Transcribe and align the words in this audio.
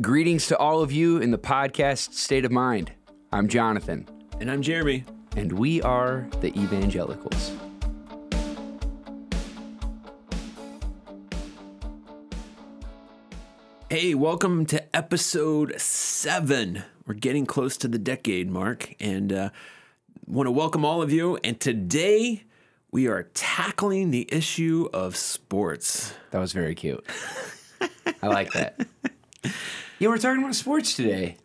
Greetings 0.00 0.46
to 0.48 0.58
all 0.58 0.82
of 0.82 0.92
you 0.92 1.18
in 1.18 1.30
the 1.30 1.38
podcast 1.38 2.12
State 2.12 2.44
of 2.44 2.52
Mind. 2.52 2.92
I'm 3.32 3.48
Jonathan, 3.48 4.06
And 4.40 4.50
I'm 4.50 4.60
Jeremy. 4.62 5.04
and 5.36 5.52
we 5.52 5.80
are 5.82 6.26
the 6.40 6.48
Evangelicals. 6.58 7.52
Hey, 13.88 14.14
welcome 14.14 14.66
to 14.66 14.96
episode 14.96 15.80
seven. 15.80 16.82
We're 17.06 17.14
getting 17.14 17.46
close 17.46 17.76
to 17.78 17.88
the 17.88 17.98
decade 17.98 18.50
mark 18.50 18.94
and 18.98 19.32
uh, 19.32 19.50
want 20.26 20.48
to 20.48 20.50
welcome 20.50 20.84
all 20.84 21.02
of 21.02 21.12
you. 21.12 21.38
And 21.44 21.58
today 21.60 22.42
we 22.90 23.06
are 23.06 23.24
tackling 23.34 24.10
the 24.10 24.28
issue 24.32 24.88
of 24.92 25.16
sports. 25.16 26.12
That 26.32 26.40
was 26.40 26.52
very 26.52 26.74
cute. 26.74 27.04
I 28.22 28.26
like 28.26 28.52
that. 28.52 28.86
Yeah, 29.98 30.08
we're 30.08 30.18
talking 30.18 30.42
about 30.42 30.54
sports 30.54 30.94
today. 30.94 31.38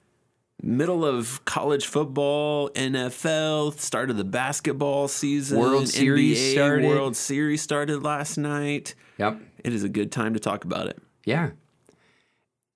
Middle 0.61 1.05
of 1.05 1.43
college 1.45 1.87
football, 1.87 2.69
NFL, 2.71 3.79
start 3.79 4.09
of 4.09 4.17
the 4.17 4.25
basketball 4.25 5.07
season, 5.07 5.57
World 5.57 5.87
Series 5.87 6.37
NBA 6.37 6.51
started. 6.53 6.87
World 6.87 7.15
Series 7.15 7.61
started 7.61 8.03
last 8.03 8.37
night. 8.37 8.93
Yep. 9.17 9.39
It 9.63 9.73
is 9.73 9.83
a 9.83 9.89
good 9.89 10.11
time 10.11 10.33
to 10.33 10.39
talk 10.39 10.65
about 10.65 10.87
it. 10.87 10.99
Yeah. 11.23 11.51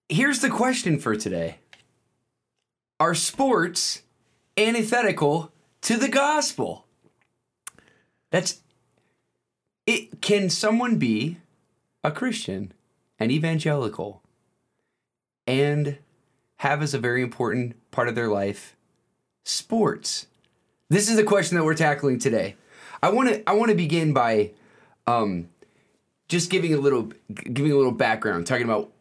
Here's 0.07 0.39
the 0.39 0.49
question 0.49 0.97
for 0.97 1.15
today 1.15 1.57
Are 2.99 3.13
sports 3.13 4.03
antithetical 4.55 5.51
to 5.81 5.97
the 5.97 6.09
gospel? 6.09 6.85
That's 8.31 8.61
it. 9.85 10.21
Can 10.21 10.49
someone 10.49 10.97
be 10.97 11.37
a 12.01 12.11
Christian, 12.11 12.71
an 13.19 13.29
evangelical, 13.29 14.23
and 15.47 15.97
have 16.57 16.81
as 16.81 16.93
a 16.93 16.99
very 16.99 17.21
important 17.21 17.75
part 17.91 18.07
of 18.07 18.15
their 18.15 18.29
life 18.29 18.75
sports? 19.43 20.27
This 20.89 21.09
is 21.09 21.15
the 21.15 21.23
question 21.23 21.57
that 21.57 21.63
we're 21.63 21.75
tackling 21.75 22.19
today. 22.19 22.55
I 23.01 23.09
want 23.09 23.29
to 23.29 23.49
I 23.49 23.53
want 23.53 23.69
to 23.69 23.75
begin 23.75 24.13
by 24.13 24.51
um, 25.07 25.49
just 26.27 26.49
giving 26.49 26.73
a 26.73 26.77
little 26.77 27.11
giving 27.33 27.71
a 27.71 27.75
little 27.75 27.91
background, 27.91 28.47
talking 28.47 28.65
about 28.65 28.91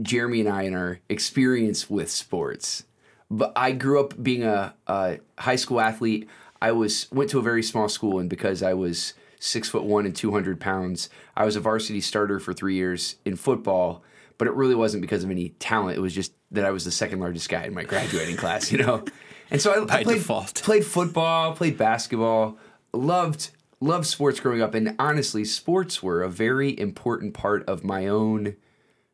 Jeremy 0.00 0.40
and 0.40 0.48
I 0.48 0.62
and 0.62 0.76
our 0.76 1.00
experience 1.08 1.88
with 1.88 2.10
sports. 2.10 2.84
But 3.30 3.52
I 3.56 3.72
grew 3.72 4.00
up 4.00 4.22
being 4.22 4.44
a, 4.44 4.74
a 4.86 5.18
high 5.38 5.56
school 5.56 5.80
athlete. 5.80 6.28
I 6.60 6.72
was 6.72 7.10
went 7.10 7.30
to 7.30 7.38
a 7.38 7.42
very 7.42 7.62
small 7.62 7.88
school, 7.88 8.18
and 8.18 8.30
because 8.30 8.62
I 8.62 8.74
was 8.74 9.14
six 9.40 9.68
foot 9.68 9.84
one 9.84 10.06
and 10.06 10.14
two 10.14 10.32
hundred 10.32 10.60
pounds, 10.60 11.10
I 11.36 11.44
was 11.44 11.56
a 11.56 11.60
varsity 11.60 12.00
starter 12.00 12.38
for 12.38 12.54
three 12.54 12.74
years 12.74 13.16
in 13.24 13.36
football. 13.36 14.02
But 14.38 14.48
it 14.48 14.54
really 14.54 14.74
wasn't 14.74 15.02
because 15.02 15.24
of 15.24 15.30
any 15.30 15.50
talent. 15.50 15.96
It 15.96 16.00
was 16.00 16.14
just 16.14 16.32
that 16.50 16.64
I 16.64 16.70
was 16.70 16.84
the 16.84 16.90
second 16.90 17.20
largest 17.20 17.48
guy 17.48 17.64
in 17.64 17.74
my 17.74 17.84
graduating 17.84 18.36
class, 18.36 18.72
you 18.72 18.78
know. 18.78 19.04
And 19.50 19.60
so 19.60 19.72
I, 19.72 19.98
I 19.98 20.02
played, 20.02 20.16
default. 20.16 20.54
played 20.62 20.86
football, 20.86 21.52
played 21.52 21.76
basketball, 21.76 22.58
loved 22.94 23.50
loved 23.78 24.06
sports 24.06 24.40
growing 24.40 24.62
up, 24.62 24.74
and 24.74 24.96
honestly, 24.98 25.44
sports 25.44 26.02
were 26.02 26.22
a 26.22 26.30
very 26.30 26.76
important 26.80 27.34
part 27.34 27.62
of 27.68 27.84
my 27.84 28.08
own 28.08 28.56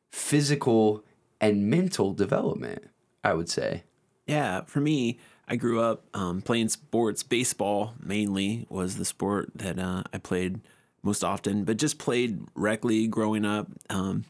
physical 0.09 1.05
and 1.41 1.69
mental 1.69 2.15
development. 2.15 2.89
I 3.25 3.35
would 3.35 3.51
say. 3.51 3.83
Yeah, 4.27 4.63
for 4.63 4.81
me, 4.81 5.19
I 5.49 5.57
grew 5.57 5.81
up 5.81 6.05
um, 6.15 6.41
playing 6.43 6.69
sports. 6.69 7.25
Baseball 7.25 7.95
mainly 8.01 8.67
was 8.71 8.97
the 8.97 9.05
sport 9.05 9.51
that 9.57 9.79
uh, 9.79 10.05
I 10.13 10.19
played 10.19 10.61
most 11.03 11.25
often, 11.25 11.65
but 11.65 11.77
just 11.77 11.99
played 11.99 12.41
rec 12.55 12.85
league 12.85 13.11
growing 13.11 13.45
up. 13.45 13.67
Um, 13.91 14.25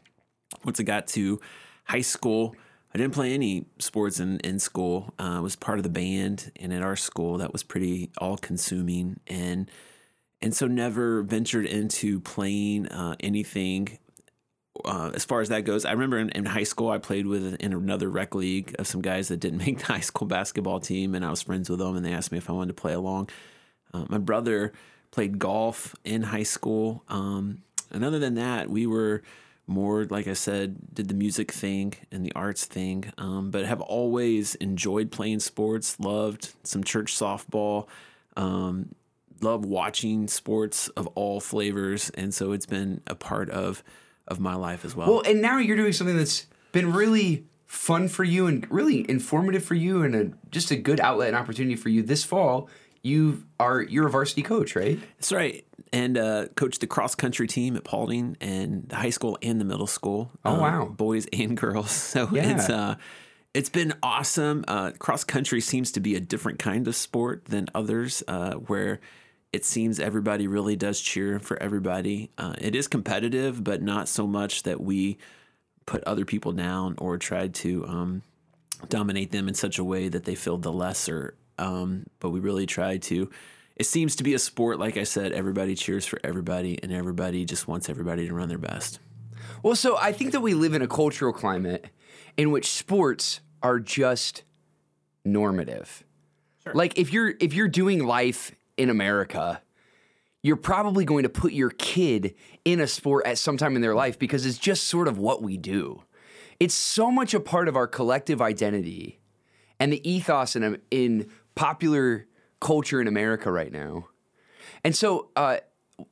once 0.63 0.79
I 0.79 0.83
got 0.83 1.07
to 1.07 1.39
high 1.85 2.01
school, 2.01 2.55
I 2.93 2.97
didn't 2.97 3.13
play 3.13 3.33
any 3.33 3.65
sports 3.79 4.19
in, 4.19 4.39
in 4.39 4.59
school. 4.59 5.13
Uh, 5.19 5.37
I 5.37 5.39
was 5.39 5.55
part 5.55 5.79
of 5.79 5.83
the 5.83 5.89
band, 5.89 6.51
and 6.57 6.73
at 6.73 6.81
our 6.81 6.95
school, 6.95 7.37
that 7.37 7.53
was 7.53 7.63
pretty 7.63 8.11
all 8.17 8.37
consuming. 8.37 9.19
And 9.27 9.69
and 10.43 10.55
so 10.55 10.65
never 10.65 11.21
ventured 11.21 11.67
into 11.67 12.19
playing 12.19 12.87
uh, 12.87 13.15
anything 13.19 13.99
uh, 14.85 15.11
as 15.13 15.25
far 15.25 15.41
as 15.41 15.49
that 15.49 15.61
goes, 15.61 15.85
I 15.85 15.91
remember 15.91 16.17
in, 16.17 16.29
in 16.29 16.45
high 16.45 16.63
school 16.63 16.89
I 16.89 16.97
played 16.97 17.27
with 17.27 17.55
in 17.55 17.73
another 17.73 18.09
rec 18.09 18.35
league 18.35 18.75
of 18.79 18.87
some 18.87 19.01
guys 19.01 19.27
that 19.27 19.37
didn't 19.37 19.59
make 19.65 19.79
the 19.79 19.85
high 19.85 19.99
school 19.99 20.27
basketball 20.27 20.79
team, 20.79 21.15
and 21.15 21.25
I 21.25 21.29
was 21.29 21.41
friends 21.41 21.69
with 21.69 21.79
them, 21.79 21.95
and 21.95 22.05
they 22.05 22.13
asked 22.13 22.31
me 22.31 22.37
if 22.37 22.49
I 22.49 22.53
wanted 22.53 22.75
to 22.75 22.81
play 22.81 22.93
along. 22.93 23.29
Uh, 23.93 24.05
my 24.07 24.17
brother 24.17 24.73
played 25.11 25.39
golf 25.39 25.95
in 26.03 26.23
high 26.23 26.43
school, 26.43 27.03
um, 27.09 27.61
and 27.91 28.05
other 28.05 28.19
than 28.19 28.35
that, 28.35 28.69
we 28.69 28.87
were 28.87 29.21
more 29.67 30.05
like 30.05 30.27
I 30.27 30.33
said, 30.33 30.93
did 30.93 31.07
the 31.07 31.13
music 31.13 31.51
thing 31.51 31.93
and 32.11 32.25
the 32.25 32.33
arts 32.35 32.65
thing, 32.65 33.11
um, 33.17 33.51
but 33.51 33.65
have 33.65 33.81
always 33.81 34.55
enjoyed 34.55 35.11
playing 35.11 35.39
sports. 35.39 35.99
Loved 35.99 36.53
some 36.63 36.83
church 36.83 37.15
softball. 37.15 37.87
Um, 38.35 38.93
love 39.41 39.65
watching 39.65 40.27
sports 40.27 40.87
of 40.89 41.07
all 41.07 41.39
flavors, 41.39 42.09
and 42.11 42.33
so 42.33 42.51
it's 42.51 42.65
been 42.65 43.01
a 43.07 43.15
part 43.15 43.49
of 43.49 43.83
of 44.27 44.39
my 44.39 44.55
life 44.55 44.85
as 44.85 44.95
well. 44.95 45.07
Well, 45.07 45.21
and 45.25 45.41
now 45.41 45.57
you're 45.57 45.77
doing 45.77 45.93
something 45.93 46.17
that's 46.17 46.45
been 46.71 46.93
really 46.93 47.45
fun 47.65 48.07
for 48.07 48.23
you 48.23 48.47
and 48.47 48.69
really 48.69 49.09
informative 49.09 49.63
for 49.63 49.75
you, 49.75 50.03
and 50.03 50.15
a, 50.15 50.31
just 50.51 50.71
a 50.71 50.75
good 50.75 50.99
outlet 50.99 51.29
and 51.29 51.37
opportunity 51.37 51.75
for 51.75 51.89
you. 51.89 52.03
This 52.03 52.23
fall, 52.23 52.69
you 53.03 53.43
are 53.59 53.81
you're 53.81 54.07
a 54.07 54.11
varsity 54.11 54.41
coach, 54.43 54.75
right? 54.75 54.99
That's 55.17 55.31
right. 55.31 55.65
And 55.93 56.17
uh, 56.17 56.47
coached 56.55 56.79
the 56.81 56.87
cross 56.87 57.15
country 57.15 57.47
team 57.47 57.75
at 57.75 57.83
Paulding 57.83 58.37
and 58.39 58.87
the 58.87 58.95
high 58.95 59.09
school 59.09 59.37
and 59.41 59.59
the 59.59 59.65
middle 59.65 59.87
school. 59.87 60.31
Oh, 60.45 60.55
uh, 60.55 60.59
wow. 60.59 60.85
boys 60.85 61.27
and 61.33 61.57
girls. 61.57 61.91
So 62.11 62.29
Yeah. 62.31 62.55
it's 62.55 62.69
uh, 62.69 62.95
it's 63.53 63.69
been 63.69 63.93
awesome. 64.01 64.63
Uh, 64.67 64.91
cross 64.91 65.23
country 65.25 65.59
seems 65.59 65.91
to 65.93 65.99
be 65.99 66.15
a 66.15 66.19
different 66.21 66.59
kind 66.59 66.87
of 66.87 66.95
sport 66.95 67.45
than 67.45 67.67
others, 67.75 68.23
uh, 68.29 68.53
where 68.53 69.01
it 69.51 69.65
seems 69.65 69.99
everybody 69.99 70.47
really 70.47 70.77
does 70.77 71.01
cheer 71.01 71.37
for 71.39 71.61
everybody. 71.61 72.29
Uh, 72.37 72.53
it 72.59 72.73
is 72.73 72.87
competitive, 72.87 73.61
but 73.61 73.81
not 73.81 74.07
so 74.07 74.25
much 74.25 74.63
that 74.63 74.79
we 74.79 75.17
put 75.85 76.01
other 76.05 76.23
people 76.23 76.53
down 76.53 76.95
or 76.99 77.17
try 77.17 77.49
to 77.49 77.85
um, 77.85 78.21
dominate 78.87 79.31
them 79.31 79.49
in 79.49 79.53
such 79.53 79.77
a 79.77 79.83
way 79.83 80.07
that 80.07 80.23
they 80.23 80.35
feel 80.35 80.57
the 80.57 80.71
lesser. 80.71 81.33
Um, 81.61 82.07
but 82.19 82.31
we 82.31 82.39
really 82.39 82.65
try 82.65 82.97
to. 82.97 83.29
It 83.75 83.85
seems 83.85 84.15
to 84.17 84.23
be 84.23 84.33
a 84.33 84.39
sport, 84.39 84.79
like 84.79 84.97
I 84.97 85.03
said, 85.03 85.31
everybody 85.31 85.75
cheers 85.75 86.05
for 86.05 86.19
everybody, 86.23 86.81
and 86.81 86.91
everybody 86.91 87.45
just 87.45 87.67
wants 87.67 87.89
everybody 87.89 88.27
to 88.27 88.33
run 88.33 88.49
their 88.49 88.57
best. 88.57 88.99
Well, 89.63 89.75
so 89.75 89.97
I 89.97 90.11
think 90.11 90.31
that 90.31 90.41
we 90.41 90.53
live 90.53 90.73
in 90.73 90.81
a 90.81 90.87
cultural 90.87 91.31
climate 91.31 91.85
in 92.35 92.51
which 92.51 92.69
sports 92.69 93.41
are 93.61 93.79
just 93.79 94.43
normative. 95.23 96.03
Like 96.73 96.97
if 96.97 97.13
you're 97.13 97.33
if 97.39 97.53
you're 97.53 97.67
doing 97.67 98.05
life 98.05 98.51
in 98.77 98.89
America, 98.89 99.61
you're 100.43 100.55
probably 100.55 101.05
going 101.05 101.23
to 101.23 101.29
put 101.29 101.53
your 101.53 101.69
kid 101.69 102.35
in 102.65 102.79
a 102.79 102.87
sport 102.87 103.25
at 103.25 103.37
some 103.37 103.57
time 103.57 103.75
in 103.75 103.81
their 103.81 103.95
life 103.95 104.17
because 104.17 104.45
it's 104.45 104.57
just 104.57 104.85
sort 104.85 105.07
of 105.07 105.17
what 105.17 105.41
we 105.41 105.57
do. 105.57 106.03
It's 106.59 106.73
so 106.73 107.11
much 107.11 107.33
a 107.33 107.39
part 107.39 107.67
of 107.67 107.75
our 107.75 107.87
collective 107.87 108.41
identity 108.41 109.19
and 109.79 109.91
the 109.91 110.09
ethos 110.09 110.55
in 110.55 110.79
in 110.91 111.29
popular 111.55 112.27
culture 112.59 113.01
in 113.01 113.07
America 113.07 113.51
right 113.51 113.71
now. 113.71 114.07
And 114.83 114.95
so 114.95 115.29
uh, 115.35 115.57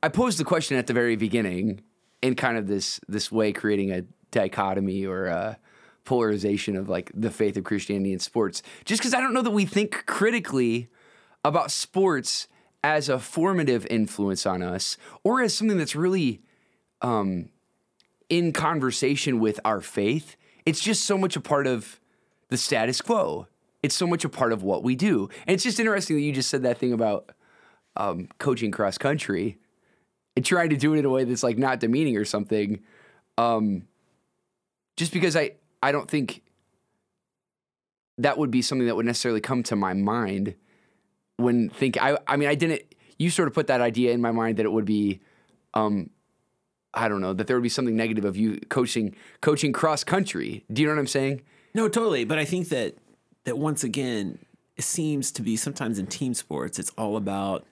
I 0.02 0.08
posed 0.08 0.38
the 0.38 0.44
question 0.44 0.76
at 0.76 0.86
the 0.86 0.92
very 0.92 1.16
beginning 1.16 1.82
in 2.22 2.34
kind 2.34 2.56
of 2.56 2.66
this 2.66 3.00
this 3.08 3.32
way, 3.32 3.52
creating 3.52 3.90
a 3.90 4.02
dichotomy 4.30 5.06
or 5.06 5.26
a 5.26 5.58
polarization 6.04 6.76
of 6.76 6.88
like 6.88 7.10
the 7.14 7.30
faith 7.30 7.56
of 7.56 7.64
Christianity 7.64 8.12
and 8.12 8.22
sports, 8.22 8.62
just 8.84 9.00
because 9.00 9.14
I 9.14 9.20
don't 9.20 9.34
know 9.34 9.42
that 9.42 9.50
we 9.50 9.64
think 9.64 10.06
critically 10.06 10.88
about 11.44 11.70
sports 11.70 12.48
as 12.82 13.08
a 13.08 13.18
formative 13.18 13.86
influence 13.90 14.46
on 14.46 14.62
us 14.62 14.96
or 15.22 15.42
as 15.42 15.54
something 15.54 15.78
that's 15.78 15.96
really 15.96 16.42
um, 17.02 17.50
in 18.28 18.52
conversation 18.52 19.38
with 19.38 19.60
our 19.64 19.80
faith. 19.80 20.36
It's 20.64 20.80
just 20.80 21.04
so 21.04 21.18
much 21.18 21.36
a 21.36 21.40
part 21.40 21.66
of 21.66 22.00
the 22.48 22.56
status 22.56 23.00
quo. 23.00 23.46
It's 23.82 23.94
so 23.94 24.06
much 24.06 24.24
a 24.24 24.28
part 24.28 24.52
of 24.52 24.62
what 24.62 24.82
we 24.82 24.94
do. 24.94 25.28
And 25.46 25.54
it's 25.54 25.64
just 25.64 25.80
interesting 25.80 26.16
that 26.16 26.22
you 26.22 26.32
just 26.32 26.50
said 26.50 26.62
that 26.62 26.78
thing 26.78 26.92
about 26.92 27.30
um, 27.96 28.28
coaching 28.38 28.70
cross 28.70 28.98
country 28.98 29.58
and 30.36 30.44
trying 30.44 30.70
to 30.70 30.76
do 30.76 30.94
it 30.94 30.98
in 30.98 31.04
a 31.04 31.10
way 31.10 31.24
that's 31.24 31.42
like 31.42 31.58
not 31.58 31.80
demeaning 31.80 32.16
or 32.16 32.24
something. 32.24 32.80
Um, 33.38 33.86
just 34.96 35.12
because 35.12 35.34
I, 35.36 35.52
I 35.82 35.92
don't 35.92 36.10
think 36.10 36.42
that 38.18 38.36
would 38.36 38.50
be 38.50 38.62
something 38.62 38.86
that 38.86 38.96
would 38.96 39.06
necessarily 39.06 39.40
come 39.40 39.62
to 39.64 39.76
my 39.76 39.94
mind 39.94 40.54
when 41.36 41.70
think 41.70 42.00
I 42.00 42.18
I 42.26 42.36
mean 42.36 42.48
I 42.48 42.54
didn't 42.54 42.82
you 43.18 43.30
sort 43.30 43.48
of 43.48 43.54
put 43.54 43.66
that 43.68 43.80
idea 43.80 44.12
in 44.12 44.20
my 44.20 44.30
mind 44.30 44.58
that 44.58 44.66
it 44.66 44.72
would 44.72 44.84
be 44.84 45.20
um 45.74 46.10
I 46.92 47.08
don't 47.08 47.20
know 47.20 47.32
that 47.32 47.46
there 47.46 47.56
would 47.56 47.62
be 47.62 47.70
something 47.70 47.96
negative 47.96 48.24
of 48.24 48.36
you 48.36 48.60
coaching 48.68 49.14
coaching 49.40 49.72
cross 49.72 50.04
country. 50.04 50.64
Do 50.70 50.82
you 50.82 50.88
know 50.88 50.94
what 50.94 51.00
I'm 51.00 51.06
saying? 51.06 51.42
No, 51.74 51.88
totally. 51.88 52.24
But 52.24 52.38
I 52.38 52.44
think 52.44 52.68
that 52.68 52.96
that 53.50 53.58
once 53.58 53.82
again, 53.82 54.38
it 54.76 54.84
seems 54.84 55.32
to 55.32 55.42
be 55.42 55.56
sometimes 55.56 55.98
in 55.98 56.06
team 56.06 56.34
sports, 56.34 56.78
it's 56.78 56.90
all 56.96 57.16
about. 57.16 57.66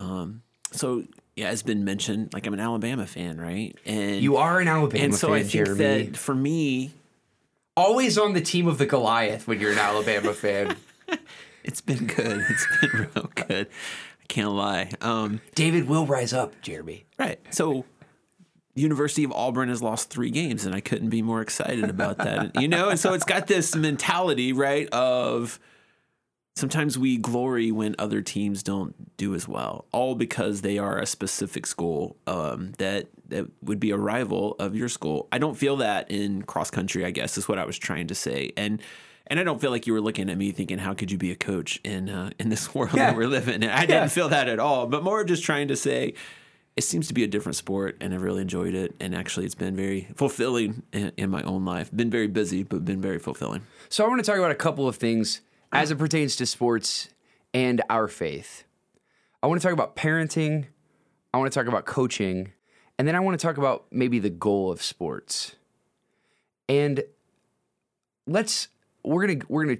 Um, 0.00 0.40
so 0.72 1.04
yeah, 1.36 1.50
it's 1.52 1.62
been 1.62 1.84
mentioned. 1.84 2.32
Like 2.32 2.46
I'm 2.46 2.54
an 2.54 2.60
Alabama 2.60 3.06
fan, 3.06 3.38
right? 3.38 3.76
And 3.84 4.22
You 4.22 4.38
are 4.38 4.58
an 4.58 4.68
Alabama 4.68 5.04
and 5.04 5.14
so 5.14 5.28
fan, 5.28 5.36
I 5.36 5.40
think 5.42 5.52
Jeremy. 5.52 5.78
that 6.06 6.16
for 6.16 6.34
me, 6.34 6.92
always 7.76 8.16
on 8.16 8.32
the 8.32 8.40
team 8.40 8.66
of 8.66 8.78
the 8.78 8.86
Goliath 8.86 9.46
when 9.46 9.60
you're 9.60 9.72
an 9.72 9.78
Alabama 9.78 10.32
fan. 10.32 10.76
It's 11.62 11.80
been 11.80 12.06
good. 12.06 12.44
It's 12.48 12.66
been 12.80 13.08
real 13.14 13.28
good. 13.34 13.66
I 13.66 14.26
can't 14.28 14.52
lie. 14.52 14.92
Um, 15.00 15.40
David 15.56 15.88
will 15.88 16.06
rise 16.06 16.32
up, 16.32 16.54
Jeremy. 16.62 17.06
right. 17.18 17.40
So, 17.52 17.84
University 18.76 19.24
of 19.24 19.32
Auburn 19.32 19.68
has 19.70 19.82
lost 19.82 20.10
three 20.10 20.30
games, 20.30 20.64
and 20.66 20.74
I 20.74 20.80
couldn't 20.80 21.08
be 21.08 21.22
more 21.22 21.40
excited 21.40 21.88
about 21.90 22.18
that. 22.18 22.60
you 22.60 22.68
know, 22.68 22.90
and 22.90 23.00
so 23.00 23.14
it's 23.14 23.24
got 23.24 23.46
this 23.46 23.74
mentality, 23.74 24.52
right? 24.52 24.88
Of 24.90 25.58
sometimes 26.56 26.98
we 26.98 27.16
glory 27.16 27.70
when 27.72 27.94
other 27.98 28.22
teams 28.22 28.62
don't 28.62 29.16
do 29.16 29.34
as 29.34 29.46
well, 29.48 29.86
all 29.92 30.14
because 30.14 30.60
they 30.62 30.78
are 30.78 30.98
a 30.98 31.06
specific 31.06 31.66
school 31.66 32.16
um, 32.26 32.72
that 32.78 33.08
that 33.28 33.46
would 33.62 33.80
be 33.80 33.90
a 33.90 33.96
rival 33.96 34.54
of 34.58 34.76
your 34.76 34.88
school. 34.88 35.26
I 35.32 35.38
don't 35.38 35.54
feel 35.56 35.76
that 35.78 36.10
in 36.10 36.42
cross 36.42 36.70
country. 36.70 37.04
I 37.04 37.10
guess 37.10 37.36
is 37.38 37.48
what 37.48 37.58
I 37.58 37.64
was 37.64 37.78
trying 37.78 38.06
to 38.08 38.14
say, 38.14 38.52
and 38.56 38.80
and 39.26 39.40
I 39.40 39.42
don't 39.42 39.60
feel 39.60 39.70
like 39.72 39.86
you 39.86 39.92
were 39.92 40.00
looking 40.00 40.30
at 40.30 40.36
me 40.38 40.52
thinking, 40.52 40.78
"How 40.78 40.94
could 40.94 41.10
you 41.10 41.18
be 41.18 41.30
a 41.30 41.36
coach 41.36 41.80
in 41.82 42.08
uh, 42.08 42.30
in 42.38 42.50
this 42.50 42.74
world 42.74 42.94
Yeah. 42.94 43.06
that 43.10 43.16
we're 43.16 43.26
living 43.26 43.62
in?" 43.62 43.70
I 43.70 43.80
Yeah. 43.80 43.86
didn't 43.86 44.10
feel 44.12 44.28
that 44.28 44.48
at 44.48 44.58
all, 44.58 44.86
but 44.86 45.02
more 45.02 45.24
just 45.24 45.42
trying 45.44 45.68
to 45.68 45.76
say. 45.76 46.14
It 46.76 46.84
seems 46.84 47.08
to 47.08 47.14
be 47.14 47.24
a 47.24 47.26
different 47.26 47.56
sport, 47.56 47.96
and 48.00 48.12
I've 48.12 48.20
really 48.20 48.42
enjoyed 48.42 48.74
it. 48.74 48.94
And 49.00 49.14
actually, 49.14 49.46
it's 49.46 49.54
been 49.54 49.74
very 49.74 50.08
fulfilling 50.14 50.82
in, 50.92 51.10
in 51.16 51.30
my 51.30 51.42
own 51.42 51.64
life. 51.64 51.90
Been 51.94 52.10
very 52.10 52.26
busy, 52.26 52.62
but 52.64 52.84
been 52.84 53.00
very 53.00 53.18
fulfilling. 53.18 53.62
So 53.88 54.04
I 54.04 54.08
want 54.08 54.22
to 54.22 54.30
talk 54.30 54.38
about 54.38 54.50
a 54.50 54.56
couple 54.56 54.86
of 54.86 54.96
things 54.96 55.40
as 55.72 55.90
it 55.90 55.96
pertains 55.96 56.36
to 56.36 56.46
sports 56.46 57.08
and 57.54 57.82
our 57.88 58.08
faith. 58.08 58.64
I 59.42 59.46
want 59.46 59.60
to 59.60 59.66
talk 59.66 59.72
about 59.72 59.96
parenting. 59.96 60.66
I 61.32 61.38
want 61.38 61.50
to 61.50 61.58
talk 61.58 61.66
about 61.66 61.86
coaching, 61.86 62.52
and 62.98 63.08
then 63.08 63.14
I 63.14 63.20
want 63.20 63.38
to 63.38 63.46
talk 63.46 63.56
about 63.56 63.86
maybe 63.90 64.18
the 64.18 64.30
goal 64.30 64.70
of 64.70 64.82
sports. 64.82 65.56
And 66.68 67.02
let's 68.26 68.68
we're 69.02 69.26
gonna 69.26 69.44
we're 69.48 69.64
gonna 69.64 69.78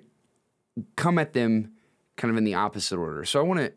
come 0.97 1.19
at 1.19 1.33
them 1.33 1.73
kind 2.17 2.31
of 2.31 2.39
in 2.39 2.45
the 2.45 2.55
opposite 2.55 2.97
order. 2.97 3.25
So 3.25 3.41
I 3.41 3.43
want 3.43 3.61
to 3.61 3.73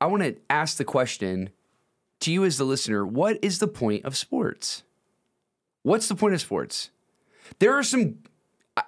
I 0.00 0.06
want 0.06 0.22
to 0.22 0.36
ask 0.50 0.76
the 0.76 0.84
question 0.84 1.50
to 2.22 2.32
you 2.32 2.44
as 2.44 2.58
the 2.58 2.64
listener: 2.64 3.06
What 3.06 3.38
is 3.42 3.58
the 3.58 3.68
point 3.68 4.04
of 4.04 4.16
sports? 4.16 4.82
What's 5.82 6.08
the 6.08 6.14
point 6.14 6.34
of 6.34 6.40
sports? 6.40 6.90
There 7.58 7.76
are 7.76 7.82
some 7.82 8.18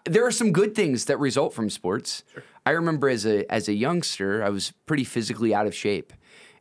there 0.06 0.26
are 0.26 0.30
some 0.30 0.52
good 0.52 0.74
things 0.74 1.06
that 1.06 1.18
result 1.18 1.52
from 1.52 1.68
sports. 1.68 2.24
I 2.64 2.70
remember 2.70 3.08
as 3.08 3.26
a 3.26 3.50
as 3.52 3.68
a 3.68 3.74
youngster, 3.74 4.42
I 4.42 4.48
was 4.48 4.72
pretty 4.86 5.04
physically 5.04 5.54
out 5.54 5.66
of 5.66 5.74
shape, 5.74 6.12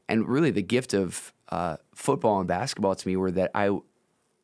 and 0.09 0.27
really 0.27 0.51
the 0.51 0.61
gift 0.61 0.93
of 0.93 1.31
uh, 1.49 1.77
football 1.93 2.39
and 2.39 2.47
basketball 2.47 2.95
to 2.95 3.07
me 3.07 3.15
were 3.15 3.31
that 3.31 3.51
I 3.53 3.77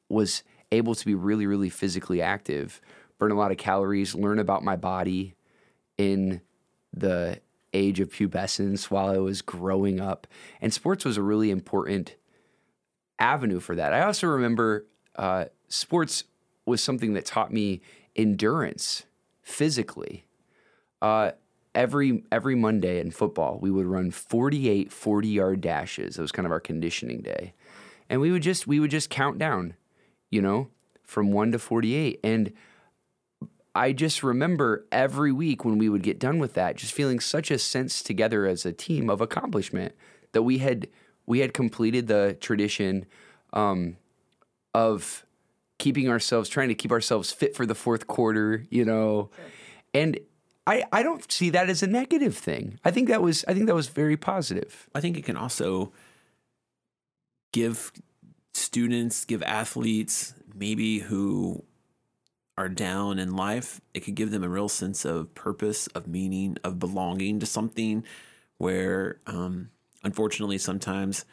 was 0.08 0.44
able 0.72 0.96
to 0.96 1.06
be 1.06 1.16
really 1.16 1.48
really 1.48 1.70
physically 1.70 2.22
active, 2.22 2.80
burn 3.18 3.32
a 3.32 3.36
lot 3.36 3.52
of 3.52 3.58
calories, 3.58 4.16
learn 4.16 4.40
about 4.40 4.64
my 4.64 4.76
body 4.76 5.36
in 5.98 6.42
the 6.94 7.42
age 7.74 8.00
of 8.00 8.10
pubescence 8.10 8.86
while 8.86 9.10
I 9.10 9.18
was 9.18 9.42
growing 9.42 10.00
up, 10.00 10.28
and 10.62 10.74
sports 10.74 11.04
was 11.04 11.18
a 11.18 11.24
really 11.24 11.52
important 11.52 12.16
avenue 13.20 13.60
for 13.60 13.76
that. 13.76 13.94
I 13.94 14.04
also 14.04 14.28
remember 14.28 14.86
uh, 15.16 15.46
sports 15.68 16.24
was 16.66 16.82
something 16.82 17.14
that 17.14 17.26
taught 17.26 17.52
me 17.52 17.82
endurance 18.16 19.04
physically. 19.42 20.26
Uh, 21.02 21.32
every 21.76 22.24
every 22.32 22.56
Monday 22.56 23.00
in 23.00 23.12
football, 23.12 23.60
we 23.62 23.72
would 23.72 23.86
run 23.86 24.12
48 24.12 24.92
40 24.92 25.28
yard 25.28 25.62
dashes. 25.62 26.18
It 26.18 26.22
was 26.22 26.32
kind 26.32 26.46
of 26.46 26.52
our 26.52 26.60
conditioning 26.60 27.22
day. 27.22 27.54
And 28.10 28.22
we 28.22 28.32
would 28.32 28.44
just 28.44 28.68
we 28.68 28.80
would 28.80 28.92
just 28.92 29.10
count 29.10 29.38
down, 29.38 29.76
you 30.30 30.42
know, 30.42 30.70
from 31.04 31.32
1 31.32 31.52
to 31.54 31.60
48 31.60 32.20
and 32.24 32.54
I 33.76 33.94
just 33.94 34.24
remember 34.24 34.86
every 34.92 35.32
week 35.32 35.64
when 35.64 35.78
we 35.78 35.90
would 35.90 36.02
get 36.02 36.20
done 36.20 36.40
with 36.40 36.54
that, 36.56 36.76
just 36.76 36.92
feeling 36.92 37.20
such 37.20 37.52
a 37.52 37.60
sense 37.60 38.02
together 38.02 38.46
as 38.46 38.66
a 38.66 38.74
team 38.74 39.10
of 39.10 39.22
accomplishment 39.22 39.94
that 40.32 40.42
we 40.42 40.58
had 40.58 40.88
we 41.30 41.40
had 41.40 41.54
completed 41.54 42.08
the 42.08 42.36
tradition 42.42 43.06
um, 43.54 43.96
of 44.74 45.26
keeping 45.78 46.10
ourselves 46.10 46.50
trying 46.50 46.68
to 46.68 46.76
keep 46.76 46.92
ourselves 46.92 47.32
fit 47.32 47.56
for 47.56 47.66
the 47.66 47.76
fourth 47.76 48.08
quarter, 48.08 48.66
you 48.70 48.84
know, 48.84 49.30
and 49.94 50.20
I 50.66 50.84
I 50.92 51.04
don't 51.04 51.32
see 51.32 51.52
that 51.52 51.70
as 51.70 51.84
a 51.84 51.88
negative 51.88 52.36
thing. 52.36 52.80
I 52.84 52.92
think 52.92 53.08
that 53.08 53.22
was 53.22 53.46
I 53.48 53.54
think 53.54 53.68
that 53.68 53.76
was 53.76 53.88
very 53.88 54.18
positive. 54.18 54.90
I 54.94 55.02
think 55.02 55.18
it 55.18 55.24
can 55.24 55.38
also 55.38 55.94
give 57.54 57.92
students, 58.56 59.24
give 59.24 59.44
athletes, 59.44 60.34
maybe 60.56 61.00
who 61.00 61.64
are 62.58 62.70
down 62.70 63.20
in 63.20 63.36
life, 63.36 63.80
it 63.94 64.02
could 64.02 64.16
give 64.16 64.32
them 64.32 64.44
a 64.44 64.50
real 64.50 64.68
sense 64.68 65.06
of 65.06 65.34
purpose, 65.34 65.88
of 65.88 66.08
meaning, 66.08 66.58
of 66.64 66.78
belonging 66.78 67.40
to 67.40 67.46
something 67.46 68.04
where, 68.58 69.22
um, 69.28 69.70
unfortunately, 70.04 70.58
sometimes 70.58 71.26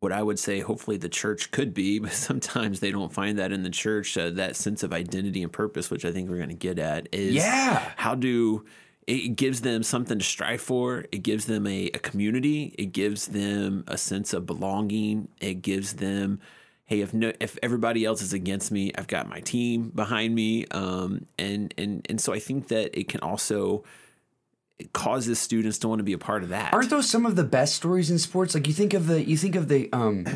what 0.00 0.12
I 0.12 0.22
would 0.22 0.38
say, 0.38 0.60
hopefully, 0.60 0.98
the 0.98 1.08
church 1.08 1.50
could 1.50 1.72
be, 1.72 1.98
but 1.98 2.12
sometimes 2.28 2.80
they 2.80 2.90
don't 2.90 3.12
find 3.12 3.38
that 3.38 3.52
in 3.52 3.62
the 3.62 3.70
church. 3.70 4.16
Uh, 4.16 4.30
that 4.30 4.56
sense 4.56 4.82
of 4.82 4.92
identity 4.92 5.42
and 5.42 5.52
purpose, 5.52 5.90
which 5.90 6.04
I 6.04 6.12
think 6.12 6.28
we're 6.28 6.36
going 6.36 6.48
to 6.50 6.54
get 6.54 6.78
at, 6.78 7.08
is 7.12 7.34
Yeah. 7.34 7.92
how 7.96 8.14
do 8.14 8.64
it 9.06 9.36
gives 9.36 9.60
them 9.60 9.84
something 9.84 10.18
to 10.18 10.24
strive 10.24 10.60
for. 10.60 11.06
It 11.12 11.18
gives 11.22 11.44
them 11.46 11.64
a, 11.66 11.86
a 11.94 11.98
community. 12.00 12.74
It 12.76 12.86
gives 12.86 13.26
them 13.26 13.84
a 13.86 13.96
sense 13.96 14.32
of 14.32 14.46
belonging. 14.46 15.28
It 15.40 15.62
gives 15.62 15.92
them, 15.94 16.40
hey, 16.86 17.02
if 17.02 17.14
no, 17.14 17.32
if 17.38 17.56
everybody 17.62 18.04
else 18.04 18.20
is 18.20 18.32
against 18.32 18.72
me, 18.72 18.90
I've 18.98 19.06
got 19.06 19.28
my 19.28 19.38
team 19.38 19.90
behind 19.94 20.34
me. 20.34 20.66
Um, 20.72 21.26
and 21.38 21.72
and 21.78 22.04
and 22.10 22.20
so 22.20 22.32
I 22.32 22.40
think 22.40 22.66
that 22.68 22.98
it 22.98 23.06
can 23.08 23.20
also 23.20 23.84
causes 24.92 25.38
students 25.38 25.78
to 25.78 25.88
want 25.88 26.00
to 26.00 26.04
be 26.04 26.12
a 26.12 26.18
part 26.18 26.42
of 26.42 26.50
that. 26.50 26.72
Aren't 26.72 26.90
those 26.90 27.08
some 27.08 27.24
of 27.26 27.36
the 27.36 27.44
best 27.44 27.74
stories 27.74 28.10
in 28.10 28.18
sports? 28.18 28.54
Like 28.54 28.66
you 28.66 28.72
think 28.72 28.94
of 28.94 29.06
the 29.06 29.22
you 29.24 29.36
think 29.36 29.56
of 29.56 29.68
the 29.68 29.88
um 29.92 30.26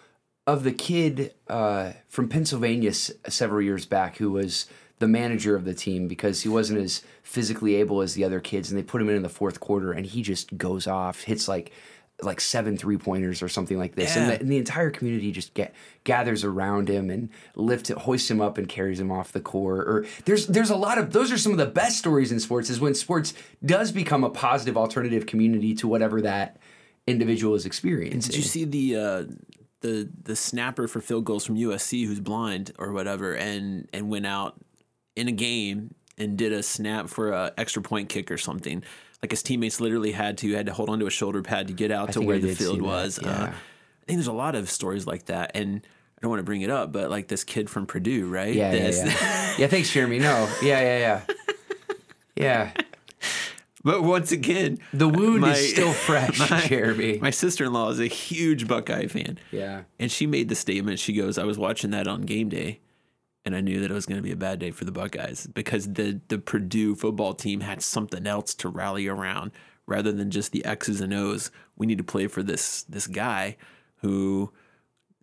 of 0.46 0.64
the 0.64 0.72
kid 0.72 1.34
uh, 1.48 1.92
from 2.08 2.28
Pennsylvania 2.28 2.90
s- 2.90 3.12
several 3.28 3.62
years 3.62 3.86
back 3.86 4.16
who 4.16 4.32
was 4.32 4.66
the 4.98 5.08
manager 5.08 5.54
of 5.54 5.64
the 5.64 5.74
team 5.74 6.08
because 6.08 6.42
he 6.42 6.48
wasn't 6.48 6.78
as 6.80 7.02
physically 7.22 7.74
able 7.76 8.00
as 8.02 8.14
the 8.14 8.24
other 8.24 8.40
kids, 8.40 8.70
and 8.70 8.78
they 8.78 8.82
put 8.82 9.00
him 9.00 9.08
in 9.08 9.16
in 9.16 9.22
the 9.22 9.28
fourth 9.28 9.60
quarter, 9.60 9.92
and 9.92 10.06
he 10.06 10.22
just 10.22 10.56
goes 10.58 10.86
off, 10.86 11.22
hits 11.22 11.46
like 11.48 11.72
like 12.22 12.40
seven 12.40 12.76
three 12.76 12.96
pointers 12.96 13.42
or 13.42 13.48
something 13.48 13.78
like 13.78 13.94
this, 13.94 14.16
and, 14.16 14.30
the, 14.30 14.40
and 14.40 14.50
the 14.50 14.58
entire 14.58 14.90
community 14.90 15.32
just 15.32 15.54
get 15.54 15.74
gathers 16.04 16.44
around 16.44 16.88
him 16.88 17.10
and 17.10 17.28
lifts 17.56 17.90
it, 17.90 17.98
hoists 17.98 18.30
him 18.30 18.40
up, 18.40 18.58
and 18.58 18.68
carries 18.68 19.00
him 19.00 19.10
off 19.10 19.32
the 19.32 19.40
court. 19.40 19.88
Or 19.88 20.06
there's 20.24 20.46
there's 20.46 20.70
a 20.70 20.76
lot 20.76 20.98
of 20.98 21.12
those 21.12 21.32
are 21.32 21.38
some 21.38 21.52
of 21.52 21.58
the 21.58 21.66
best 21.66 21.98
stories 21.98 22.32
in 22.32 22.40
sports 22.40 22.70
is 22.70 22.80
when 22.80 22.94
sports 22.94 23.34
does 23.64 23.92
become 23.92 24.24
a 24.24 24.30
positive 24.30 24.76
alternative 24.76 25.26
community 25.26 25.74
to 25.74 25.88
whatever 25.88 26.20
that 26.22 26.58
individual 27.06 27.54
is 27.54 27.66
experiencing. 27.66 28.20
Did 28.20 28.36
you 28.36 28.42
see 28.42 28.64
the 28.64 28.96
uh, 28.96 29.24
the 29.80 30.08
the 30.22 30.36
snapper 30.36 30.88
for 30.88 31.00
field 31.00 31.24
goals 31.24 31.44
from 31.44 31.56
USC 31.56 32.06
who's 32.06 32.20
blind 32.20 32.72
or 32.78 32.92
whatever, 32.92 33.34
and 33.34 33.88
and 33.92 34.08
went 34.10 34.26
out 34.26 34.56
in 35.16 35.28
a 35.28 35.32
game 35.32 35.94
and 36.18 36.36
did 36.36 36.52
a 36.52 36.62
snap 36.62 37.08
for 37.08 37.32
a 37.32 37.52
extra 37.56 37.82
point 37.82 38.08
kick 38.08 38.30
or 38.30 38.38
something? 38.38 38.82
Like 39.22 39.30
his 39.32 39.42
teammates 39.42 39.80
literally 39.80 40.12
had 40.12 40.38
to 40.38 40.52
had 40.52 40.66
to 40.66 40.72
hold 40.72 40.88
onto 40.88 41.06
a 41.06 41.10
shoulder 41.10 41.42
pad 41.42 41.66
to 41.68 41.72
get 41.74 41.90
out 41.90 42.12
to 42.12 42.20
where 42.22 42.36
I 42.36 42.40
the 42.40 42.54
field 42.54 42.80
was. 42.80 43.18
Uh. 43.18 43.52
I 43.52 44.06
think 44.06 44.16
there's 44.18 44.26
a 44.26 44.32
lot 44.32 44.54
of 44.54 44.70
stories 44.70 45.06
like 45.06 45.26
that, 45.26 45.52
and 45.54 45.82
I 45.84 46.18
don't 46.22 46.30
want 46.30 46.40
to 46.40 46.44
bring 46.44 46.62
it 46.62 46.70
up, 46.70 46.90
but 46.92 47.10
like 47.10 47.28
this 47.28 47.44
kid 47.44 47.68
from 47.70 47.86
Purdue, 47.86 48.28
right? 48.28 48.54
Yeah, 48.54 48.72
yeah, 48.72 48.88
yeah. 48.90 49.54
yeah, 49.58 49.66
thanks, 49.66 49.92
Jeremy. 49.92 50.18
No, 50.18 50.48
yeah, 50.62 50.80
yeah, 50.80 50.98
yeah. 50.98 51.34
Yeah. 52.36 52.70
but 53.84 54.02
once 54.02 54.32
again, 54.32 54.78
The 54.92 55.08
wound 55.08 55.42
My- 55.42 55.52
is 55.52 55.70
still 55.72 55.92
fresh, 55.92 56.38
my- 56.50 56.60
Jeremy. 56.66 57.18
my 57.20 57.30
sister 57.30 57.64
in 57.66 57.72
law 57.72 57.90
is 57.90 58.00
a 58.00 58.06
huge 58.06 58.66
Buckeye 58.66 59.06
fan. 59.06 59.38
yeah. 59.52 59.82
And 59.98 60.10
she 60.10 60.26
made 60.26 60.48
the 60.48 60.54
statement. 60.54 60.98
She 60.98 61.12
goes, 61.12 61.38
"I 61.38 61.44
was 61.44 61.58
watching 61.58 61.90
that 61.90 62.08
on 62.08 62.22
game 62.22 62.48
day, 62.48 62.80
and 63.44 63.56
I 63.56 63.60
knew 63.60 63.80
that 63.80 63.90
it 63.90 63.94
was 63.94 64.06
going 64.06 64.18
to 64.18 64.22
be 64.22 64.32
a 64.32 64.36
bad 64.36 64.58
day 64.58 64.70
for 64.70 64.84
the 64.84 64.92
Buckeyes 64.92 65.46
because 65.46 65.92
the 65.92 66.20
the 66.28 66.38
Purdue 66.38 66.94
football 66.94 67.34
team 67.34 67.60
had 67.60 67.82
something 67.82 68.26
else 68.26 68.54
to 68.56 68.68
rally 68.68 69.06
around 69.08 69.50
rather 69.86 70.12
than 70.12 70.30
just 70.30 70.52
the 70.52 70.64
X's 70.64 71.00
and 71.00 71.12
O's. 71.14 71.50
We 71.76 71.86
need 71.86 71.98
to 71.98 72.04
play 72.04 72.26
for 72.26 72.42
this 72.42 72.82
this 72.84 73.06
guy 73.06 73.56
who." 73.96 74.52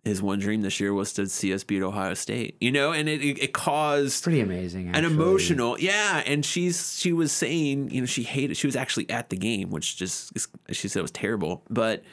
His 0.04 0.22
one 0.22 0.38
dream 0.38 0.62
this 0.62 0.80
year 0.80 0.94
was 0.94 1.12
to 1.14 1.26
see 1.26 1.52
us 1.52 1.64
beat 1.64 1.82
Ohio 1.82 2.14
State, 2.14 2.56
you 2.62 2.72
know, 2.72 2.92
and 2.92 3.10
it, 3.10 3.20
it, 3.20 3.42
it 3.42 3.52
caused 3.52 4.22
Pretty 4.22 4.40
amazing. 4.40 4.88
an 4.88 4.94
actually. 4.94 5.12
emotional 5.12 5.78
yeah 5.78 6.22
and 6.24 6.46
she's 6.46 6.98
she 6.98 7.12
was 7.12 7.30
saying 7.30 7.90
you 7.90 8.00
know 8.00 8.06
she 8.06 8.22
hated 8.22 8.56
she 8.56 8.66
was 8.66 8.76
actually 8.76 9.10
at 9.10 9.28
the 9.28 9.36
game 9.36 9.68
which 9.70 9.96
just 9.98 10.32
she 10.70 10.88
said 10.88 11.00
it 11.00 11.02
was 11.02 11.10
terrible 11.10 11.62
but 11.68 12.04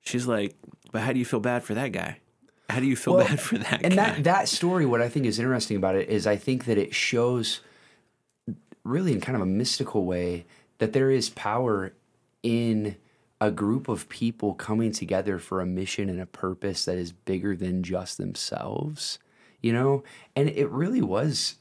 she's 0.00 0.26
like 0.26 0.56
but 0.90 1.02
how 1.02 1.12
do 1.12 1.18
you 1.20 1.24
feel 1.24 1.38
bad 1.38 1.62
for 1.62 1.74
that 1.74 1.92
guy 1.92 2.18
how 2.68 2.80
do 2.80 2.86
you 2.86 2.96
feel 2.96 3.16
Well, 3.16 3.26
bad 3.26 3.40
for 3.40 3.58
that 3.58 3.82
And 3.84 3.94
guy 3.94 4.10
that 4.10 4.24
that 4.24 4.48
story, 4.48 4.86
what 4.86 5.00
I 5.00 5.08
think 5.08 5.26
is 5.26 5.38
interesting 5.38 5.76
about 5.76 5.96
it 5.96 6.08
is 6.08 6.26
I 6.26 6.36
think 6.36 6.66
that 6.66 6.78
it 6.78 6.94
shows 6.94 7.60
really 8.84 9.12
in 9.12 9.20
kind 9.20 9.36
of 9.36 9.42
a 9.42 9.46
mystical 9.46 10.04
way 10.04 10.46
that 10.78 10.92
there 10.92 11.10
is 11.10 11.30
power 11.30 11.94
in 12.42 12.96
a 13.40 13.50
group 13.50 13.88
of 13.88 14.08
people 14.08 14.54
coming 14.54 14.92
together 14.92 15.38
for 15.38 15.60
a 15.60 15.66
mission 15.66 16.08
and 16.08 16.20
a 16.20 16.26
purpose 16.26 16.84
that 16.84 16.98
is 16.98 17.12
bigger 17.12 17.54
than 17.54 17.82
just 17.82 18.18
themselves, 18.18 19.18
you 19.62 19.72
know? 19.72 20.02
And 20.34 20.48
it 20.48 20.68
really 20.70 21.02
was 21.02 21.56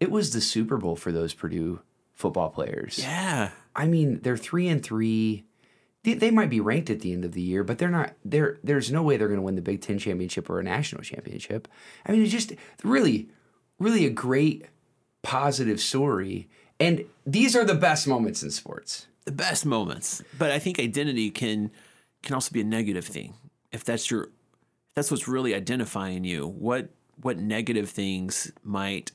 it 0.00 0.10
was 0.10 0.32
the 0.32 0.40
Super 0.40 0.76
Bowl 0.78 0.96
for 0.96 1.12
those 1.12 1.32
Purdue 1.32 1.80
football 2.12 2.50
players. 2.50 2.98
Yeah. 2.98 3.50
I 3.76 3.86
mean, 3.86 4.20
they're 4.22 4.36
three 4.36 4.68
and 4.68 4.82
three. 4.82 5.44
They, 6.04 6.14
they 6.14 6.30
might 6.30 6.50
be 6.50 6.60
ranked 6.60 6.90
at 6.90 7.00
the 7.00 7.12
end 7.12 7.24
of 7.24 7.32
the 7.32 7.42
year, 7.42 7.62
but 7.62 7.78
they're 7.78 7.88
not. 7.88 8.14
They're 8.24 8.58
there's 8.64 8.90
no 8.90 9.02
way 9.02 9.16
they're 9.16 9.28
going 9.28 9.38
to 9.38 9.44
win 9.44 9.54
the 9.54 9.62
Big 9.62 9.80
Ten 9.80 9.98
championship 9.98 10.50
or 10.50 10.58
a 10.58 10.64
national 10.64 11.02
championship. 11.02 11.68
I 12.06 12.12
mean, 12.12 12.22
it's 12.22 12.32
just 12.32 12.52
really, 12.82 13.28
really 13.78 14.04
a 14.06 14.10
great 14.10 14.66
positive 15.22 15.80
story. 15.80 16.48
And 16.80 17.04
these 17.24 17.54
are 17.54 17.64
the 17.64 17.74
best 17.74 18.08
moments 18.08 18.42
in 18.42 18.50
sports. 18.50 19.06
The 19.24 19.32
best 19.32 19.64
moments. 19.64 20.22
But 20.36 20.50
I 20.50 20.58
think 20.58 20.80
identity 20.80 21.30
can 21.30 21.70
can 22.22 22.34
also 22.34 22.52
be 22.52 22.60
a 22.60 22.64
negative 22.64 23.04
thing. 23.04 23.34
If 23.70 23.84
that's 23.84 24.10
your 24.10 24.24
if 24.24 24.94
that's 24.96 25.10
what's 25.10 25.28
really 25.28 25.54
identifying 25.54 26.24
you. 26.24 26.46
What 26.46 26.90
what 27.20 27.38
negative 27.38 27.88
things 27.88 28.50
might 28.64 29.12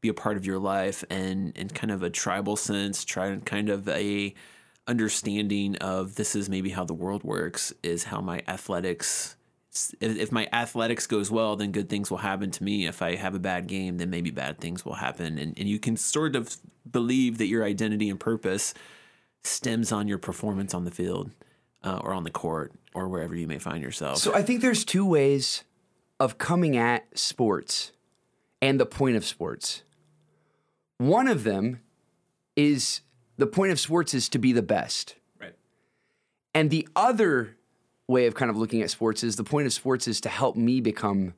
be 0.00 0.08
a 0.08 0.14
part 0.14 0.36
of 0.36 0.46
your 0.46 0.58
life 0.58 1.02
and 1.10 1.56
in 1.56 1.68
kind 1.68 1.90
of 1.90 2.02
a 2.02 2.10
tribal 2.10 2.54
sense, 2.56 3.04
try 3.04 3.36
kind 3.44 3.68
of 3.68 3.88
a 3.88 4.34
understanding 4.88 5.76
of 5.76 6.14
this 6.14 6.34
is 6.34 6.48
maybe 6.48 6.70
how 6.70 6.84
the 6.84 6.94
world 6.94 7.22
works 7.22 7.72
is 7.82 8.04
how 8.04 8.20
my 8.20 8.42
athletics 8.48 9.36
if 10.00 10.32
my 10.32 10.48
athletics 10.52 11.06
goes 11.06 11.30
well 11.30 11.54
then 11.54 11.70
good 11.70 11.88
things 11.88 12.10
will 12.10 12.18
happen 12.18 12.50
to 12.50 12.64
me. 12.64 12.86
If 12.86 13.02
i 13.02 13.14
have 13.14 13.34
a 13.34 13.38
bad 13.38 13.66
game 13.66 13.98
then 13.98 14.10
maybe 14.10 14.30
bad 14.30 14.58
things 14.58 14.84
will 14.84 14.94
happen. 14.94 15.38
And, 15.38 15.56
and 15.58 15.68
you 15.68 15.78
can 15.78 15.96
sort 15.96 16.34
of 16.34 16.56
believe 16.90 17.38
that 17.38 17.46
your 17.46 17.64
identity 17.64 18.08
and 18.08 18.18
purpose 18.18 18.74
stems 19.44 19.92
on 19.92 20.08
your 20.08 20.18
performance 20.18 20.74
on 20.74 20.84
the 20.84 20.90
field 20.90 21.30
uh, 21.84 22.00
or 22.02 22.12
on 22.12 22.24
the 22.24 22.30
court 22.30 22.72
or 22.94 23.08
wherever 23.08 23.36
you 23.36 23.46
may 23.46 23.58
find 23.58 23.82
yourself. 23.82 24.18
So 24.18 24.34
I 24.34 24.42
think 24.42 24.62
there's 24.62 24.84
two 24.84 25.06
ways 25.06 25.64
of 26.18 26.38
coming 26.38 26.76
at 26.76 27.16
sports 27.16 27.92
and 28.60 28.80
the 28.80 28.86
point 28.86 29.16
of 29.16 29.24
sports. 29.24 29.82
One 30.96 31.28
of 31.28 31.44
them 31.44 31.80
is 32.56 33.02
the 33.38 33.46
point 33.46 33.72
of 33.72 33.80
sports 33.80 34.12
is 34.12 34.28
to 34.28 34.38
be 34.38 34.52
the 34.52 34.62
best. 34.62 35.14
right 35.40 35.54
And 36.52 36.70
the 36.70 36.86
other 36.94 37.56
way 38.06 38.26
of 38.26 38.34
kind 38.34 38.50
of 38.50 38.56
looking 38.56 38.82
at 38.82 38.90
sports 38.90 39.22
is 39.22 39.36
the 39.36 39.44
point 39.44 39.66
of 39.66 39.72
sports 39.72 40.06
is 40.06 40.20
to 40.22 40.28
help 40.28 40.56
me 40.56 40.80
become 40.80 41.34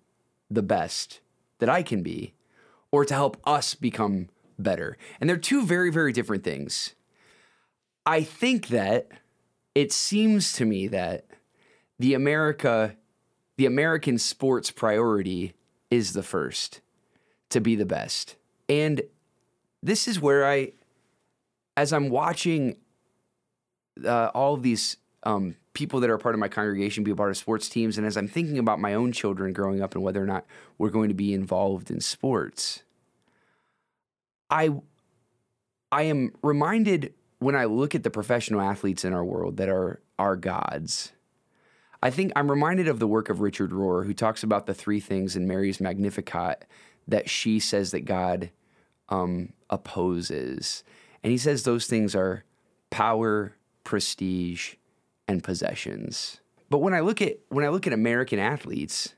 the 0.51 0.63
best 0.63 1.21
that 1.59 1.69
I 1.69 1.83
can 1.83 2.03
be 2.03 2.35
or 2.91 3.05
to 3.05 3.15
help 3.15 3.37
us 3.45 3.75
become 3.75 4.29
better. 4.59 4.97
And 5.21 5.29
they're 5.29 5.37
two 5.37 5.65
very, 5.65 5.91
very 5.91 6.13
different 6.13 6.43
things. 6.43 6.95
I 8.07 8.23
think 8.23 8.69
that 8.69 9.09
it 9.75 9.93
seems 9.93 10.53
to 10.55 10.65
me 10.65 10.89
that 10.89 11.27
the 11.99 12.15
America, 12.15 12.97
the 13.57 13.67
American 13.67 14.19
sports 14.19 14.71
priority 14.71 15.55
is 15.91 16.13
the 16.13 16.23
first 16.23 16.81
to 17.51 17.61
be 17.61 17.75
the 17.75 17.87
best. 17.87 18.37
And 18.69 19.03
this 19.83 20.09
is 20.09 20.21
where 20.21 20.47
I, 20.47 20.73
as 21.81 21.95
I'm 21.95 22.11
watching 22.11 22.77
uh, 24.05 24.31
all 24.35 24.53
of 24.53 24.63
these 24.63 24.99
um, 25.23 25.57
people 25.73 26.01
that 26.01 26.11
are 26.11 26.19
part 26.19 26.35
of 26.35 26.39
my 26.39 26.49
congregation 26.49 27.05
be 27.05 27.11
a 27.11 27.17
part 27.17 27.31
of 27.31 27.39
sports 27.39 27.71
teams, 27.71 27.97
and 27.97 28.07
as 28.07 28.19
I'm 28.19 28.29
thinking 28.29 28.59
about 28.59 28.79
my 28.79 28.93
own 28.93 29.13
children 29.13 29.55
growing 29.55 29.81
up 29.81 29.95
and 29.95 30.05
whether 30.05 30.23
or 30.23 30.27
not 30.27 30.45
we're 30.77 30.91
going 30.91 31.09
to 31.09 31.15
be 31.15 31.33
involved 31.33 31.91
in 31.91 32.03
sports, 32.03 32.83
I 34.51 34.73
I 35.91 36.03
am 36.03 36.35
reminded 36.43 37.15
when 37.39 37.57
I 37.57 37.65
look 37.65 37.95
at 37.95 38.03
the 38.03 38.11
professional 38.11 38.61
athletes 38.61 39.03
in 39.03 39.15
our 39.15 39.25
world 39.25 39.57
that 39.57 39.71
are 39.71 40.03
our 40.19 40.37
gods. 40.37 41.13
I 42.03 42.11
think 42.11 42.31
I'm 42.37 42.51
reminded 42.51 42.89
of 42.89 42.99
the 42.99 43.09
work 43.09 43.31
of 43.31 43.41
Richard 43.41 43.71
Rohr, 43.71 44.05
who 44.05 44.13
talks 44.13 44.43
about 44.43 44.67
the 44.67 44.75
three 44.75 45.01
things 45.01 45.35
in 45.35 45.49
Mary's 45.49 45.81
Magnificat 45.81 46.67
that 47.09 47.31
she 47.31 47.59
says 47.59 47.91
that 47.93 48.05
God 48.05 48.51
um, 49.09 49.55
opposes. 49.71 50.85
And 51.23 51.31
he 51.31 51.39
says 51.39 51.63
those 51.63 51.87
things 51.87 52.15
are 52.15 52.45
power, 52.91 53.57
prestige, 53.85 54.75
and 55.29 55.45
possessions. 55.45 56.41
But 56.69 56.79
when 56.79 56.95
I 56.95 57.01
look 57.01 57.21
at 57.21 57.39
when 57.49 57.65
I 57.65 57.69
look 57.69 57.87
at 57.87 57.93
American 57.93 58.39
athletes 58.39 59.15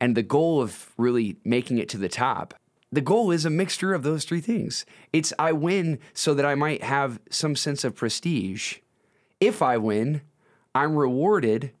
and 0.00 0.16
the 0.16 0.22
goal 0.22 0.60
of 0.60 0.92
really 0.96 1.36
making 1.44 1.78
it 1.78 1.88
to 1.90 1.98
the 1.98 2.08
top, 2.08 2.54
the 2.90 3.00
goal 3.00 3.30
is 3.30 3.44
a 3.44 3.50
mixture 3.50 3.92
of 3.92 4.02
those 4.02 4.24
three 4.24 4.40
things. 4.40 4.86
It's 5.12 5.32
I 5.38 5.52
win 5.52 5.98
so 6.12 6.34
that 6.34 6.46
I 6.46 6.54
might 6.54 6.82
have 6.82 7.20
some 7.30 7.56
sense 7.56 7.84
of 7.84 7.94
prestige. 7.94 8.78
If 9.40 9.62
I 9.62 9.76
win, 9.76 10.22
I'm 10.74 10.96
rewarded 10.96 11.72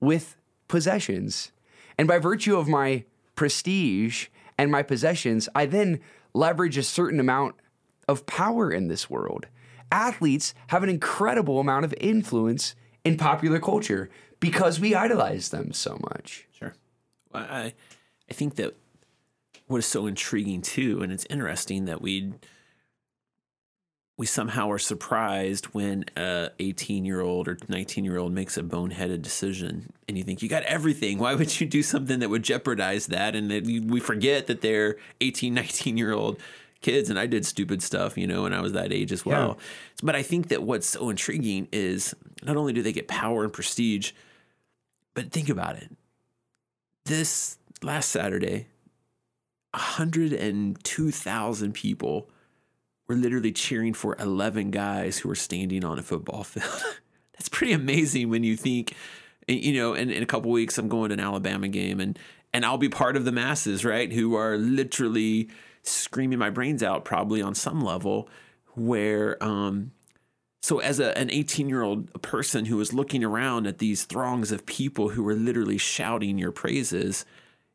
with 0.00 0.36
possessions. 0.68 1.52
And 1.98 2.08
by 2.08 2.18
virtue 2.18 2.56
of 2.56 2.68
my 2.68 3.04
prestige 3.34 4.28
and 4.56 4.70
my 4.70 4.82
possessions, 4.82 5.48
I 5.54 5.66
then 5.66 6.00
leverage 6.34 6.78
a 6.78 6.82
certain 6.82 7.20
amount 7.20 7.56
of 8.12 8.26
power 8.26 8.70
in 8.70 8.86
this 8.86 9.10
world. 9.10 9.46
Athletes 9.90 10.54
have 10.68 10.82
an 10.82 10.88
incredible 10.88 11.58
amount 11.58 11.84
of 11.84 11.94
influence 12.00 12.74
in 13.04 13.16
popular 13.16 13.58
culture 13.58 14.08
because 14.38 14.78
we 14.78 14.94
idolize 14.94 15.48
them 15.48 15.72
so 15.72 15.98
much. 16.00 16.46
Sure. 16.52 16.74
I 17.34 17.72
I 18.30 18.34
think 18.34 18.54
that 18.56 18.76
what 19.66 19.78
is 19.78 19.86
so 19.86 20.06
intriguing 20.06 20.62
too, 20.62 21.02
and 21.02 21.12
it's 21.12 21.26
interesting 21.28 21.86
that 21.86 22.00
we 22.00 22.34
we 24.18 24.26
somehow 24.26 24.70
are 24.70 24.78
surprised 24.78 25.66
when 25.66 26.04
a 26.16 26.50
18 26.60 27.04
year 27.04 27.20
old 27.20 27.48
or 27.48 27.58
19 27.68 28.04
year 28.04 28.18
old 28.18 28.32
makes 28.32 28.56
a 28.56 28.62
boneheaded 28.62 29.22
decision 29.22 29.92
and 30.06 30.18
you 30.18 30.22
think 30.22 30.42
you 30.42 30.48
got 30.48 30.62
everything 30.64 31.18
why 31.18 31.34
would 31.34 31.60
you 31.60 31.66
do 31.66 31.82
something 31.82 32.20
that 32.20 32.28
would 32.28 32.42
jeopardize 32.42 33.06
that 33.06 33.34
and 33.34 33.50
we 33.90 33.98
forget 33.98 34.46
that 34.46 34.60
they're 34.60 34.96
18 35.20 35.54
19 35.54 35.96
year 35.96 36.12
old 36.12 36.38
kids 36.82 37.08
and 37.08 37.18
i 37.18 37.26
did 37.26 37.46
stupid 37.46 37.82
stuff 37.82 38.18
you 38.18 38.26
know 38.26 38.42
when 38.42 38.52
i 38.52 38.60
was 38.60 38.72
that 38.72 38.92
age 38.92 39.12
as 39.12 39.24
well 39.24 39.58
but 40.02 40.14
i 40.14 40.22
think 40.22 40.48
that 40.48 40.62
what's 40.62 40.86
so 40.86 41.08
intriguing 41.08 41.68
is 41.72 42.14
not 42.42 42.56
only 42.56 42.72
do 42.72 42.82
they 42.82 42.92
get 42.92 43.08
power 43.08 43.44
and 43.44 43.52
prestige 43.52 44.12
but 45.14 45.30
think 45.30 45.48
about 45.48 45.76
it 45.76 45.90
this 47.04 47.56
last 47.82 48.10
saturday 48.10 48.66
102000 49.72 51.72
people 51.72 52.28
were 53.08 53.14
literally 53.14 53.52
cheering 53.52 53.94
for 53.94 54.16
11 54.18 54.70
guys 54.70 55.18
who 55.18 55.28
were 55.28 55.34
standing 55.34 55.84
on 55.84 55.98
a 55.98 56.02
football 56.02 56.44
field. 56.44 56.82
That's 57.32 57.48
pretty 57.48 57.72
amazing 57.72 58.30
when 58.30 58.44
you 58.44 58.56
think, 58.56 58.94
eh, 59.48 59.54
you 59.54 59.72
know, 59.74 59.94
in, 59.94 60.10
in 60.10 60.22
a 60.22 60.26
couple 60.26 60.50
weeks, 60.50 60.78
I'm 60.78 60.88
going 60.88 61.08
to 61.08 61.14
an 61.14 61.20
Alabama 61.20 61.68
game 61.68 62.00
and, 62.00 62.18
and 62.52 62.66
I'll 62.66 62.78
be 62.78 62.88
part 62.88 63.16
of 63.16 63.24
the 63.24 63.32
masses, 63.32 63.84
right? 63.84 64.12
Who 64.12 64.34
are 64.34 64.56
literally 64.58 65.48
screaming 65.82 66.38
my 66.38 66.50
brains 66.50 66.82
out, 66.82 67.04
probably 67.04 67.42
on 67.42 67.54
some 67.54 67.82
level, 67.82 68.28
where, 68.74 69.42
um, 69.42 69.92
so 70.62 70.78
as 70.78 71.00
a, 71.00 71.16
an 71.18 71.30
18 71.30 71.68
year 71.68 71.82
old 71.82 72.22
person 72.22 72.66
who 72.66 72.76
was 72.76 72.92
looking 72.92 73.24
around 73.24 73.66
at 73.66 73.78
these 73.78 74.04
throngs 74.04 74.52
of 74.52 74.64
people 74.66 75.10
who 75.10 75.22
were 75.24 75.34
literally 75.34 75.78
shouting 75.78 76.38
your 76.38 76.52
praises, 76.52 77.24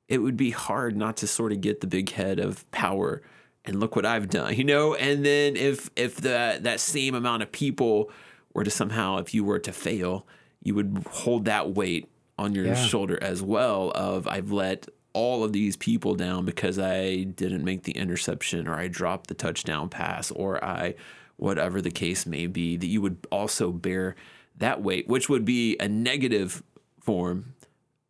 it 0.07 0.19
would 0.19 0.37
be 0.37 0.51
hard 0.51 0.95
not 0.95 1.17
to 1.17 1.27
sort 1.27 1.51
of 1.51 1.59
get 1.61 1.81
the 1.81 1.87
big 1.87 2.11
head 2.11 2.39
of 2.39 2.69
power 2.71 3.21
and 3.65 3.79
look 3.81 3.95
what 3.97 4.05
I've 4.05 4.29
done, 4.29 4.55
you 4.55 4.63
know. 4.63 4.95
And 4.95 5.25
then 5.25 5.57
if 5.57 5.89
if 5.97 6.15
the 6.15 6.59
that 6.61 6.79
same 6.79 7.13
amount 7.13 7.43
of 7.43 7.51
people 7.51 8.09
were 8.53 8.63
to 8.63 8.71
somehow, 8.71 9.17
if 9.17 9.33
you 9.33 9.43
were 9.43 9.59
to 9.59 9.73
fail, 9.73 10.25
you 10.63 10.73
would 10.73 11.05
hold 11.11 11.43
that 11.45 11.73
weight 11.73 12.09
on 12.39 12.53
your 12.55 12.67
Yeah. 12.67 12.75
shoulder 12.75 13.21
as 13.21 13.41
well. 13.41 13.91
Of 13.91 14.25
I've 14.29 14.51
let 14.53 14.87
all 15.17 15.43
of 15.43 15.51
these 15.51 15.75
people 15.75 16.13
down 16.13 16.45
because 16.45 16.77
I 16.77 17.23
didn't 17.23 17.63
make 17.63 17.83
the 17.83 17.93
interception 17.93 18.67
or 18.67 18.75
I 18.75 18.87
dropped 18.87 19.25
the 19.25 19.33
touchdown 19.33 19.89
pass 19.89 20.29
or 20.29 20.63
I 20.63 20.93
whatever 21.37 21.81
the 21.81 21.89
case 21.89 22.27
may 22.27 22.45
be. 22.45 22.77
That 22.77 22.85
you 22.85 23.01
would 23.01 23.25
also 23.31 23.71
bear 23.71 24.15
that 24.57 24.83
weight, 24.83 25.07
which 25.07 25.27
would 25.27 25.43
be 25.43 25.75
a 25.79 25.87
negative 25.87 26.61
form 27.01 27.55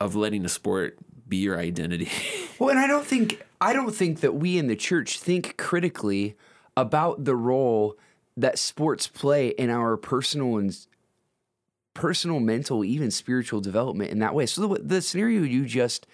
of 0.02 0.16
letting 0.16 0.44
a 0.44 0.50
sport 0.50 0.98
be 1.30 1.38
your 1.38 1.58
identity. 1.58 2.10
Well, 2.60 2.72
and 2.72 2.80
I 2.80 2.88
don't 2.88 3.06
think 3.06 3.44
I 3.62 3.72
don't 3.72 3.94
think 3.94 4.22
that 4.22 4.34
we 4.34 4.58
in 4.58 4.66
the 4.66 4.76
church 4.76 5.20
think 5.20 5.58
critically 5.58 6.36
about 6.76 7.24
the 7.24 7.36
role 7.36 7.96
that 8.36 8.58
sports 8.58 9.06
play 9.06 9.50
in 9.50 9.70
our 9.70 9.96
personal 9.96 10.58
and 10.58 10.76
personal, 11.94 12.40
mental, 12.40 12.84
even 12.84 13.12
spiritual 13.12 13.62
development 13.62 14.10
in 14.10 14.18
that 14.20 14.34
way. 14.34 14.48
So 14.48 14.68
the, 14.68 14.82
the 14.82 15.02
scenario 15.04 15.44
you 15.44 15.68
just 15.68 16.08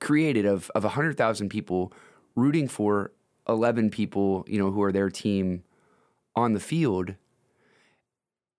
created 0.00 0.46
of 0.46 0.70
of 0.74 0.84
hundred 0.84 1.16
thousand 1.16 1.48
people 1.48 1.92
rooting 2.34 2.68
for 2.68 3.12
eleven 3.48 3.90
people, 3.90 4.44
you 4.48 4.58
know, 4.58 4.70
who 4.70 4.82
are 4.82 4.92
their 4.92 5.10
team 5.10 5.62
on 6.34 6.52
the 6.52 6.60
field. 6.60 7.14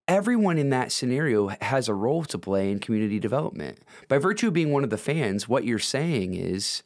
Everyone 0.08 0.58
in 0.58 0.70
that 0.70 0.94
scenario 0.94 1.50
has 1.60 1.89
a 1.89 1.94
role 1.94 2.24
to 2.25 2.38
play 2.38 2.72
in 2.72 2.79
community 2.79 3.20
development. 3.20 3.79
By 4.08 4.17
virtue 4.20 4.48
of 4.48 4.53
being 4.53 4.72
one 4.72 4.86
of 4.86 4.89
the 4.89 4.98
fans, 4.98 5.50
what 5.50 5.65
you're 5.65 5.79
saying 5.79 6.34
is, 6.34 6.82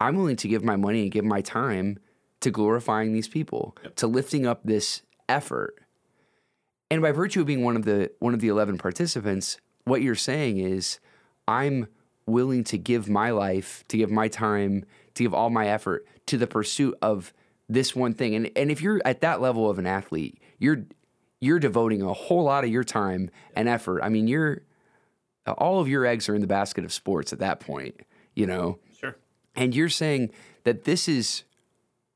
I'm 0.00 0.16
willing 0.16 0.36
to 0.36 0.48
give 0.48 0.64
my 0.64 0.76
money 0.76 1.02
and 1.02 1.10
give 1.10 1.24
my 1.24 1.42
time 1.42 1.98
to 2.40 2.50
glorifying 2.50 3.12
these 3.12 3.28
people, 3.28 3.76
to 3.96 4.06
lifting 4.06 4.46
up 4.46 4.62
this 4.64 5.02
effort. 5.28 5.76
And 6.90 7.02
by 7.02 7.12
virtue 7.12 7.40
of 7.40 7.46
being 7.46 7.62
one 7.62 7.76
of 7.76 7.84
the 7.84 8.10
one 8.18 8.34
of 8.34 8.40
the 8.40 8.48
11 8.48 8.78
participants, 8.78 9.58
what 9.84 10.02
you're 10.02 10.14
saying 10.14 10.58
is 10.58 10.98
I'm 11.46 11.88
willing 12.26 12.64
to 12.64 12.78
give 12.78 13.08
my 13.08 13.30
life, 13.30 13.84
to 13.88 13.96
give 13.96 14.10
my 14.10 14.28
time, 14.28 14.84
to 15.14 15.22
give 15.22 15.34
all 15.34 15.50
my 15.50 15.68
effort 15.68 16.06
to 16.26 16.36
the 16.36 16.46
pursuit 16.46 16.96
of 17.02 17.32
this 17.68 17.94
one 17.96 18.14
thing. 18.14 18.34
And 18.34 18.50
and 18.56 18.70
if 18.70 18.80
you're 18.80 19.00
at 19.04 19.20
that 19.20 19.40
level 19.40 19.68
of 19.68 19.78
an 19.78 19.86
athlete, 19.86 20.38
you're 20.58 20.84
you're 21.40 21.58
devoting 21.58 22.02
a 22.02 22.12
whole 22.12 22.44
lot 22.44 22.64
of 22.64 22.70
your 22.70 22.84
time 22.84 23.30
and 23.54 23.68
effort. 23.68 24.02
I 24.02 24.08
mean, 24.08 24.28
you're 24.28 24.62
all 25.46 25.80
of 25.80 25.88
your 25.88 26.06
eggs 26.06 26.28
are 26.28 26.34
in 26.34 26.40
the 26.40 26.46
basket 26.46 26.84
of 26.84 26.92
sports 26.92 27.32
at 27.32 27.40
that 27.40 27.60
point, 27.60 27.96
you 28.34 28.46
know. 28.46 28.78
Sure. 28.98 29.16
And 29.56 29.74
you're 29.74 29.88
saying 29.88 30.30
that 30.64 30.84
this 30.84 31.08
is 31.08 31.44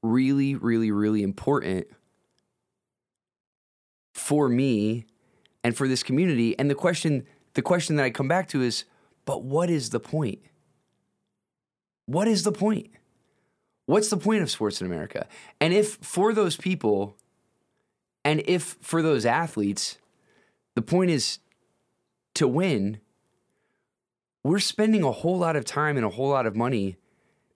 really 0.03 0.55
really 0.55 0.91
really 0.91 1.23
important 1.23 1.89
for 4.15 4.49
me 4.49 5.05
and 5.65 5.77
for 5.77 5.89
this 5.89 6.03
community. 6.03 6.57
And 6.59 6.71
the 6.71 6.75
question 6.75 7.27
the 7.55 7.63
question 7.63 7.97
that 7.97 8.05
I 8.05 8.11
come 8.11 8.29
back 8.29 8.49
to 8.51 8.63
is, 8.63 8.85
but 9.26 9.42
what 9.42 9.68
is 9.68 9.90
the 9.90 10.00
point? 10.00 10.38
What 12.06 12.28
is 12.28 12.45
the 12.45 12.52
point? 12.52 12.90
What's 13.85 14.09
the 14.09 14.16
point 14.16 14.42
of 14.42 14.50
sports 14.50 14.80
in 14.80 14.87
America? 14.87 15.26
And 15.61 15.75
if 15.75 15.97
for 15.97 16.33
those 16.33 16.56
people, 16.56 17.16
and 18.25 18.42
if 18.47 18.76
for 18.80 19.02
those 19.02 19.26
athletes, 19.26 19.99
the 20.75 20.83
point 20.83 21.11
is 21.11 21.40
to 22.35 22.49
win, 22.49 23.00
we're 24.42 24.59
spending 24.59 25.02
a 25.02 25.12
whole 25.12 25.38
lot 25.38 25.56
of 25.56 25.64
time 25.64 25.97
and 25.97 26.06
a 26.06 26.11
whole 26.11 26.28
lot 26.28 26.47
of 26.47 26.56
money 26.56 26.97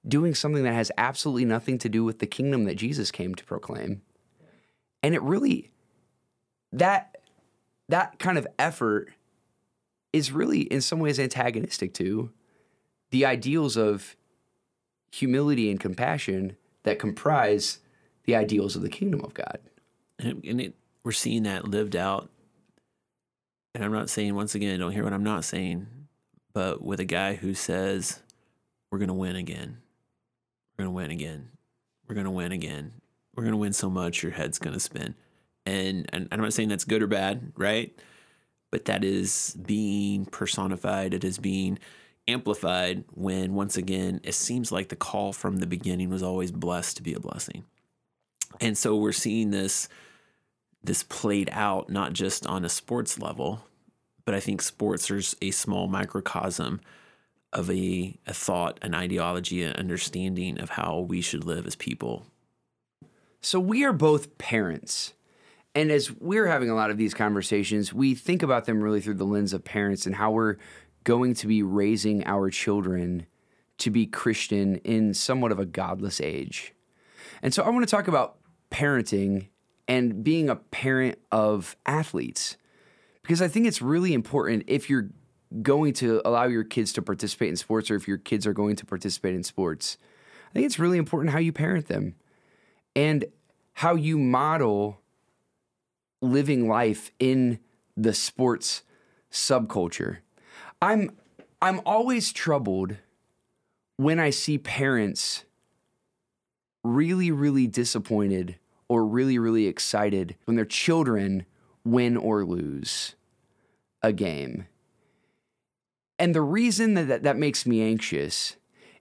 doing 0.06 0.34
something 0.34 0.64
that 0.64 0.74
has 0.74 0.90
absolutely 0.98 1.44
nothing 1.44 1.78
to 1.78 1.88
do 1.88 2.04
with 2.04 2.18
the 2.18 2.26
kingdom 2.26 2.64
that 2.64 2.76
Jesus 2.76 3.10
came 3.10 3.34
to 3.34 3.44
proclaim. 3.44 4.02
And 5.02 5.14
it 5.14 5.22
really 5.22 5.70
that 6.72 7.18
that 7.88 8.18
kind 8.18 8.38
of 8.38 8.46
effort 8.58 9.12
is 10.12 10.32
really 10.32 10.60
in 10.62 10.80
some 10.80 10.98
ways 10.98 11.18
antagonistic 11.18 11.94
to 11.94 12.30
the 13.10 13.24
ideals 13.24 13.76
of 13.76 14.16
humility 15.12 15.70
and 15.70 15.80
compassion 15.80 16.56
that 16.82 16.98
comprise 16.98 17.78
the 18.24 18.34
ideals 18.34 18.76
of 18.76 18.82
the 18.82 18.88
kingdom 18.88 19.20
of 19.22 19.34
God. 19.34 19.58
And, 20.18 20.44
and 20.44 20.60
it, 20.60 20.74
we're 21.04 21.12
seeing 21.12 21.44
that 21.44 21.66
lived 21.66 21.96
out. 21.96 22.30
And 23.74 23.84
I'm 23.84 23.92
not 23.92 24.10
saying, 24.10 24.34
once 24.34 24.54
again, 24.54 24.80
don't 24.80 24.92
hear 24.92 25.04
what 25.04 25.12
I'm 25.12 25.24
not 25.24 25.44
saying, 25.44 25.86
but 26.52 26.82
with 26.82 27.00
a 27.00 27.04
guy 27.04 27.34
who 27.34 27.54
says, 27.54 28.20
we're 28.90 28.98
going 28.98 29.08
to 29.08 29.14
win 29.14 29.36
again. 29.36 29.78
We're 30.76 30.84
going 30.84 30.92
to 30.92 30.96
win 30.96 31.10
again. 31.10 31.50
We're 32.08 32.14
going 32.14 32.24
to 32.24 32.30
win 32.30 32.52
again. 32.52 32.92
We're 33.34 33.44
going 33.44 33.52
to 33.52 33.58
win 33.58 33.72
so 33.72 33.88
much, 33.88 34.22
your 34.22 34.32
head's 34.32 34.58
going 34.58 34.74
to 34.74 34.80
spin. 34.80 35.14
And, 35.64 36.08
and 36.12 36.28
I'm 36.32 36.40
not 36.40 36.52
saying 36.52 36.68
that's 36.68 36.84
good 36.84 37.02
or 37.02 37.06
bad, 37.06 37.52
right? 37.56 37.96
But 38.70 38.84
that 38.84 39.04
is 39.04 39.56
being 39.60 40.26
personified. 40.26 41.14
It 41.14 41.24
is 41.24 41.38
being 41.38 41.78
amplified 42.28 43.04
when, 43.12 43.54
once 43.54 43.76
again, 43.76 44.20
it 44.22 44.34
seems 44.34 44.70
like 44.70 44.88
the 44.88 44.96
call 44.96 45.32
from 45.32 45.56
the 45.56 45.66
beginning 45.66 46.10
was 46.10 46.22
always 46.22 46.52
blessed 46.52 46.96
to 46.98 47.02
be 47.02 47.14
a 47.14 47.20
blessing. 47.20 47.64
And 48.60 48.76
so 48.76 48.96
we're 48.96 49.12
seeing 49.12 49.50
this 49.50 49.88
this 50.82 51.02
played 51.02 51.50
out 51.52 51.90
not 51.90 52.12
just 52.14 52.46
on 52.46 52.64
a 52.64 52.68
sports 52.68 53.18
level, 53.18 53.66
but 54.24 54.34
I 54.34 54.40
think 54.40 54.62
sports 54.62 55.10
are 55.10 55.20
a 55.42 55.50
small 55.50 55.88
microcosm 55.88 56.80
of 57.52 57.70
a, 57.70 58.16
a 58.26 58.32
thought, 58.32 58.78
an 58.80 58.94
ideology, 58.94 59.62
an 59.62 59.74
understanding 59.74 60.58
of 60.58 60.70
how 60.70 61.00
we 61.00 61.20
should 61.20 61.44
live 61.44 61.66
as 61.66 61.76
people. 61.76 62.26
So 63.40 63.58
we 63.58 63.84
are 63.84 63.92
both 63.92 64.38
parents. 64.38 65.12
And 65.74 65.90
as 65.92 66.10
we're 66.10 66.46
having 66.46 66.68
a 66.68 66.74
lot 66.74 66.90
of 66.90 66.96
these 66.96 67.14
conversations, 67.14 67.92
we 67.92 68.14
think 68.14 68.42
about 68.42 68.66
them 68.66 68.82
really 68.82 69.00
through 69.00 69.14
the 69.14 69.24
lens 69.24 69.52
of 69.52 69.64
parents 69.64 70.04
and 70.06 70.16
how 70.16 70.32
we're 70.32 70.56
going 71.04 71.34
to 71.34 71.46
be 71.46 71.62
raising 71.62 72.26
our 72.26 72.50
children 72.50 73.26
to 73.78 73.90
be 73.90 74.06
Christian 74.06 74.76
in 74.76 75.14
somewhat 75.14 75.52
of 75.52 75.58
a 75.58 75.64
godless 75.64 76.20
age. 76.20 76.74
And 77.42 77.54
so 77.54 77.62
I 77.62 77.70
want 77.70 77.88
to 77.88 77.90
talk 77.90 78.08
about 78.08 78.38
parenting 78.70 79.48
and 79.88 80.22
being 80.22 80.48
a 80.48 80.56
parent 80.56 81.18
of 81.32 81.76
athletes 81.86 82.56
because 83.22 83.40
I 83.40 83.48
think 83.48 83.66
it's 83.66 83.82
really 83.82 84.12
important 84.12 84.64
if 84.66 84.90
you're 84.90 85.10
going 85.62 85.92
to 85.94 86.22
allow 86.24 86.44
your 86.44 86.64
kids 86.64 86.92
to 86.94 87.02
participate 87.02 87.48
in 87.48 87.56
sports 87.56 87.90
or 87.90 87.96
if 87.96 88.06
your 88.06 88.18
kids 88.18 88.46
are 88.46 88.52
going 88.52 88.76
to 88.76 88.86
participate 88.86 89.34
in 89.34 89.42
sports. 89.42 89.98
I 90.50 90.52
think 90.52 90.66
it's 90.66 90.78
really 90.78 90.98
important 90.98 91.32
how 91.32 91.38
you 91.38 91.52
parent 91.52 91.86
them 91.86 92.14
and 92.94 93.24
how 93.74 93.94
you 93.94 94.18
model 94.18 94.99
living 96.20 96.68
life 96.68 97.10
in 97.18 97.58
the 97.96 98.14
sports 98.14 98.82
subculture. 99.30 100.18
I'm 100.82 101.10
I'm 101.62 101.80
always 101.84 102.32
troubled 102.32 102.96
when 103.96 104.18
I 104.18 104.30
see 104.30 104.58
parents 104.58 105.44
really 106.82 107.30
really 107.30 107.66
disappointed 107.66 108.56
or 108.88 109.04
really 109.06 109.38
really 109.38 109.66
excited 109.66 110.36
when 110.46 110.56
their 110.56 110.64
children 110.64 111.44
win 111.84 112.16
or 112.16 112.44
lose 112.44 113.14
a 114.02 114.12
game. 114.12 114.66
And 116.18 116.34
the 116.34 116.42
reason 116.42 116.94
that, 116.94 117.08
that 117.08 117.22
that 117.22 117.36
makes 117.36 117.66
me 117.66 117.82
anxious 117.82 118.56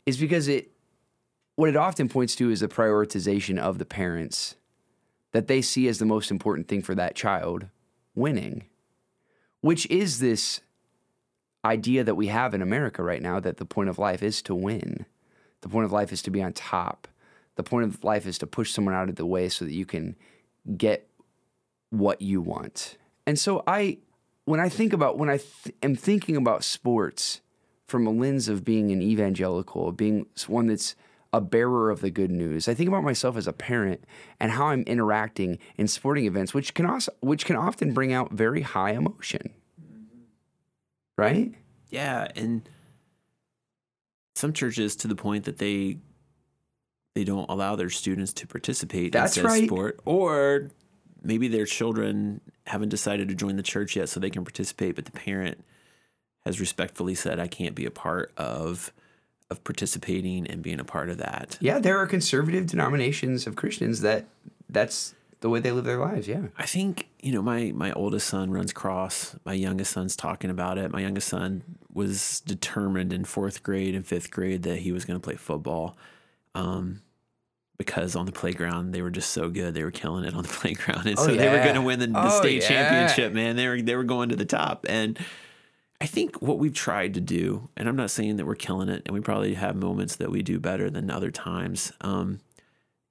is 0.06 0.18
because 0.18 0.48
it 0.48 0.72
what 1.56 1.70
it 1.70 1.76
often 1.76 2.08
points 2.08 2.36
to 2.36 2.50
is 2.50 2.62
the 2.62 2.68
prioritization 2.68 3.58
of 3.58 3.78
the 3.78 3.86
parents 3.86 4.56
that 5.32 5.48
they 5.48 5.62
see 5.62 5.88
as 5.88 6.00
the 6.00 6.06
most 6.06 6.32
important 6.32 6.68
thing 6.68 6.82
for 6.82 6.96
that 6.96 7.16
child 7.16 7.68
winning, 8.16 8.66
which 9.62 9.86
is 9.88 10.20
this 10.20 10.62
idea 11.64 12.04
that 12.04 12.16
we 12.16 12.28
have 12.28 12.54
in 12.54 12.62
America 12.62 13.04
right 13.04 13.22
now 13.22 13.40
that 13.40 13.58
the 13.58 13.66
point 13.66 13.90
of 13.90 14.00
life 14.00 14.24
is 14.24 14.42
to 14.42 14.56
win. 14.56 15.06
The 15.62 15.70
point 15.70 15.86
of 15.86 15.92
life 15.92 16.12
is 16.12 16.22
to 16.24 16.32
be 16.32 16.42
on 16.42 16.54
top. 16.54 17.08
The 17.56 17.64
point 17.64 17.86
of 17.86 18.04
life 18.04 18.26
is 18.26 18.38
to 18.40 18.48
push 18.48 18.72
someone 18.72 18.96
out 18.96 19.10
of 19.10 19.16
the 19.16 19.26
way 19.26 19.50
so 19.50 19.66
that 19.66 19.74
you 19.74 19.86
can 19.86 20.16
get 20.78 21.10
what 21.90 22.22
you 22.22 22.42
want. 22.42 22.98
And 23.28 23.38
so 23.38 23.64
I 23.68 23.98
when 24.46 24.60
I 24.60 24.70
think 24.70 24.94
about 24.94 25.18
when 25.18 25.30
I 25.30 25.38
th- 25.38 25.76
am 25.84 25.96
thinking 25.96 26.36
about 26.36 26.64
sports 26.64 27.42
from 27.86 28.08
a 28.08 28.12
lens 28.12 28.48
of 28.48 28.64
being 28.64 28.92
an 28.92 29.02
evangelical, 29.02 29.92
being 29.92 30.26
one 30.48 30.68
that's 30.68 30.96
a 31.32 31.40
bearer 31.40 31.92
of 31.92 32.02
the 32.02 32.10
good 32.10 32.32
news. 32.32 32.68
I 32.68 32.74
think 32.74 32.88
about 32.88 33.04
myself 33.04 33.38
as 33.38 33.48
a 33.48 33.54
parent 33.54 34.04
and 34.40 34.52
how 34.52 34.68
I'm 34.68 34.84
interacting 34.84 35.60
in 35.78 35.88
sporting 35.88 36.26
events, 36.26 36.54
which 36.54 36.74
can 36.74 36.86
also 36.86 37.12
which 37.22 37.46
can 37.46 37.56
often 37.56 37.94
bring 37.94 38.14
out 38.14 38.32
very 38.32 38.62
high 38.62 38.92
emotion. 38.92 39.54
Mm-hmm. 39.80 40.18
Right? 41.18 41.54
Yeah, 41.90 42.28
and 42.36 42.68
some 44.36 44.54
churches 44.54 44.96
to 44.98 45.08
the 45.08 45.16
point 45.16 45.46
that 45.46 45.58
they 45.58 45.98
they 47.16 47.24
don't 47.24 47.50
allow 47.50 47.76
their 47.76 47.90
students 47.90 48.34
to 48.34 48.48
participate 48.48 49.12
That's 49.12 49.38
in 49.38 49.46
right. 49.46 49.66
sport, 49.66 50.00
or 50.06 50.70
maybe 51.22 51.48
their 51.48 51.66
children 51.66 52.42
haven't 52.66 52.90
decided 52.90 53.28
to 53.30 53.36
join 53.36 53.56
the 53.56 53.64
church 53.64 53.96
yet, 53.96 54.10
so 54.10 54.20
they 54.20 54.30
can 54.30 54.46
participate, 54.46 54.96
but 54.96 55.06
the 55.06 55.12
parent 55.12 55.64
has 56.46 56.60
respectfully 56.60 57.14
said, 57.14 57.40
"I 57.40 57.48
can't 57.48 57.76
be 57.76 57.86
a 57.86 57.92
part 57.92 58.32
of." 58.36 58.92
Of 59.52 59.64
participating 59.64 60.46
and 60.48 60.62
being 60.62 60.80
a 60.80 60.84
part 60.84 61.10
of 61.10 61.18
that. 61.18 61.58
Yeah, 61.60 61.80
there 61.80 61.98
are 61.98 62.06
conservative 62.06 62.68
denominations 62.68 63.48
of 63.48 63.56
Christians 63.56 64.02
that 64.02 64.26
that's 64.70 65.16
the 65.42 65.50
way 65.50 65.60
they 65.60 65.72
live 65.72 65.86
their 65.86 65.98
lives. 65.98 66.28
Yeah. 66.28 66.48
I 66.58 66.68
think 66.68 67.08
you 67.24 67.32
know 67.32 67.42
my 67.42 67.72
my 67.74 67.92
oldest 67.94 68.28
son 68.28 68.52
runs 68.52 68.72
cross. 68.74 69.36
My 69.46 69.54
youngest 69.54 69.92
son's 69.92 70.16
talking 70.16 70.52
about 70.52 70.78
it. 70.78 70.92
My 70.92 71.00
youngest 71.02 71.30
son 71.30 71.64
was 71.92 72.42
determined 72.42 73.12
in 73.12 73.26
fourth 73.26 73.64
grade 73.64 73.96
and 73.96 74.06
fifth 74.06 74.30
grade 74.30 74.62
that 74.64 74.80
he 74.80 74.92
was 74.92 75.04
going 75.04 75.20
to 75.20 75.24
play 75.24 75.36
football, 75.36 75.98
um, 76.54 77.02
because 77.80 78.16
on 78.16 78.28
the 78.28 78.32
playground 78.32 78.92
they 78.92 79.02
were 79.02 79.10
just 79.10 79.32
so 79.32 79.50
good. 79.50 79.74
They 79.74 79.84
were 79.84 79.90
killing 79.90 80.26
it 80.26 80.36
on 80.36 80.44
the 80.44 80.50
playground, 80.62 81.08
and 81.08 81.18
Oh, 81.18 81.26
so 81.26 81.34
they 81.36 81.50
were 81.50 81.64
going 81.64 81.74
to 81.76 81.82
win 81.82 82.00
the, 82.00 82.06
the 82.08 82.14
Oh, 82.34 82.40
state 82.40 82.62
yeah. 82.62 82.68
championship. 82.68 83.34
Man, 83.34 83.56
they 83.56 83.68
were 83.68 83.82
they 83.82 83.96
were 83.96 84.04
going 84.04 84.30
to 84.30 84.36
the 84.36 84.46
top, 84.46 84.86
and 84.88 85.18
I 86.02 86.06
think 86.06 86.42
what 86.42 86.60
we've 86.60 86.74
tried 86.74 87.14
to 87.16 87.22
do, 87.22 87.70
and 87.76 87.90
I'm 87.90 87.96
not 87.98 88.12
saying 88.12 88.38
that 88.38 88.46
we're 88.46 88.56
killing 88.56 88.90
it, 88.90 89.02
and 89.06 89.14
we 89.14 89.20
probably 89.20 89.56
have 89.56 89.76
moments 89.76 90.16
that 90.18 90.32
we 90.32 90.42
do 90.42 90.60
better 90.60 90.90
than 90.90 91.12
other 91.12 91.32
times. 91.32 91.92
Um, 92.02 92.40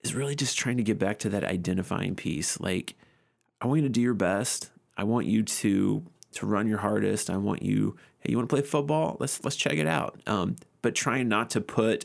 is 0.02 0.14
really 0.14 0.36
just 0.36 0.56
trying 0.56 0.76
to 0.76 0.82
get 0.82 0.98
back 0.98 1.18
to 1.18 1.28
that 1.28 1.44
identifying 1.44 2.14
piece. 2.14 2.60
Like, 2.60 2.94
I 3.60 3.66
want 3.66 3.82
you 3.82 3.88
to 3.88 3.92
do 3.92 4.00
your 4.00 4.14
best. 4.14 4.70
I 4.96 5.04
want 5.04 5.26
you 5.26 5.42
to 5.42 6.04
to 6.30 6.46
run 6.46 6.68
your 6.68 6.78
hardest. 6.78 7.30
I 7.30 7.36
want 7.36 7.62
you. 7.62 7.96
Hey, 8.20 8.30
you 8.30 8.36
want 8.36 8.48
to 8.48 8.54
play 8.54 8.62
football? 8.62 9.16
Let's 9.20 9.42
let's 9.44 9.56
check 9.56 9.74
it 9.74 9.86
out. 9.86 10.20
Um, 10.26 10.56
but 10.80 10.94
trying 10.94 11.28
not 11.28 11.50
to 11.50 11.60
put 11.60 12.04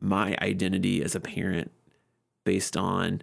my 0.00 0.36
identity 0.40 1.02
as 1.02 1.14
a 1.14 1.20
parent 1.20 1.72
based 2.44 2.76
on 2.76 3.22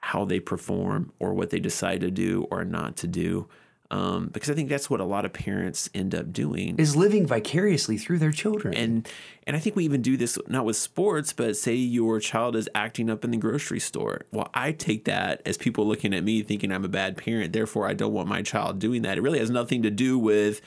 how 0.00 0.24
they 0.24 0.40
perform 0.40 1.12
or 1.18 1.32
what 1.32 1.50
they 1.50 1.60
decide 1.60 2.00
to 2.00 2.10
do 2.10 2.46
or 2.50 2.64
not 2.64 2.96
to 2.98 3.06
do. 3.06 3.48
Um, 3.92 4.28
because 4.28 4.48
I 4.48 4.54
think 4.54 4.70
that's 4.70 4.88
what 4.88 5.00
a 5.00 5.04
lot 5.04 5.26
of 5.26 5.34
parents 5.34 5.90
end 5.94 6.14
up 6.14 6.32
doing. 6.32 6.76
Is 6.78 6.96
living 6.96 7.26
vicariously 7.26 7.98
through 7.98 8.18
their 8.20 8.32
children. 8.32 8.72
And 8.74 9.08
and 9.46 9.54
I 9.54 9.58
think 9.58 9.76
we 9.76 9.84
even 9.84 10.00
do 10.00 10.16
this 10.16 10.38
not 10.48 10.64
with 10.64 10.76
sports, 10.76 11.34
but 11.34 11.56
say 11.58 11.74
your 11.74 12.18
child 12.18 12.56
is 12.56 12.70
acting 12.74 13.10
up 13.10 13.22
in 13.22 13.32
the 13.32 13.36
grocery 13.36 13.80
store. 13.80 14.22
Well, 14.32 14.48
I 14.54 14.72
take 14.72 15.04
that 15.04 15.42
as 15.44 15.58
people 15.58 15.86
looking 15.86 16.14
at 16.14 16.24
me 16.24 16.42
thinking 16.42 16.72
I'm 16.72 16.86
a 16.86 16.88
bad 16.88 17.18
parent. 17.18 17.52
Therefore, 17.52 17.86
I 17.86 17.92
don't 17.92 18.14
want 18.14 18.28
my 18.28 18.40
child 18.40 18.78
doing 18.78 19.02
that. 19.02 19.18
It 19.18 19.20
really 19.20 19.40
has 19.40 19.50
nothing 19.50 19.82
to 19.82 19.90
do 19.90 20.18
with 20.18 20.62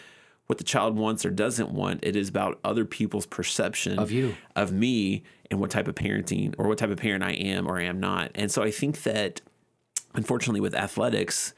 what 0.45 0.59
the 0.59 0.63
child 0.63 0.95
wants 0.95 1.25
or 1.25 1.31
doesn't 1.31 1.71
want. 1.71 2.01
It 2.05 2.15
is 2.15 2.29
about 2.29 2.59
other 2.63 2.85
people's 2.85 3.25
perception 3.25 3.97
Of 3.97 4.11
you. 4.11 4.35
of 4.55 4.71
me 4.71 5.23
and 5.49 5.59
what 5.59 5.71
type 5.71 5.87
of 5.87 5.95
parenting 5.95 6.53
or 6.59 6.67
what 6.67 6.77
type 6.77 6.91
of 6.91 6.97
parent 6.97 7.23
I 7.23 7.31
am 7.31 7.67
or 7.67 7.79
I 7.79 7.83
am 7.85 7.99
not. 7.99 8.29
And 8.35 8.51
so 8.51 8.61
I 8.61 8.69
think 8.69 9.01
that 9.01 9.41
unfortunately 10.13 10.61
with 10.61 10.75
athletics, 10.75 11.55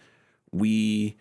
we 0.53 1.17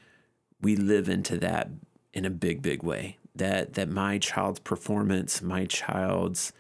we 0.60 0.76
live 0.76 1.08
into 1.08 1.36
that 1.38 1.68
in 2.12 2.24
a 2.24 2.30
big 2.30 2.62
big 2.62 2.82
way. 2.82 3.18
That 3.34 3.74
that 3.74 3.88
my 3.88 4.18
child's 4.18 4.60
performance, 4.60 5.42
my 5.42 5.66
child's 5.66 6.52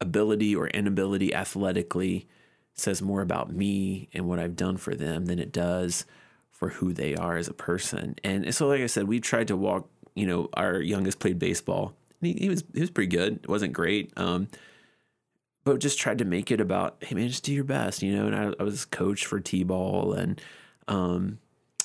ability 0.00 0.56
or 0.56 0.68
inability 0.68 1.34
athletically 1.34 2.26
says 2.74 3.02
more 3.02 3.20
about 3.20 3.52
me 3.52 4.08
and 4.14 4.26
what 4.26 4.38
I've 4.38 4.56
done 4.56 4.78
for 4.78 4.94
them 4.94 5.26
than 5.26 5.38
it 5.38 5.52
does 5.52 6.06
for 6.50 6.70
who 6.70 6.92
they 6.92 7.14
are 7.14 7.36
as 7.36 7.48
a 7.48 7.52
person. 7.52 8.16
And 8.24 8.54
so 8.54 8.66
like 8.68 8.80
I 8.80 8.86
said, 8.86 9.06
we 9.06 9.20
tried 9.20 9.48
to 9.48 9.56
walk, 9.56 9.88
you 10.14 10.26
know, 10.26 10.48
our 10.54 10.80
youngest 10.80 11.18
played 11.18 11.38
baseball. 11.38 11.94
He, 12.20 12.32
he 12.32 12.48
was 12.48 12.64
he 12.72 12.80
was 12.80 12.90
pretty 12.90 13.14
good. 13.14 13.40
It 13.42 13.48
wasn't 13.48 13.74
great. 13.74 14.12
Um, 14.16 14.48
but 15.64 15.80
just 15.80 15.98
tried 15.98 16.18
to 16.18 16.24
make 16.24 16.50
it 16.50 16.60
about, 16.60 16.96
hey 17.00 17.14
man, 17.14 17.28
just 17.28 17.44
do 17.44 17.52
your 17.52 17.64
best, 17.64 18.02
you 18.02 18.16
know. 18.16 18.26
And 18.26 18.34
I, 18.34 18.52
I 18.58 18.62
was 18.62 18.84
coach 18.84 19.26
for 19.26 19.38
t-ball 19.38 20.14
and, 20.14 20.40
um, 20.88 21.38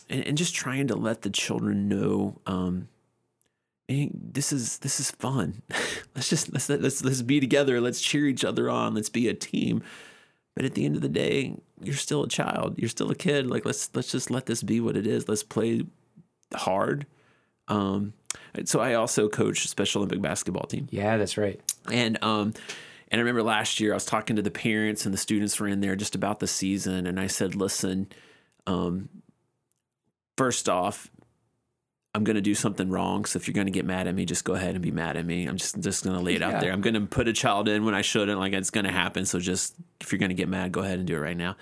and 0.10 0.26
and 0.26 0.38
just 0.38 0.56
trying 0.56 0.88
to 0.88 0.96
let 0.96 1.22
the 1.22 1.30
children 1.30 1.88
know, 1.88 2.39
um, 2.46 2.88
this 3.88 4.52
is 4.52 4.80
this 4.80 5.00
is 5.00 5.12
fun. 5.12 5.62
let's 6.15 6.30
just 6.30 6.52
let's 6.54 6.70
let's 6.70 7.04
let's 7.04 7.22
be 7.22 7.39
together. 7.39 7.80
Let's 7.82 8.02
cheer 8.02 8.26
each 8.26 8.43
other 8.43 8.70
on. 8.70 8.93
Let's 8.93 9.10
be 9.10 9.28
a 9.28 9.34
team. 9.34 9.84
But 10.56 10.65
at 10.65 10.74
the 10.74 10.86
end 10.86 10.96
of 10.96 11.04
the 11.04 11.10
day, 11.10 11.56
you're 11.84 11.96
still 11.96 12.24
a 12.24 12.28
child. 12.28 12.80
You're 12.80 12.89
still 12.89 13.12
a 13.12 13.15
kid. 13.15 13.48
Like 13.48 13.65
let's 13.65 13.89
let's 13.93 14.12
just 14.12 14.32
let 14.32 14.48
this 14.48 14.63
be 14.63 14.80
what 14.80 14.98
it 14.98 15.06
is. 15.06 15.30
Let's 15.30 15.43
play 15.43 15.84
hard. 16.54 17.06
Um, 17.67 18.13
so 18.65 18.80
I 18.80 18.93
also 18.93 19.30
coach 19.30 19.67
Special 19.67 20.00
Olympic 20.00 20.22
basketball 20.22 20.65
team. 20.65 20.88
Yeah, 20.89 21.17
that's 21.17 21.38
right. 21.38 21.60
And 21.91 22.22
um, 22.24 22.54
and 23.10 23.20
I 23.20 23.22
remember 23.22 23.43
last 23.43 23.80
year 23.80 23.93
I 23.93 23.96
was 23.96 24.06
talking 24.06 24.36
to 24.36 24.41
the 24.41 24.52
parents 24.52 25.06
and 25.06 25.13
the 25.13 25.17
students 25.17 25.60
were 25.60 25.67
in 25.67 25.82
there 25.82 25.96
just 25.96 26.15
about 26.15 26.39
the 26.39 26.48
season, 26.48 27.06
and 27.06 27.20
I 27.20 27.28
said, 27.28 27.56
listen, 27.56 28.08
um, 28.65 29.10
first 30.38 30.69
off, 30.69 31.10
I'm 32.13 32.23
going 32.23 32.36
to 32.36 32.41
do 32.41 32.56
something 32.56 32.89
wrong. 32.89 33.26
So 33.26 33.38
if 33.38 33.47
you're 33.47 33.54
going 33.54 33.67
to 33.67 33.71
get 33.71 33.86
mad 33.86 34.08
at 34.08 34.15
me, 34.15 34.26
just 34.26 34.43
go 34.43 34.54
ahead 34.54 34.76
and 34.76 34.82
be 34.82 34.91
mad 34.91 35.17
at 35.17 35.26
me. 35.26 35.45
I'm 35.45 35.58
just 35.58 35.80
just 35.82 36.04
going 36.04 36.15
to 36.15 36.23
lay 36.23 36.36
it 36.36 36.41
yeah. 36.41 36.50
out 36.50 36.62
there. 36.62 36.71
I'm 36.71 36.82
going 36.82 36.95
to 36.95 37.02
put 37.02 37.28
a 37.28 37.34
child 37.34 37.67
in 37.67 37.86
when 37.86 37.93
I 37.93 38.02
shouldn't. 38.02 38.39
Like 38.39 38.54
it's 38.54 38.69
going 38.69 38.86
to 38.86 38.91
happen. 38.91 39.26
So 39.26 39.39
just 39.39 39.76
if 40.02 40.12
you're 40.12 40.19
going 40.19 40.30
to 40.30 40.36
get 40.36 40.50
mad, 40.50 40.71
go 40.71 40.82
ahead 40.82 40.97
and 40.97 41.08
do 41.08 41.15
it 41.15 41.19
right 41.19 41.38
now. 41.38 41.56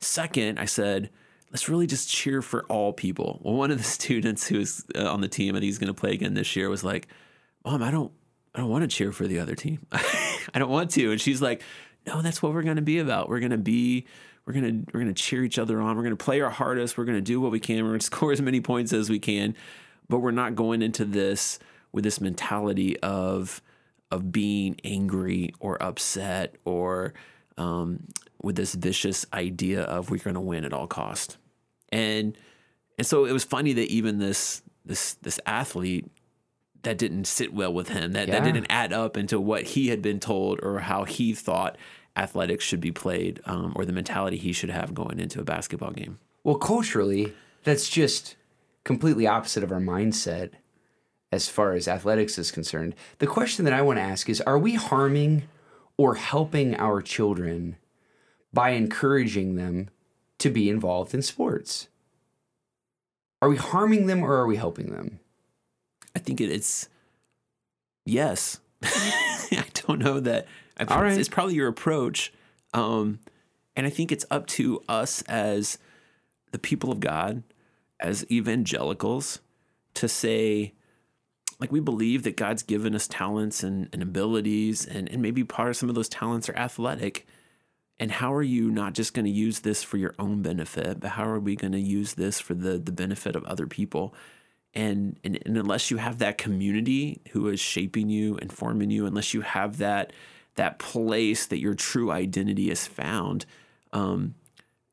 Second, 0.00 0.58
I 0.58 0.64
said, 0.64 1.10
let's 1.50 1.68
really 1.68 1.86
just 1.86 2.08
cheer 2.08 2.40
for 2.42 2.64
all 2.64 2.92
people. 2.92 3.40
Well, 3.42 3.54
one 3.54 3.70
of 3.70 3.78
the 3.78 3.84
students 3.98 4.48
who 4.48 4.58
was 4.58 4.84
uh, 4.96 5.12
on 5.12 5.20
the 5.20 5.28
team 5.28 5.54
and 5.54 5.62
he's 5.62 5.78
going 5.78 5.92
to 5.92 6.00
play 6.00 6.12
again 6.12 6.34
this 6.34 6.56
year 6.56 6.68
was 6.68 6.82
like, 6.82 7.06
"Mom, 7.64 7.82
I 7.82 7.90
don't 7.90 8.12
I 8.54 8.58
don't 8.58 8.70
want 8.70 8.82
to 8.82 8.88
cheer 8.88 9.12
for 9.12 9.26
the 9.26 9.38
other 9.38 9.54
team. 9.54 9.86
I 9.92 10.58
don't 10.58 10.70
want 10.70 10.90
to. 10.92 11.12
And 11.12 11.20
she's 11.20 11.40
like, 11.40 11.62
no, 12.06 12.22
that's 12.22 12.42
what 12.42 12.52
we're 12.52 12.62
going 12.62 12.76
to 12.76 12.82
be 12.82 12.98
about. 12.98 13.28
We're 13.28 13.40
going 13.40 13.50
to 13.50 13.58
be, 13.58 14.06
we're 14.46 14.52
going 14.52 14.84
to, 14.84 14.92
we're 14.92 15.04
to 15.04 15.12
cheer 15.12 15.44
each 15.44 15.58
other 15.58 15.80
on. 15.80 15.96
We're 15.96 16.02
going 16.02 16.16
to 16.16 16.24
play 16.24 16.40
our 16.40 16.50
hardest. 16.50 16.96
We're 16.96 17.04
going 17.04 17.18
to 17.18 17.22
do 17.22 17.40
what 17.40 17.52
we 17.52 17.60
can. 17.60 17.84
We're 17.84 17.98
to 17.98 18.04
score 18.04 18.32
as 18.32 18.40
many 18.40 18.60
points 18.60 18.92
as 18.92 19.10
we 19.10 19.18
can, 19.18 19.54
but 20.08 20.18
we're 20.18 20.30
not 20.30 20.54
going 20.54 20.82
into 20.82 21.04
this 21.04 21.58
with 21.92 22.04
this 22.04 22.20
mentality 22.20 22.98
of, 23.00 23.62
of 24.10 24.32
being 24.32 24.76
angry 24.84 25.54
or 25.60 25.82
upset 25.82 26.56
or 26.64 27.14
um, 27.58 28.04
with 28.42 28.56
this 28.56 28.74
vicious 28.74 29.26
idea 29.32 29.82
of 29.82 30.10
we're 30.10 30.18
going 30.18 30.34
to 30.34 30.40
win 30.40 30.64
at 30.64 30.72
all 30.72 30.86
cost. 30.86 31.36
And, 31.90 32.36
and 32.96 33.06
so 33.06 33.24
it 33.24 33.32
was 33.32 33.44
funny 33.44 33.72
that 33.72 33.88
even 33.88 34.18
this, 34.18 34.62
this, 34.84 35.14
this 35.14 35.40
athlete 35.46 36.10
that 36.82 36.98
didn't 36.98 37.24
sit 37.24 37.52
well 37.52 37.72
with 37.72 37.88
him. 37.88 38.12
That 38.12 38.28
yeah. 38.28 38.40
that 38.40 38.44
didn't 38.44 38.66
add 38.70 38.92
up 38.92 39.16
into 39.16 39.38
what 39.38 39.64
he 39.64 39.88
had 39.88 40.02
been 40.02 40.20
told 40.20 40.60
or 40.62 40.78
how 40.78 41.04
he 41.04 41.34
thought 41.34 41.76
athletics 42.16 42.64
should 42.64 42.80
be 42.80 42.92
played, 42.92 43.40
um, 43.46 43.72
or 43.76 43.84
the 43.84 43.92
mentality 43.92 44.36
he 44.36 44.52
should 44.52 44.70
have 44.70 44.94
going 44.94 45.18
into 45.18 45.40
a 45.40 45.44
basketball 45.44 45.92
game. 45.92 46.18
Well, 46.44 46.56
culturally, 46.56 47.32
that's 47.64 47.88
just 47.88 48.36
completely 48.84 49.26
opposite 49.26 49.62
of 49.62 49.72
our 49.72 49.80
mindset 49.80 50.52
as 51.32 51.48
far 51.48 51.72
as 51.74 51.86
athletics 51.86 52.38
is 52.38 52.50
concerned. 52.50 52.94
The 53.18 53.26
question 53.26 53.64
that 53.64 53.74
I 53.74 53.82
want 53.82 53.98
to 53.98 54.02
ask 54.02 54.28
is: 54.28 54.40
Are 54.40 54.58
we 54.58 54.74
harming 54.74 55.44
or 55.96 56.14
helping 56.14 56.74
our 56.76 57.02
children 57.02 57.76
by 58.52 58.70
encouraging 58.70 59.56
them 59.56 59.90
to 60.38 60.50
be 60.50 60.68
involved 60.68 61.14
in 61.14 61.22
sports? 61.22 61.88
Are 63.42 63.48
we 63.48 63.56
harming 63.56 64.06
them 64.06 64.22
or 64.22 64.34
are 64.34 64.46
we 64.46 64.56
helping 64.56 64.90
them? 64.90 65.20
I 66.14 66.18
think 66.18 66.40
it's 66.40 66.88
yes. 68.04 68.60
I 68.82 69.64
don't 69.74 70.00
know 70.00 70.20
that. 70.20 70.46
I 70.80 70.94
All 70.94 71.02
right. 71.02 71.18
It's 71.18 71.28
probably 71.28 71.54
your 71.54 71.68
approach. 71.68 72.32
Um, 72.72 73.20
and 73.76 73.86
I 73.86 73.90
think 73.90 74.10
it's 74.10 74.24
up 74.30 74.46
to 74.48 74.82
us 74.88 75.22
as 75.22 75.78
the 76.52 76.58
people 76.58 76.90
of 76.90 77.00
God, 77.00 77.42
as 77.98 78.28
evangelicals, 78.30 79.40
to 79.94 80.08
say, 80.08 80.74
like, 81.60 81.70
we 81.70 81.80
believe 81.80 82.22
that 82.22 82.36
God's 82.36 82.62
given 82.62 82.94
us 82.94 83.06
talents 83.06 83.62
and, 83.62 83.88
and 83.92 84.02
abilities, 84.02 84.86
and, 84.86 85.08
and 85.10 85.20
maybe 85.20 85.44
part 85.44 85.68
of 85.70 85.76
some 85.76 85.88
of 85.88 85.94
those 85.94 86.08
talents 86.08 86.48
are 86.48 86.56
athletic. 86.56 87.26
And 87.98 88.10
how 88.10 88.32
are 88.32 88.42
you 88.42 88.70
not 88.70 88.94
just 88.94 89.12
going 89.12 89.26
to 89.26 89.30
use 89.30 89.60
this 89.60 89.82
for 89.82 89.98
your 89.98 90.14
own 90.18 90.40
benefit, 90.40 91.00
but 91.00 91.10
how 91.10 91.28
are 91.28 91.38
we 91.38 91.54
going 91.54 91.72
to 91.72 91.80
use 91.80 92.14
this 92.14 92.40
for 92.40 92.54
the, 92.54 92.78
the 92.78 92.92
benefit 92.92 93.36
of 93.36 93.44
other 93.44 93.66
people? 93.66 94.14
and, 94.74 95.18
and, 95.24 95.38
and 95.44 95.56
unless 95.56 95.90
you 95.90 95.96
have 95.96 96.18
that 96.18 96.38
community 96.38 97.20
who 97.32 97.48
is 97.48 97.60
shaping 97.60 98.08
you 98.08 98.36
and 98.38 98.52
forming 98.52 98.90
you, 98.90 99.06
unless 99.06 99.34
you 99.34 99.40
have 99.40 99.78
that 99.78 100.12
that 100.60 100.78
place 100.78 101.46
that 101.46 101.58
your 101.58 101.72
true 101.72 102.10
identity 102.12 102.70
is 102.70 102.86
found, 102.86 103.46
um, 103.94 104.34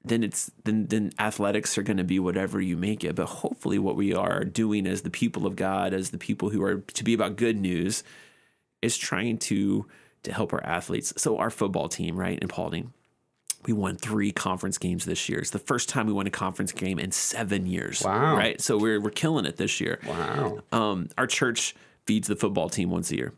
then 0.02 0.24
it's 0.24 0.50
then 0.64 0.88
then 0.88 1.12
athletics 1.20 1.78
are 1.78 1.84
going 1.84 1.98
to 1.98 2.06
be 2.06 2.20
whatever 2.20 2.62
you 2.62 2.78
make 2.78 3.04
it. 3.04 3.16
But 3.16 3.26
hopefully, 3.26 3.78
what 3.78 3.98
we 3.98 4.14
are 4.14 4.46
doing 4.46 4.88
as 4.88 5.02
the 5.02 5.10
people 5.10 5.46
of 5.46 5.58
God, 5.58 5.94
as 5.94 6.12
the 6.12 6.18
people 6.18 6.52
who 6.52 6.64
are 6.64 6.78
to 6.78 7.04
be 7.04 7.14
about 7.14 7.36
good 7.36 7.60
news, 7.60 8.02
is 8.82 8.98
trying 8.98 9.40
to 9.40 9.86
to 10.24 10.32
help 10.32 10.54
our 10.54 10.64
athletes. 10.64 11.14
So 11.18 11.38
our 11.38 11.50
football 11.50 11.90
team, 11.90 12.16
right, 12.16 12.40
in 12.40 12.48
Paulding, 12.48 12.94
we 13.66 13.74
won 13.74 13.98
three 13.98 14.32
conference 14.32 14.78
games 14.78 15.04
this 15.04 15.28
year. 15.28 15.40
It's 15.40 15.50
the 15.50 15.60
first 15.60 15.90
time 15.90 16.08
we 16.08 16.14
won 16.14 16.28
a 16.28 16.30
conference 16.32 16.72
game 16.72 16.98
in 16.98 17.12
seven 17.12 17.66
years. 17.66 18.04
Wow! 18.04 18.38
Right, 18.38 18.62
so 18.62 18.78
we're 18.78 19.02
we're 19.02 19.10
killing 19.10 19.46
it 19.46 19.58
this 19.58 19.82
year. 19.82 20.00
Wow! 20.08 20.60
Um, 20.72 21.10
our 21.18 21.28
church 21.28 21.76
feeds 22.06 22.30
the 22.30 22.38
football 22.38 22.70
team 22.70 22.90
once 22.90 23.12
a 23.12 23.18
year. 23.18 23.34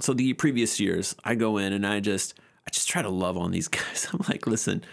So 0.00 0.12
the 0.12 0.32
previous 0.34 0.78
years, 0.78 1.14
I 1.24 1.34
go 1.34 1.58
in 1.58 1.72
and 1.72 1.86
I 1.86 2.00
just 2.00 2.34
I 2.66 2.70
just 2.70 2.88
try 2.88 3.02
to 3.02 3.08
love 3.08 3.36
on 3.36 3.50
these 3.50 3.68
guys. 3.68 4.08
I'm 4.12 4.20
like, 4.28 4.46
listen, 4.46 4.84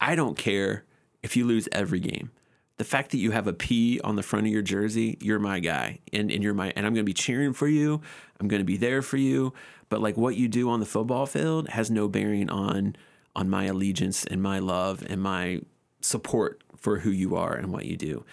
I 0.00 0.14
don't 0.14 0.36
care 0.36 0.84
if 1.22 1.36
you 1.36 1.46
lose 1.46 1.68
every 1.72 2.00
game. 2.00 2.30
The 2.78 2.84
fact 2.84 3.10
that 3.12 3.18
you 3.18 3.30
have 3.30 3.46
a 3.46 3.54
P 3.54 4.00
on 4.04 4.16
the 4.16 4.22
front 4.22 4.46
of 4.46 4.52
your 4.52 4.62
jersey, 4.62 5.16
you're 5.20 5.38
my 5.38 5.60
guy, 5.60 6.00
and 6.12 6.30
and 6.30 6.42
you're 6.42 6.54
my 6.54 6.72
and 6.76 6.86
I'm 6.86 6.92
going 6.92 7.04
to 7.04 7.10
be 7.10 7.14
cheering 7.14 7.52
for 7.52 7.68
you. 7.68 8.00
I'm 8.38 8.48
going 8.48 8.60
to 8.60 8.66
be 8.66 8.76
there 8.76 9.02
for 9.02 9.16
you. 9.16 9.54
But 9.88 10.02
like 10.02 10.16
what 10.16 10.36
you 10.36 10.48
do 10.48 10.68
on 10.68 10.80
the 10.80 10.86
football 10.86 11.26
field 11.26 11.68
has 11.70 11.90
no 11.90 12.08
bearing 12.08 12.50
on 12.50 12.96
on 13.34 13.48
my 13.48 13.64
allegiance 13.64 14.24
and 14.24 14.42
my 14.42 14.58
love 14.58 15.04
and 15.08 15.22
my 15.22 15.60
support 16.00 16.62
for 16.76 16.98
who 16.98 17.10
you 17.10 17.36
are 17.36 17.54
and 17.54 17.72
what 17.72 17.86
you 17.86 17.96
do. 17.96 18.24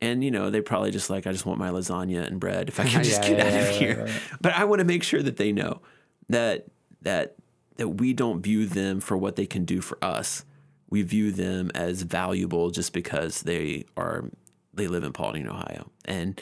And 0.00 0.22
you 0.22 0.30
know, 0.30 0.50
they 0.50 0.60
probably 0.60 0.90
just 0.90 1.10
like, 1.10 1.26
I 1.26 1.32
just 1.32 1.44
want 1.44 1.58
my 1.58 1.70
lasagna 1.70 2.26
and 2.26 2.38
bread 2.38 2.68
if 2.68 2.78
I 2.78 2.84
can 2.88 3.02
just 3.02 3.22
yeah, 3.22 3.28
get 3.28 3.38
yeah, 3.38 3.44
out 3.44 3.52
yeah, 3.52 3.60
of 3.60 3.76
here. 3.76 4.08
But 4.40 4.54
I 4.54 4.64
want 4.64 4.80
to 4.80 4.84
make 4.84 5.02
sure 5.02 5.22
that 5.22 5.36
they 5.36 5.52
know 5.52 5.80
that 6.28 6.66
that 7.02 7.36
that 7.76 7.88
we 7.88 8.12
don't 8.12 8.42
view 8.42 8.66
them 8.66 9.00
for 9.00 9.16
what 9.16 9.36
they 9.36 9.46
can 9.46 9.64
do 9.64 9.80
for 9.80 10.02
us. 10.02 10.44
We 10.90 11.02
view 11.02 11.32
them 11.32 11.70
as 11.74 12.02
valuable 12.02 12.70
just 12.70 12.92
because 12.92 13.42
they 13.42 13.84
are 13.96 14.30
they 14.74 14.88
live 14.88 15.04
in 15.04 15.12
Paulding, 15.12 15.48
Ohio. 15.48 15.90
And 16.04 16.40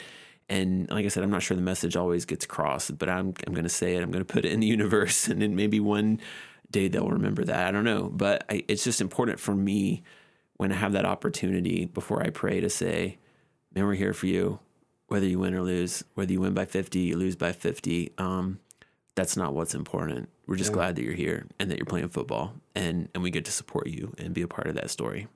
and 0.49 0.88
like 0.90 1.05
I 1.05 1.09
said, 1.09 1.25
I'm 1.25 1.31
not 1.31 1.42
sure 1.42 1.57
the 1.57 1.62
message 1.62 1.97
always 1.97 2.25
gets 2.25 2.45
across, 2.45 2.90
but 2.90 3.09
I'm 3.09 3.35
I'm 3.47 3.53
going 3.53 3.64
to 3.64 3.69
say 3.69 3.97
it. 3.97 4.03
I'm 4.03 4.11
going 4.11 4.25
to 4.25 4.33
put 4.33 4.45
it 4.45 4.53
in 4.53 4.61
the 4.61 4.66
universe, 4.79 5.29
and 5.29 5.42
then 5.42 5.57
maybe 5.57 5.81
one 5.81 6.21
day 6.71 6.88
they'll 6.88 7.09
remember 7.09 7.45
that. 7.45 7.66
I 7.66 7.71
don't 7.71 7.85
know, 7.85 8.09
but 8.12 8.45
I, 8.49 8.64
it's 8.69 8.85
just 8.85 9.01
important 9.01 9.40
for 9.40 9.55
me 9.55 10.03
when 10.57 10.73
I 10.73 10.77
have 10.77 10.92
that 10.92 11.05
opportunity 11.05 11.85
before 11.85 12.23
I 12.23 12.31
pray 12.31 12.61
to 12.61 12.71
say, 12.71 13.19
"Man, 13.77 13.87
we're 13.87 13.95
here 13.95 14.15
for 14.15 14.27
you, 14.27 14.59
whether 15.09 15.27
you 15.27 15.39
win 15.39 15.55
or 15.55 15.62
lose, 15.62 16.03
whether 16.15 16.33
you 16.33 16.41
win 16.41 16.55
by 16.55 16.65
50, 16.65 16.99
you 16.99 17.17
lose 17.17 17.37
by 17.37 17.53
50." 17.53 18.12
Um, 18.17 18.59
that's 19.15 19.37
not 19.37 19.55
what's 19.55 19.75
important. 19.75 20.31
We're 20.47 20.57
just 20.57 20.71
yeah. 20.71 20.75
glad 20.75 20.97
that 20.97 21.03
you're 21.03 21.15
here 21.15 21.47
and 21.61 21.71
that 21.71 21.79
you're 21.79 21.87
playing 21.87 22.09
football, 22.09 22.55
and 22.75 23.09
and 23.15 23.23
we 23.23 23.31
get 23.31 23.45
to 23.45 23.53
support 23.53 23.87
you 23.87 24.15
and 24.19 24.35
be 24.35 24.43
a 24.43 24.49
part 24.49 24.67
of 24.67 24.75
that 24.75 24.91
story. 24.91 25.29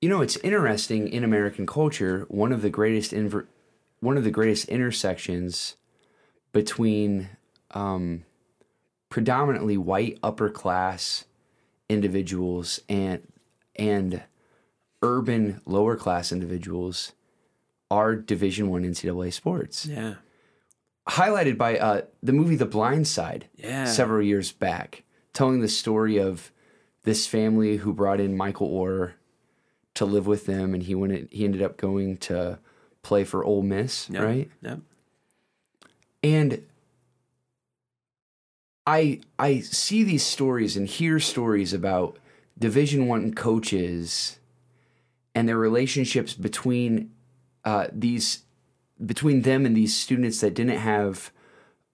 You 0.00 0.08
know, 0.08 0.20
it's 0.20 0.36
interesting 0.38 1.08
in 1.08 1.24
American 1.24 1.66
culture. 1.66 2.24
One 2.28 2.52
of 2.52 2.62
the 2.62 2.70
greatest 2.70 3.12
inver- 3.12 3.46
one 4.00 4.16
of 4.16 4.24
the 4.24 4.30
greatest 4.30 4.68
intersections 4.68 5.76
between 6.52 7.30
um, 7.72 8.24
predominantly 9.08 9.76
white 9.76 10.18
upper 10.22 10.50
class 10.50 11.24
individuals 11.88 12.80
and 12.88 13.26
and 13.74 14.22
urban 15.02 15.60
lower 15.66 15.96
class 15.96 16.32
individuals 16.32 17.12
are 17.90 18.14
Division 18.16 18.68
One 18.70 18.82
NCAA 18.82 19.32
sports. 19.32 19.86
Yeah, 19.86 20.14
highlighted 21.08 21.56
by 21.56 21.78
uh, 21.78 22.02
the 22.22 22.32
movie 22.32 22.56
The 22.56 22.66
Blind 22.66 23.06
Side. 23.06 23.48
Yeah, 23.56 23.84
several 23.84 24.22
years 24.22 24.52
back 24.52 25.02
telling 25.32 25.60
the 25.60 25.68
story 25.68 26.18
of 26.18 26.50
this 27.02 27.26
family 27.26 27.76
who 27.76 27.92
brought 27.92 28.20
in 28.20 28.36
Michael 28.36 28.70
Oher 28.70 29.12
to 29.94 30.04
live 30.04 30.26
with 30.26 30.46
them, 30.46 30.74
and 30.74 30.82
he 30.82 30.94
went. 30.94 31.32
He 31.32 31.44
ended 31.44 31.62
up 31.62 31.76
going 31.76 32.16
to 32.18 32.58
play 33.02 33.24
for 33.24 33.44
Ole 33.44 33.62
Miss, 33.62 34.08
Yep, 34.10 34.22
right? 34.22 34.50
Yep. 34.62 34.80
And 36.22 36.62
I 38.86 39.20
I 39.38 39.60
see 39.60 40.02
these 40.02 40.24
stories 40.24 40.76
and 40.76 40.86
hear 40.86 41.20
stories 41.20 41.72
about 41.72 42.18
Division 42.58 43.06
One 43.06 43.34
coaches 43.34 44.38
and 45.34 45.48
their 45.48 45.58
relationships 45.58 46.34
between 46.34 47.10
uh, 47.66 47.88
these 47.92 48.44
between 49.04 49.42
them 49.42 49.66
and 49.66 49.76
these 49.76 49.94
students 49.94 50.40
that 50.40 50.54
didn't 50.54 50.78
have 50.78 51.30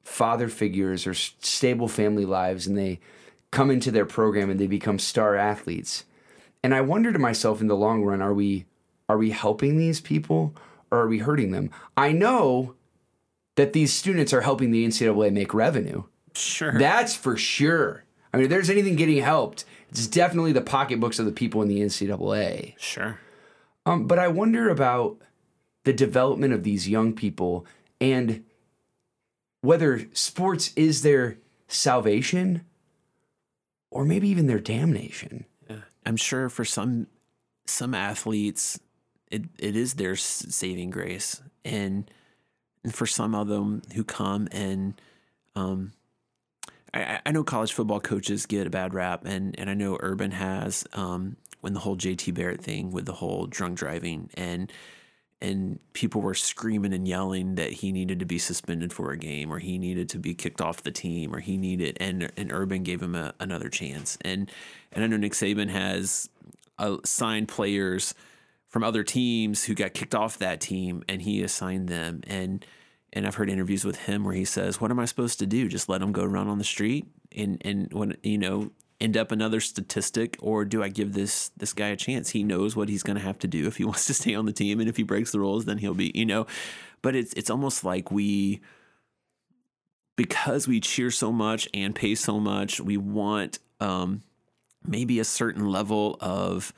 father 0.04 0.48
figures 0.48 1.06
or 1.06 1.14
stable 1.14 1.88
family 1.88 2.24
lives, 2.24 2.66
and 2.66 2.78
they 2.78 3.00
come 3.50 3.70
into 3.70 3.90
their 3.90 4.06
program 4.06 4.50
and 4.50 4.60
they 4.60 4.66
become 4.66 4.98
star 4.98 5.34
athletes. 5.34 6.04
And 6.62 6.74
I 6.74 6.80
wonder 6.80 7.12
to 7.12 7.18
myself, 7.18 7.60
in 7.60 7.66
the 7.66 7.76
long 7.76 8.04
run, 8.04 8.22
are 8.22 8.34
we 8.34 8.66
are 9.08 9.18
we 9.18 9.30
helping 9.30 9.76
these 9.76 10.00
people 10.00 10.54
or 10.90 11.00
are 11.00 11.08
we 11.08 11.18
hurting 11.18 11.50
them? 11.50 11.70
I 11.96 12.12
know 12.12 12.74
that 13.56 13.72
these 13.72 13.92
students 13.92 14.32
are 14.32 14.42
helping 14.42 14.70
the 14.70 14.86
NCAA 14.86 15.32
make 15.32 15.52
revenue. 15.52 16.04
Sure. 16.34 16.78
That's 16.78 17.14
for 17.14 17.36
sure. 17.36 18.04
I 18.32 18.36
mean, 18.36 18.44
if 18.44 18.50
there's 18.50 18.70
anything 18.70 18.96
getting 18.96 19.18
helped, 19.18 19.64
it's 19.90 20.06
definitely 20.06 20.52
the 20.52 20.62
pocketbooks 20.62 21.18
of 21.18 21.26
the 21.26 21.32
people 21.32 21.60
in 21.60 21.68
the 21.68 21.80
NCAA. 21.80 22.74
sure. 22.78 23.18
Um, 23.84 24.06
but 24.06 24.18
I 24.18 24.28
wonder 24.28 24.68
about 24.70 25.18
the 25.84 25.92
development 25.92 26.52
of 26.52 26.62
these 26.62 26.88
young 26.88 27.12
people 27.12 27.66
and 28.00 28.44
whether 29.60 30.06
sports 30.12 30.72
is 30.76 31.02
their 31.02 31.38
salvation 31.68 32.62
or 33.90 34.04
maybe 34.04 34.28
even 34.28 34.46
their 34.46 34.58
damnation. 34.60 35.44
I'm 36.04 36.16
sure 36.16 36.48
for 36.48 36.64
some 36.64 37.06
some 37.66 37.94
athletes, 37.94 38.80
it, 39.30 39.44
it 39.58 39.76
is 39.76 39.94
their 39.94 40.16
saving 40.16 40.90
grace, 40.90 41.40
and, 41.64 42.10
and 42.82 42.92
for 42.92 43.06
some 43.06 43.36
of 43.36 43.46
them 43.46 43.82
who 43.94 44.02
come 44.02 44.48
and, 44.50 45.00
um, 45.54 45.92
I, 46.92 47.02
I- 47.04 47.20
I 47.26 47.30
know 47.30 47.44
college 47.44 47.72
football 47.72 48.00
coaches 48.00 48.46
get 48.46 48.66
a 48.66 48.70
bad 48.70 48.94
rap, 48.94 49.24
and 49.24 49.56
and 49.60 49.70
I 49.70 49.74
know 49.74 49.96
Urban 50.00 50.32
has, 50.32 50.84
um, 50.94 51.36
when 51.60 51.72
the 51.72 51.80
whole 51.80 51.96
JT 51.96 52.34
Barrett 52.34 52.60
thing 52.62 52.90
with 52.90 53.06
the 53.06 53.12
whole 53.14 53.46
drunk 53.46 53.78
driving 53.78 54.28
and. 54.34 54.72
And 55.42 55.80
people 55.92 56.22
were 56.22 56.34
screaming 56.34 56.94
and 56.94 57.06
yelling 57.06 57.56
that 57.56 57.72
he 57.72 57.92
needed 57.92 58.20
to 58.20 58.24
be 58.24 58.38
suspended 58.38 58.92
for 58.92 59.10
a 59.10 59.18
game, 59.18 59.52
or 59.52 59.58
he 59.58 59.76
needed 59.76 60.08
to 60.10 60.18
be 60.18 60.34
kicked 60.34 60.60
off 60.60 60.82
the 60.82 60.90
team, 60.92 61.34
or 61.34 61.40
he 61.40 61.56
needed, 61.56 61.98
and 62.00 62.30
and 62.36 62.52
Urban 62.52 62.84
gave 62.84 63.02
him 63.02 63.14
a, 63.14 63.34
another 63.40 63.68
chance. 63.68 64.16
And 64.20 64.50
and 64.92 65.02
I 65.02 65.06
know 65.08 65.16
Nick 65.16 65.32
Saban 65.32 65.68
has 65.68 66.30
uh, 66.78 66.98
signed 67.04 67.48
players 67.48 68.14
from 68.68 68.84
other 68.84 69.02
teams 69.02 69.64
who 69.64 69.74
got 69.74 69.92
kicked 69.92 70.14
off 70.14 70.38
that 70.38 70.60
team, 70.60 71.02
and 71.08 71.20
he 71.20 71.42
assigned 71.42 71.88
them. 71.88 72.22
And 72.26 72.64
and 73.12 73.26
I've 73.26 73.34
heard 73.34 73.50
interviews 73.50 73.84
with 73.84 73.96
him 73.96 74.24
where 74.24 74.34
he 74.34 74.44
says, 74.44 74.80
"What 74.80 74.92
am 74.92 75.00
I 75.00 75.06
supposed 75.06 75.40
to 75.40 75.46
do? 75.46 75.68
Just 75.68 75.88
let 75.88 76.00
them 76.00 76.12
go 76.12 76.24
run 76.24 76.48
on 76.48 76.58
the 76.58 76.64
street 76.64 77.06
and 77.36 77.58
and 77.64 77.92
when 77.92 78.16
you 78.22 78.38
know 78.38 78.70
end 79.02 79.16
up 79.16 79.32
another 79.32 79.60
statistic, 79.60 80.36
or 80.40 80.64
do 80.64 80.82
I 80.82 80.88
give 80.88 81.12
this 81.12 81.50
this 81.56 81.72
guy 81.72 81.88
a 81.88 81.96
chance? 81.96 82.30
He 82.30 82.44
knows 82.44 82.76
what 82.76 82.88
he's 82.88 83.02
going 83.02 83.16
to 83.16 83.22
have 83.22 83.38
to 83.40 83.48
do 83.48 83.66
if 83.66 83.76
he 83.76 83.84
wants 83.90 84.06
to 84.06 84.14
stay 84.14 84.34
on 84.34 84.46
the 84.46 84.52
team, 84.52 84.80
and 84.80 84.88
if 84.88 84.96
he 84.96 85.02
breaks 85.02 85.32
the 85.32 85.40
rules, 85.40 85.64
then 85.64 85.78
he'll 85.78 85.94
be 85.94 86.12
you 86.14 86.24
know." 86.24 86.46
But 87.02 87.16
it's 87.16 87.32
it's 87.34 87.50
almost 87.50 87.84
like 87.84 88.10
we 88.10 88.60
because 90.16 90.68
we 90.68 90.78
cheer 90.78 91.10
so 91.10 91.32
much 91.32 91.68
and 91.74 91.94
pay 91.94 92.14
so 92.14 92.38
much, 92.38 92.80
we 92.80 92.96
want 92.96 93.58
um, 93.80 94.22
maybe 94.86 95.18
a 95.18 95.24
certain 95.24 95.68
level 95.68 96.16
of 96.20 96.72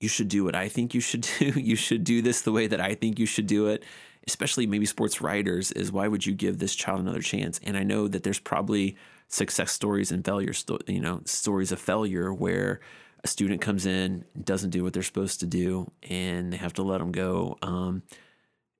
you 0.00 0.08
should 0.08 0.28
do 0.28 0.44
what 0.44 0.54
I 0.54 0.68
think 0.68 0.94
you 0.94 1.00
should 1.00 1.26
do. 1.38 1.46
You 1.46 1.76
should 1.76 2.04
do 2.04 2.22
this 2.22 2.40
the 2.40 2.52
way 2.52 2.66
that 2.66 2.80
I 2.80 2.94
think 2.94 3.18
you 3.18 3.26
should 3.26 3.46
do 3.46 3.68
it. 3.68 3.84
Especially 4.26 4.68
maybe 4.68 4.86
sports 4.86 5.20
writers 5.20 5.72
is 5.72 5.90
why 5.90 6.06
would 6.06 6.24
you 6.24 6.32
give 6.32 6.58
this 6.58 6.76
child 6.76 7.00
another 7.00 7.22
chance? 7.22 7.60
And 7.64 7.76
I 7.76 7.82
know 7.82 8.06
that 8.06 8.22
there's 8.22 8.38
probably 8.38 8.96
success 9.32 9.72
stories 9.72 10.12
and 10.12 10.24
failure, 10.24 10.52
sto- 10.52 10.78
you 10.86 11.00
know, 11.00 11.22
stories 11.24 11.72
of 11.72 11.80
failure 11.80 12.32
where 12.32 12.80
a 13.24 13.28
student 13.28 13.60
comes 13.60 13.86
in, 13.86 14.24
doesn't 14.42 14.70
do 14.70 14.84
what 14.84 14.92
they're 14.92 15.02
supposed 15.02 15.40
to 15.40 15.46
do, 15.46 15.90
and 16.08 16.52
they 16.52 16.56
have 16.56 16.74
to 16.74 16.82
let 16.82 16.98
them 16.98 17.12
go. 17.12 17.56
Um, 17.62 18.02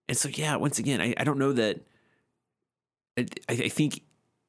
and 0.09 0.17
so, 0.17 0.29
yeah, 0.29 0.57
once 0.57 0.79
again, 0.79 1.01
I, 1.01 1.15
I 1.17 1.25
don't 1.25 1.39
know 1.39 1.53
that. 1.53 1.81
I, 3.17 3.27
I 3.49 3.69
think 3.69 4.03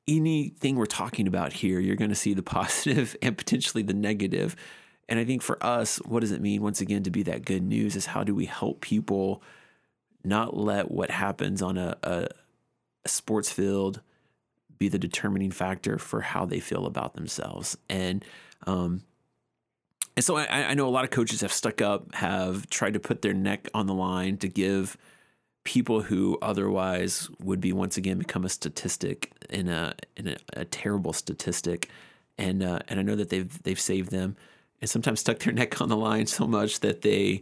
anything 0.07 0.75
we're 0.75 0.85
talking 0.85 1.27
about 1.27 1.53
here, 1.53 1.79
you're 1.79 1.95
going 1.95 2.09
to 2.09 2.15
see 2.15 2.33
the 2.33 2.43
positive 2.43 3.15
and 3.21 3.37
potentially 3.37 3.83
the 3.83 3.93
negative. 3.93 4.55
And 5.07 5.19
I 5.19 5.25
think 5.25 5.41
for 5.41 5.63
us, 5.63 5.97
what 5.97 6.21
does 6.21 6.31
it 6.31 6.41
mean, 6.41 6.61
once 6.61 6.81
again, 6.81 7.03
to 7.03 7.11
be 7.11 7.23
that 7.23 7.45
good 7.45 7.63
news 7.63 7.95
is 7.95 8.07
how 8.07 8.23
do 8.23 8.33
we 8.35 8.45
help 8.45 8.81
people 8.81 9.43
not 10.23 10.55
let 10.55 10.89
what 10.89 11.11
happens 11.11 11.61
on 11.61 11.77
a, 11.77 11.97
a, 12.03 12.27
a 13.05 13.09
sports 13.09 13.51
field 13.51 14.01
be 14.77 14.89
the 14.89 14.99
determining 14.99 15.51
factor 15.51 15.97
for 15.97 16.21
how 16.21 16.45
they 16.45 16.59
feel 16.59 16.85
about 16.85 17.15
themselves. 17.15 17.77
And, 17.89 18.23
um, 18.67 19.03
and 20.15 20.23
so 20.23 20.37
I, 20.37 20.69
I 20.69 20.73
know 20.73 20.87
a 20.87 20.89
lot 20.89 21.03
of 21.03 21.11
coaches 21.11 21.41
have 21.41 21.51
stuck 21.51 21.81
up, 21.81 22.13
have 22.15 22.69
tried 22.69 22.93
to 22.93 22.99
put 22.99 23.21
their 23.21 23.33
neck 23.33 23.69
on 23.73 23.87
the 23.87 23.93
line 23.93 24.37
to 24.37 24.47
give 24.47 24.97
people 25.63 26.01
who 26.01 26.37
otherwise 26.41 27.29
would 27.41 27.61
be 27.61 27.71
once 27.71 27.97
again 27.97 28.17
become 28.17 28.43
a 28.43 28.49
statistic 28.49 29.31
in 29.49 29.69
a 29.69 29.93
in 30.17 30.27
a, 30.27 30.35
a 30.53 30.65
terrible 30.65 31.13
statistic, 31.13 31.89
and 32.37 32.61
uh, 32.61 32.79
and 32.87 32.99
I 32.99 33.03
know 33.03 33.15
that 33.15 33.29
they've 33.29 33.63
they've 33.63 33.79
saved 33.79 34.11
them, 34.11 34.35
and 34.81 34.89
sometimes 34.89 35.19
stuck 35.21 35.39
their 35.39 35.53
neck 35.53 35.81
on 35.81 35.89
the 35.89 35.97
line 35.97 36.27
so 36.27 36.47
much 36.47 36.81
that 36.81 37.01
they 37.01 37.41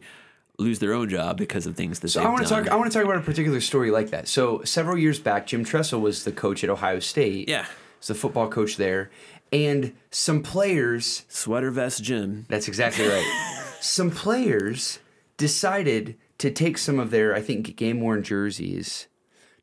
lose 0.62 0.80
their 0.80 0.94
own 0.94 1.10
job 1.10 1.38
because 1.38 1.66
of 1.66 1.76
things 1.76 2.00
that 2.00 2.10
So 2.10 2.24
I 2.24 2.30
want 2.30 2.44
to 2.44 2.50
talk. 2.50 2.68
I 2.70 2.76
want 2.76 2.92
to 2.92 2.98
talk 2.98 3.06
about 3.06 3.18
a 3.18 3.26
particular 3.26 3.62
story 3.62 3.92
like 3.92 4.12
that. 4.12 4.28
So 4.28 4.64
several 4.64 4.98
years 4.98 5.20
back, 5.20 5.48
Jim 5.48 5.64
Tressel 5.64 6.00
was 6.00 6.24
the 6.24 6.32
coach 6.32 6.64
at 6.64 6.70
Ohio 6.70 7.00
State. 7.00 7.50
yeah, 7.50 7.66
was 8.00 8.08
the 8.08 8.16
football 8.16 8.48
coach 8.50 8.78
there, 8.78 9.10
and 9.52 9.94
some 10.10 10.42
players. 10.44 11.26
sweater 11.28 11.72
vest 11.72 12.04
Jim. 12.04 12.46
That's 12.50 12.68
exactly 12.68 13.08
right. 13.08 13.62
some 13.82 14.12
players 14.12 15.00
decided 15.38 16.18
to 16.38 16.52
take 16.52 16.78
some 16.78 17.00
of 17.00 17.12
their, 17.12 17.36
I 17.36 17.42
think, 17.42 17.76
game 17.76 18.02
worn 18.02 18.24
jerseys 18.24 19.08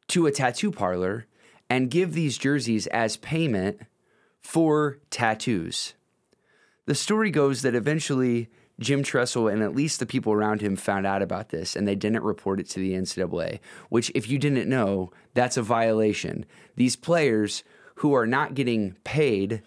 to 0.09 0.27
a 0.27 0.33
tattoo 0.33 0.71
parlor 0.71 1.27
and 1.71 1.91
give 1.91 2.15
these 2.15 2.39
jerseys 2.39 2.87
as 2.89 3.17
payment 3.17 3.81
for 4.41 4.99
tattoos. 5.11 5.95
The 6.87 6.95
story 6.95 7.31
goes 7.31 7.63
that 7.63 7.75
eventually 7.75 8.49
Jim 8.81 9.03
Tressel 9.03 9.49
and 9.49 9.63
at 9.63 9.75
least 9.75 9.99
the 9.99 10.07
people 10.07 10.33
around 10.33 10.61
him 10.61 10.77
found 10.77 11.07
out 11.07 11.23
about 11.23 11.49
this 11.49 11.75
and 11.75 11.87
they 11.87 11.97
didn't 11.97 12.23
report 12.23 12.61
it 12.61 12.69
to 12.71 12.81
the 12.81 12.93
NCAA, 12.93 13.59
which, 13.89 14.11
if 14.15 14.29
you 14.29 14.39
didn't 14.39 14.69
know, 14.69 15.11
that's 15.35 15.57
a 15.57 15.63
violation. 15.63 16.47
These 16.77 16.97
players 16.97 17.65
who 17.97 18.15
are 18.15 18.27
not 18.27 18.55
getting 18.55 18.93
paid 19.05 19.63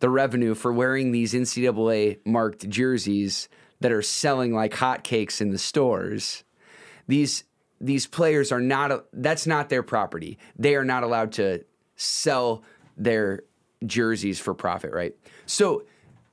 the 0.00 0.10
revenue 0.10 0.54
for 0.54 0.72
wearing 0.72 1.12
these 1.12 1.34
NCAA 1.34 2.18
marked 2.24 2.68
jerseys 2.68 3.48
that 3.80 3.92
are 3.92 4.02
selling 4.02 4.54
like 4.54 4.74
hotcakes 4.74 5.40
in 5.40 5.50
the 5.50 5.58
stores, 5.58 6.44
these 7.06 7.44
these 7.80 8.06
players 8.06 8.50
are 8.50 8.60
not 8.60 9.04
that's 9.12 9.46
not 9.46 9.68
their 9.68 9.82
property. 9.82 10.38
They 10.58 10.74
are 10.74 10.84
not 10.84 11.02
allowed 11.02 11.32
to 11.32 11.64
sell 11.96 12.62
their 12.96 13.42
jerseys 13.84 14.40
for 14.40 14.54
profit, 14.54 14.92
right? 14.92 15.14
So 15.46 15.84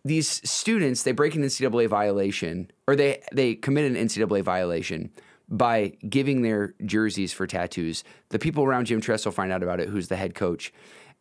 these 0.03 0.41
students 0.49 1.03
they 1.03 1.11
break 1.11 1.35
an 1.35 1.43
NCAA 1.43 1.87
violation 1.87 2.71
or 2.87 2.95
they 2.95 3.21
they 3.31 3.55
commit 3.55 3.91
an 3.91 3.95
NCAA 3.95 4.43
violation 4.43 5.11
by 5.51 5.93
giving 6.07 6.41
their 6.41 6.73
jerseys 6.85 7.33
for 7.33 7.45
tattoos. 7.45 8.03
The 8.29 8.39
people 8.39 8.63
around 8.63 8.85
Jim 8.85 9.01
Tressel 9.01 9.33
find 9.33 9.51
out 9.51 9.61
about 9.61 9.81
it, 9.81 9.89
who's 9.89 10.07
the 10.07 10.15
head 10.15 10.33
coach, 10.33 10.73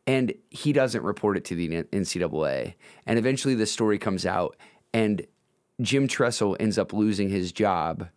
and 0.07 0.33
he 0.51 0.73
doesn't 0.73 1.03
report 1.03 1.37
it 1.37 1.45
to 1.47 1.57
the 1.57 1.69
NCAA. 1.69 2.75
And 3.07 3.19
eventually 3.19 3.57
the 3.57 3.67
story 3.67 3.99
comes 3.99 4.25
out, 4.25 4.57
and 4.95 5.27
Jim 5.81 6.07
Tressel 6.07 6.57
ends 6.61 6.79
up 6.79 6.93
losing 6.93 7.29
his 7.29 7.51
job 7.51 8.09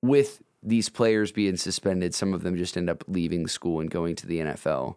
with 0.00 0.40
these 0.62 0.88
players 0.88 1.32
being 1.32 1.56
suspended. 1.56 2.14
Some 2.14 2.32
of 2.32 2.42
them 2.42 2.56
just 2.56 2.76
end 2.76 2.88
up 2.88 3.02
leaving 3.08 3.48
school 3.48 3.80
and 3.80 3.90
going 3.90 4.14
to 4.16 4.26
the 4.26 4.38
NFL 4.38 4.96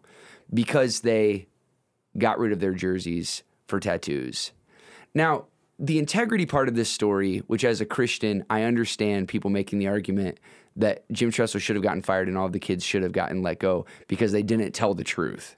because 0.52 1.00
they 1.00 1.48
got 2.18 2.38
rid 2.38 2.52
of 2.52 2.60
their 2.60 2.74
jerseys 2.74 3.42
for 3.66 3.80
tattoos. 3.80 4.52
Now, 5.14 5.46
the 5.78 5.98
integrity 5.98 6.46
part 6.46 6.68
of 6.68 6.74
this 6.74 6.90
story, 6.90 7.38
which 7.46 7.64
as 7.64 7.80
a 7.80 7.86
Christian, 7.86 8.44
I 8.50 8.62
understand 8.62 9.28
people 9.28 9.50
making 9.50 9.78
the 9.78 9.88
argument 9.88 10.38
that 10.76 11.10
Jim 11.10 11.30
Tressel 11.30 11.58
should 11.60 11.76
have 11.76 11.82
gotten 11.82 12.02
fired 12.02 12.28
and 12.28 12.36
all 12.36 12.46
of 12.46 12.52
the 12.52 12.58
kids 12.58 12.84
should 12.84 13.02
have 13.02 13.12
gotten 13.12 13.42
let 13.42 13.58
go 13.58 13.86
because 14.06 14.32
they 14.32 14.42
didn't 14.42 14.72
tell 14.72 14.94
the 14.94 15.04
truth. 15.04 15.56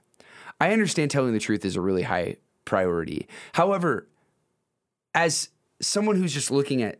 I 0.59 0.71
understand 0.71 1.11
telling 1.11 1.33
the 1.33 1.39
truth 1.39 1.65
is 1.65 1.75
a 1.75 1.81
really 1.81 2.03
high 2.03 2.37
priority. 2.65 3.27
However, 3.53 4.07
as 5.13 5.49
someone 5.81 6.15
who's 6.15 6.33
just 6.33 6.51
looking 6.51 6.81
at 6.81 6.99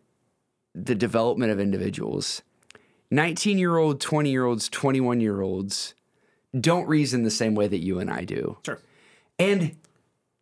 the 0.75 0.95
development 0.95 1.51
of 1.51 1.59
individuals, 1.59 2.41
19 3.09 3.57
year 3.57 3.77
old, 3.77 4.01
20 4.01 4.29
year 4.29 4.45
olds, 4.45 4.69
21 4.69 5.21
year 5.21 5.41
olds 5.41 5.93
don't 6.59 6.87
reason 6.87 7.23
the 7.23 7.31
same 7.31 7.55
way 7.55 7.67
that 7.67 7.79
you 7.79 7.99
and 7.99 8.11
I 8.11 8.25
do. 8.25 8.57
Sure. 8.65 8.79
And 9.39 9.77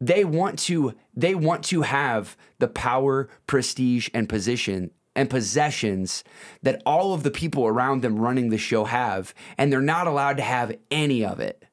they 0.01 0.25
want 0.25 0.57
to 0.59 0.95
they 1.15 1.35
want 1.35 1.63
to 1.65 1.83
have 1.83 2.35
the 2.57 2.67
power, 2.67 3.29
prestige, 3.45 4.09
and 4.13 4.27
position 4.27 4.91
and 5.15 5.29
possessions 5.29 6.23
that 6.63 6.81
all 6.85 7.13
of 7.13 7.23
the 7.23 7.31
people 7.31 7.67
around 7.67 8.01
them 8.01 8.17
running 8.17 8.49
the 8.49 8.57
show 8.57 8.85
have, 8.85 9.33
and 9.57 9.71
they're 9.71 9.81
not 9.81 10.07
allowed 10.07 10.37
to 10.37 10.43
have 10.43 10.75
any 10.89 11.23
of 11.23 11.39
it. 11.39 11.63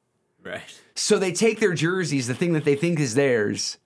Right. 0.43 0.61
So 0.93 1.17
they 1.17 1.31
take 1.31 1.59
their 1.59 1.73
jerseys, 1.73 2.27
the 2.27 2.35
thing 2.35 2.53
that 2.53 2.65
they 2.65 2.75
think 2.75 2.99
is 2.99 3.15
theirs, 3.15 3.77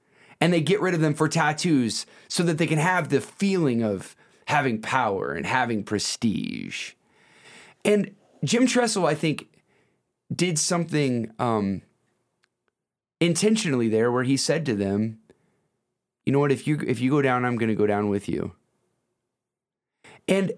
and 0.42 0.52
they 0.52 0.62
get 0.62 0.82
rid 0.82 0.94
of 0.94 1.02
them 1.02 1.14
for 1.14 1.30
tattoos 1.30 2.06
so 2.28 2.44
that 2.44 2.58
they 2.58 2.68
can 2.68 2.80
have 2.80 3.10
the 3.10 3.22
feeling 3.22 3.84
of 3.84 4.16
having 4.48 4.82
power 4.82 5.32
and 5.32 5.46
having 5.46 5.84
prestige. 5.84 6.94
And 7.86 8.16
Jim 8.44 8.66
Tressel, 8.66 9.06
I 9.06 9.14
think, 9.14 9.48
did 10.36 10.58
something 10.58 11.32
um, 11.38 11.84
intentionally 13.24 13.90
there 13.90 14.12
where 14.12 14.24
he 14.24 14.38
said 14.38 14.66
to 14.66 14.76
them, 14.76 15.20
you 16.26 16.32
know 16.32 16.40
what, 16.40 16.52
if 16.52 16.68
you 16.68 16.80
if 16.86 17.00
you 17.00 17.10
go 17.10 17.22
down, 17.22 17.46
I'm 17.46 17.58
gonna 17.58 17.76
go 17.76 17.88
down 17.88 18.10
with 18.10 18.30
you. 18.30 18.54
And 20.28 20.54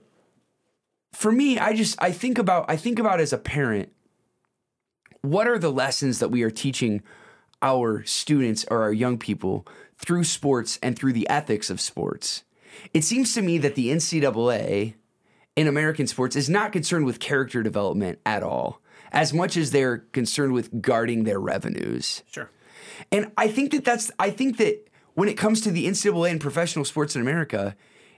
for 1.13 1.31
me, 1.31 1.57
I 1.57 1.73
just 1.73 1.95
I 2.01 2.11
think 2.11 2.37
about 2.37 2.65
I 2.69 2.75
think 2.75 2.99
about 2.99 3.19
as 3.19 3.33
a 3.33 3.37
parent, 3.37 3.91
what 5.21 5.47
are 5.47 5.57
the 5.57 5.71
lessons 5.71 6.19
that 6.19 6.29
we 6.29 6.43
are 6.43 6.51
teaching 6.51 7.01
our 7.61 8.03
students 8.05 8.65
or 8.69 8.83
our 8.83 8.93
young 8.93 9.17
people 9.17 9.65
through 9.97 10.23
sports 10.23 10.77
and 10.83 10.97
through 10.97 11.13
the 11.13 11.27
ethics 11.29 11.69
of 11.69 11.81
sports? 11.81 12.43
It 12.93 13.03
seems 13.03 13.33
to 13.33 13.41
me 13.41 13.57
that 13.59 13.75
the 13.75 13.89
NCAA 13.89 14.95
in 15.55 15.67
American 15.67 16.05
sports 16.05 16.35
is 16.35 16.49
not 16.49 16.71
concerned 16.71 17.05
with 17.05 17.19
character 17.19 17.63
development 17.63 18.19
at 18.25 18.43
all, 18.43 18.81
as 19.11 19.33
much 19.33 19.55
as 19.55 19.71
they're 19.71 19.99
concerned 19.99 20.53
with 20.53 20.81
guarding 20.81 21.23
their 21.23 21.39
revenues. 21.39 22.21
Sure. 22.29 22.49
And 23.11 23.31
I 23.37 23.47
think 23.47 23.71
that 23.71 23.85
that's, 23.85 24.11
I 24.19 24.29
think 24.29 24.57
that 24.57 24.87
when 25.13 25.29
it 25.29 25.37
comes 25.37 25.61
to 25.61 25.71
the 25.71 25.85
NCAA 25.85 26.31
and 26.31 26.41
professional 26.41 26.85
sports 26.85 27.15
in 27.15 27.21
America, 27.21 27.75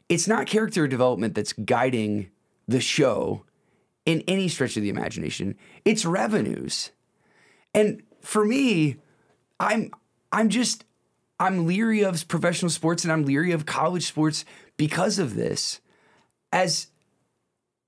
it's 0.09 0.27
not 0.27 0.47
character 0.47 0.87
development 0.87 1.35
that's 1.35 1.53
guiding 1.53 2.29
the 2.67 2.81
show 2.81 3.43
in 4.05 4.23
any 4.27 4.47
stretch 4.47 4.77
of 4.77 4.83
the 4.83 4.89
imagination. 4.89 5.55
It's 5.85 6.05
revenues. 6.05 6.91
And 7.73 8.01
for 8.21 8.45
me, 8.45 8.97
I'm 9.59 9.91
I'm 10.31 10.49
just 10.49 10.85
I'm 11.39 11.65
leery 11.65 12.03
of 12.03 12.27
professional 12.27 12.71
sports 12.71 13.03
and 13.03 13.11
I'm 13.11 13.25
leery 13.25 13.51
of 13.51 13.65
college 13.65 14.05
sports 14.05 14.45
because 14.77 15.19
of 15.19 15.35
this. 15.35 15.81
As 16.51 16.87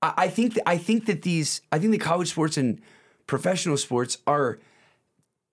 I, 0.02 0.28
think 0.28 0.54
that 0.54 0.68
I 0.68 0.78
think 0.78 1.06
that 1.06 1.22
these 1.22 1.62
I 1.72 1.78
think 1.78 1.92
the 1.92 1.98
college 1.98 2.30
sports 2.30 2.56
and 2.56 2.80
professional 3.26 3.76
sports 3.76 4.18
are 4.26 4.58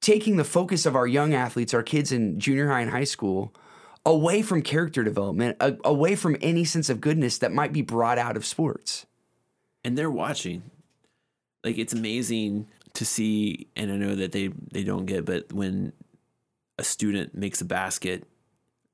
taking 0.01 0.38
the 0.38 0.43
focus 0.43 0.86
of 0.86 0.95
our 0.95 1.07
young 1.07 1.33
athletes, 1.33 1.73
our 1.73 1.83
kids 1.83 2.12
in 2.12 2.39
junior 2.39 2.69
high 2.69 2.81
and 2.81 2.91
high 2.91 3.03
school, 3.03 3.53
away 4.05 4.41
from 4.41 4.62
character 4.62 5.03
development, 5.03 5.57
a, 5.60 5.75
away 5.83 6.15
from 6.15 6.38
any 6.41 6.63
sense 6.63 6.89
of 6.89 7.01
goodness 7.01 7.38
that 7.39 7.51
might 7.51 7.73
be 7.73 7.81
brought 7.81 8.17
out 8.17 8.38
of 8.38 8.45
sports. 8.45 9.05
And 9.83 9.97
they're 9.97 10.12
watching. 10.12 10.63
Like 11.63 11.77
it's 11.77 11.93
amazing 11.93 12.67
to 12.93 13.05
see, 13.05 13.67
and 13.75 13.91
I 13.91 13.95
know 13.95 14.15
that 14.15 14.31
they 14.31 14.49
they 14.71 14.83
don't 14.83 15.05
get, 15.05 15.25
but 15.25 15.51
when 15.51 15.91
a 16.77 16.83
student 16.83 17.36
makes 17.36 17.60
a 17.62 17.65
basket, 17.65 18.25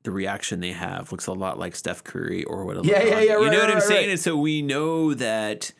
the 0.03 0.11
reaction 0.11 0.59
they 0.59 0.71
have 0.71 1.11
looks 1.11 1.27
a 1.27 1.33
lot 1.33 1.59
like 1.59 1.75
Steph 1.75 2.03
Curry 2.03 2.43
or 2.45 2.65
what. 2.65 2.83
Yeah, 2.85 3.03
yeah, 3.03 3.19
yeah. 3.19 3.21
You 3.21 3.43
right, 3.43 3.51
know 3.51 3.59
what 3.59 3.67
right, 3.67 3.75
I'm 3.75 3.81
saying? 3.81 4.01
right. 4.07 4.09
And 4.11 4.19
so 4.19 4.35
we 4.37 4.61
know 4.61 5.13
that 5.13 5.71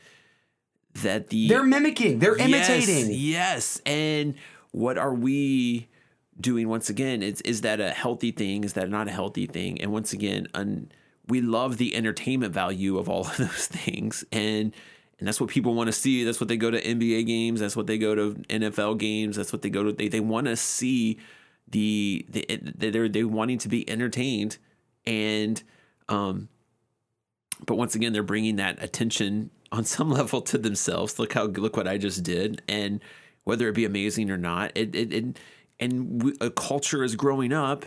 that 1.01 1.29
the 1.29 1.47
They're 1.47 1.63
mimicking, 1.63 2.19
they're 2.19 2.37
Yes, 2.37 2.69
imitating. 2.69 3.11
Yes. 3.17 3.81
And 3.85 4.35
what 4.73 4.97
are 4.97 5.13
we 5.13 5.87
doing 6.39 6.67
once 6.67 6.89
again? 6.89 7.23
Is 7.23 7.39
is 7.41 7.61
that 7.61 7.79
a 7.79 7.91
healthy 7.91 8.31
thing? 8.31 8.63
Is 8.63 8.73
that 8.73 8.89
not 8.89 9.07
a 9.07 9.11
healthy 9.11 9.45
thing? 9.45 9.79
And 9.81 9.93
once 9.93 10.11
again, 10.11 10.47
un, 10.53 10.91
we 11.27 11.39
love 11.39 11.77
the 11.77 11.95
entertainment 11.95 12.53
value 12.53 12.97
of 12.97 13.07
all 13.07 13.21
of 13.27 13.37
those 13.37 13.67
things. 13.67 14.25
And 14.31 14.73
and 15.19 15.27
that's 15.27 15.39
what 15.39 15.49
people 15.49 15.73
want 15.75 15.87
to 15.87 15.93
see. 15.93 16.23
That's 16.23 16.41
what 16.41 16.47
they 16.49 16.57
go 16.57 16.71
to 16.71 16.81
NBA 16.81 17.25
games. 17.27 17.59
That's 17.59 17.77
what 17.77 17.87
they 17.87 17.97
go 17.97 18.15
to 18.15 18.33
NFL 18.49 18.97
games. 18.97 19.37
That's 19.37 19.53
what 19.53 19.61
they 19.61 19.69
go 19.69 19.83
to. 19.83 19.93
They 19.93 20.07
they 20.07 20.19
want 20.19 20.47
to 20.47 20.55
see 20.55 21.19
the 21.69 22.25
the 22.29 22.89
they're 22.89 23.07
they 23.07 23.23
wanting 23.23 23.59
to 23.59 23.69
be 23.69 23.87
entertained, 23.89 24.57
and 25.05 25.61
um, 26.09 26.49
but 27.65 27.75
once 27.75 27.95
again 27.95 28.11
they're 28.11 28.23
bringing 28.23 28.55
that 28.57 28.81
attention 28.83 29.51
on 29.71 29.85
some 29.85 30.09
level 30.09 30.41
to 30.41 30.57
themselves. 30.57 31.19
Look 31.19 31.33
how 31.33 31.45
look 31.45 31.77
what 31.77 31.87
I 31.87 31.97
just 31.97 32.23
did, 32.23 32.63
and 32.67 32.99
whether 33.43 33.67
it 33.67 33.75
be 33.75 33.85
amazing 33.85 34.29
or 34.31 34.37
not, 34.37 34.71
it 34.75 34.95
it, 34.95 35.13
it 35.13 35.39
and 35.79 36.23
we, 36.23 36.33
a 36.41 36.49
culture 36.49 37.03
is 37.03 37.15
growing 37.15 37.51
up 37.53 37.85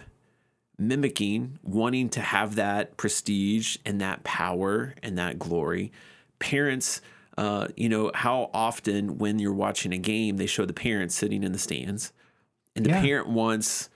mimicking, 0.78 1.58
wanting 1.62 2.08
to 2.10 2.20
have 2.20 2.56
that 2.56 2.96
prestige 2.96 3.78
and 3.86 4.00
that 4.00 4.22
power 4.24 4.94
and 5.02 5.16
that 5.16 5.38
glory. 5.38 5.90
Parents, 6.38 7.00
uh, 7.38 7.68
you 7.76 7.88
know, 7.88 8.10
how 8.14 8.50
often 8.52 9.16
when 9.18 9.38
you're 9.38 9.54
watching 9.54 9.92
a 9.94 9.98
game, 9.98 10.36
they 10.36 10.46
show 10.46 10.66
the 10.66 10.74
parents 10.74 11.14
sitting 11.14 11.42
in 11.42 11.52
the 11.52 11.58
stands, 11.58 12.12
and 12.74 12.84
the 12.84 12.90
Yeah. 12.90 13.00
parent 13.00 13.28
wants 13.28 13.88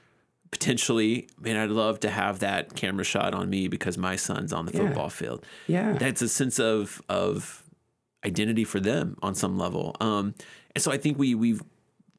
potentially, 0.50 1.28
man, 1.38 1.56
I'd 1.56 1.70
love 1.70 2.00
to 2.00 2.10
have 2.10 2.40
that 2.40 2.74
camera 2.74 3.04
shot 3.04 3.34
on 3.34 3.48
me 3.50 3.68
because 3.68 3.96
my 3.98 4.16
son's 4.16 4.52
on 4.52 4.66
the 4.66 4.72
Yeah. 4.72 4.78
football 4.86 5.10
field. 5.10 5.44
Yeah. 5.68 5.92
That's 5.98 6.22
a 6.22 6.28
sense 6.28 6.58
of 6.58 7.02
of 7.08 7.62
identity 8.24 8.64
for 8.64 8.80
them 8.80 9.16
on 9.22 9.34
some 9.34 9.56
level. 9.58 9.96
Um, 10.00 10.34
and 10.74 10.82
so 10.82 10.90
I 10.90 10.96
think 10.96 11.18
we 11.18 11.34
we've 11.34 11.62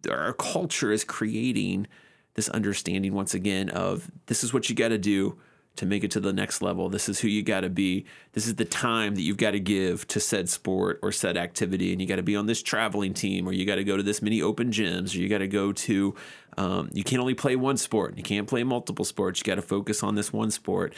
our 0.10 0.34
culture 0.34 0.92
is 0.92 1.04
creating 1.04 1.88
this 2.34 2.50
understanding 2.50 3.14
once 3.14 3.34
again 3.34 3.70
of 3.70 4.10
this 4.28 4.44
is 4.44 4.54
what 4.54 4.70
you 4.70 4.76
got 4.76 4.90
to 4.90 4.98
do 4.98 5.38
to 5.76 5.86
make 5.86 6.04
it 6.04 6.12
to 6.12 6.20
the 6.20 6.34
next 6.34 6.62
level. 6.62 6.90
This 6.90 7.08
is 7.08 7.20
who 7.20 7.28
you 7.28 7.44
got 7.44 7.62
to 7.62 7.70
be. 7.70 8.06
This 8.34 8.46
is 8.46 8.56
the 8.56 8.66
time 8.66 9.16
that 9.16 9.22
you've 9.22 9.38
got 9.38 9.52
to 9.52 9.60
give 9.60 10.06
to 10.10 10.20
said 10.20 10.50
sport 10.50 11.00
or 11.02 11.12
said 11.12 11.38
activity. 11.38 11.92
And 11.92 12.02
you 12.02 12.08
got 12.08 12.18
to 12.18 12.24
be 12.24 12.36
on 12.36 12.46
this 12.46 12.62
traveling 12.62 13.14
team, 13.14 13.48
or 13.48 13.54
you 13.54 13.66
got 13.66 13.76
to 13.76 13.84
go 13.84 13.96
to 13.96 14.04
this 14.04 14.22
many 14.22 14.42
open 14.42 14.72
gyms, 14.72 15.16
or 15.16 15.20
you 15.20 15.30
got 15.30 15.38
to 15.38 15.48
go 15.48 15.72
to, 15.72 16.16
um, 16.58 16.90
you 16.94 17.04
can't 17.04 17.22
only 17.22 17.34
play 17.36 17.56
one 17.56 17.78
sport. 17.78 18.18
You 18.18 18.24
can't 18.24 18.48
play 18.48 18.64
multiple 18.64 19.06
sports. 19.06 19.40
You 19.40 19.46
got 19.46 19.56
to 19.56 19.62
focus 19.62 20.04
on 20.04 20.16
this 20.16 20.34
one 20.34 20.52
sport. 20.52 20.94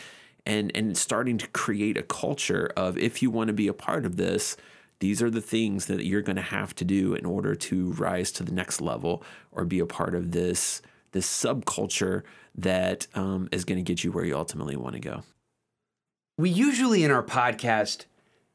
And, 0.46 0.72
and 0.76 0.98
starting 0.98 1.38
to 1.38 1.48
create 1.50 1.98
a 1.98 2.04
culture 2.04 2.70
of 2.76 2.98
if 2.98 3.22
you 3.22 3.30
want 3.30 3.48
to 3.48 3.54
be 3.54 3.68
a 3.68 3.74
part 3.74 4.06
of 4.06 4.18
this, 4.18 4.58
these 5.04 5.22
are 5.22 5.30
the 5.30 5.42
things 5.42 5.88
that 5.88 6.06
you're 6.06 6.22
going 6.22 6.38
to 6.38 6.42
have 6.42 6.74
to 6.74 6.86
do 6.86 7.14
in 7.14 7.26
order 7.26 7.56
to 7.56 7.92
rise 7.92 8.32
to 8.32 8.42
the 8.42 8.54
next 8.54 8.80
level 8.80 9.22
or 9.52 9.66
be 9.66 9.80
a 9.80 9.86
part 9.86 10.16
of 10.16 10.32
this 10.32 10.82
this 11.12 11.28
subculture 11.28 12.24
that 12.56 13.06
um, 13.14 13.50
is 13.52 13.66
going 13.66 13.78
to 13.78 13.84
get 13.84 14.06
you 14.06 14.14
where 14.14 14.24
you 14.24 14.34
ultimately 14.34 14.78
want 14.78 14.94
to 14.94 15.02
go. 15.02 15.24
we 16.38 16.50
usually 16.50 17.04
in 17.04 17.12
our 17.12 17.22
podcast 17.22 18.06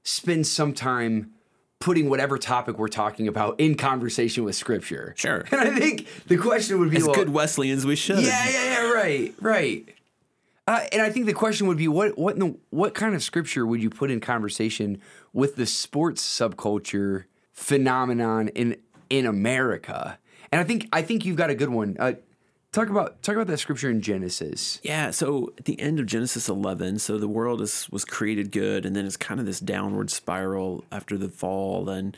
spend 0.05 0.47
some 0.47 0.73
time 0.73 1.33
putting 1.81 2.09
whatever 2.09 2.39
topic 2.39 2.79
we're 2.79 2.89
talking 2.89 3.29
about 3.29 3.61
in 3.61 3.75
conversation 3.75 4.43
with 4.43 4.57
scripture. 4.57 5.13
Sure. 5.19 5.45
And 5.53 5.61
I 5.61 5.79
think 5.79 6.09
the 6.29 6.39
question 6.39 6.79
would 6.81 6.91
be 6.91 6.97
As 6.97 7.05
well, 7.05 7.15
good 7.15 7.29
Wesleyans 7.29 7.85
we 7.85 7.95
should. 7.95 8.21
Yeah, 8.21 8.49
yeah, 8.49 8.65
yeah, 8.65 8.91
right, 8.91 9.35
right. 9.43 9.87
Uh, 10.69 10.85
and 10.93 11.01
I 11.01 11.09
think 11.09 11.25
the 11.25 11.33
question 11.33 11.67
would 11.67 11.79
be 11.79 11.89
what 11.89 12.19
what 12.19 12.39
the, 12.39 12.55
what 12.69 12.93
kind 12.93 13.15
of 13.15 13.23
scripture 13.23 13.67
would 13.67 13.83
you 13.83 13.89
put 13.89 14.11
in 14.11 14.21
conversation 14.21 15.01
with 15.33 15.57
the 15.57 15.65
sports 15.65 16.23
subculture 16.23 17.25
phenomenon 17.55 18.49
in 18.49 18.77
in 19.09 19.25
America? 19.25 20.19
And 20.53 20.61
I 20.61 20.65
think 20.65 20.87
I 20.93 21.01
think 21.01 21.25
you've 21.25 21.39
got 21.39 21.49
a 21.49 21.55
good 21.55 21.71
one. 21.71 21.97
Uh, 21.99 22.13
talk 22.71 22.91
about 22.91 23.23
talk 23.23 23.35
about 23.35 23.47
that 23.47 23.57
scripture 23.57 23.89
in 23.89 24.03
Genesis. 24.03 24.79
Yeah, 24.83 25.11
so 25.11 25.55
at 25.57 25.65
the 25.65 25.81
end 25.81 26.01
of 26.01 26.05
Genesis 26.05 26.51
11, 26.51 26.99
so 26.99 27.17
the 27.17 27.29
world 27.29 27.63
is 27.63 27.89
was 27.91 28.05
created 28.05 28.53
good, 28.53 28.85
and 28.85 28.95
then 28.95 29.07
it's 29.07 29.17
kind 29.17 29.41
of 29.41 29.47
this 29.47 29.61
downward 29.61 30.11
spiral 30.11 30.85
after 30.93 31.17
the 31.17 31.31
fall 31.31 31.89
and 31.89 32.15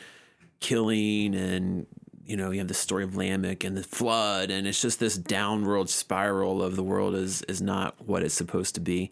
killing, 0.59 1.35
and 1.35 1.87
you 2.25 2.37
know 2.37 2.51
you 2.51 2.59
have 2.59 2.67
the 2.67 2.73
story 2.73 3.03
of 3.03 3.15
Lamech 3.15 3.63
and 3.63 3.75
the 3.75 3.83
flood, 3.83 4.51
and 4.51 4.67
it's 4.67 4.81
just 4.81 4.99
this 4.99 5.17
downward 5.17 5.89
spiral 5.89 6.61
of 6.61 6.75
the 6.75 6.83
world 6.83 7.15
is 7.15 7.41
is 7.43 7.61
not 7.61 7.95
what 8.05 8.23
it's 8.23 8.35
supposed 8.35 8.75
to 8.75 8.81
be. 8.81 9.11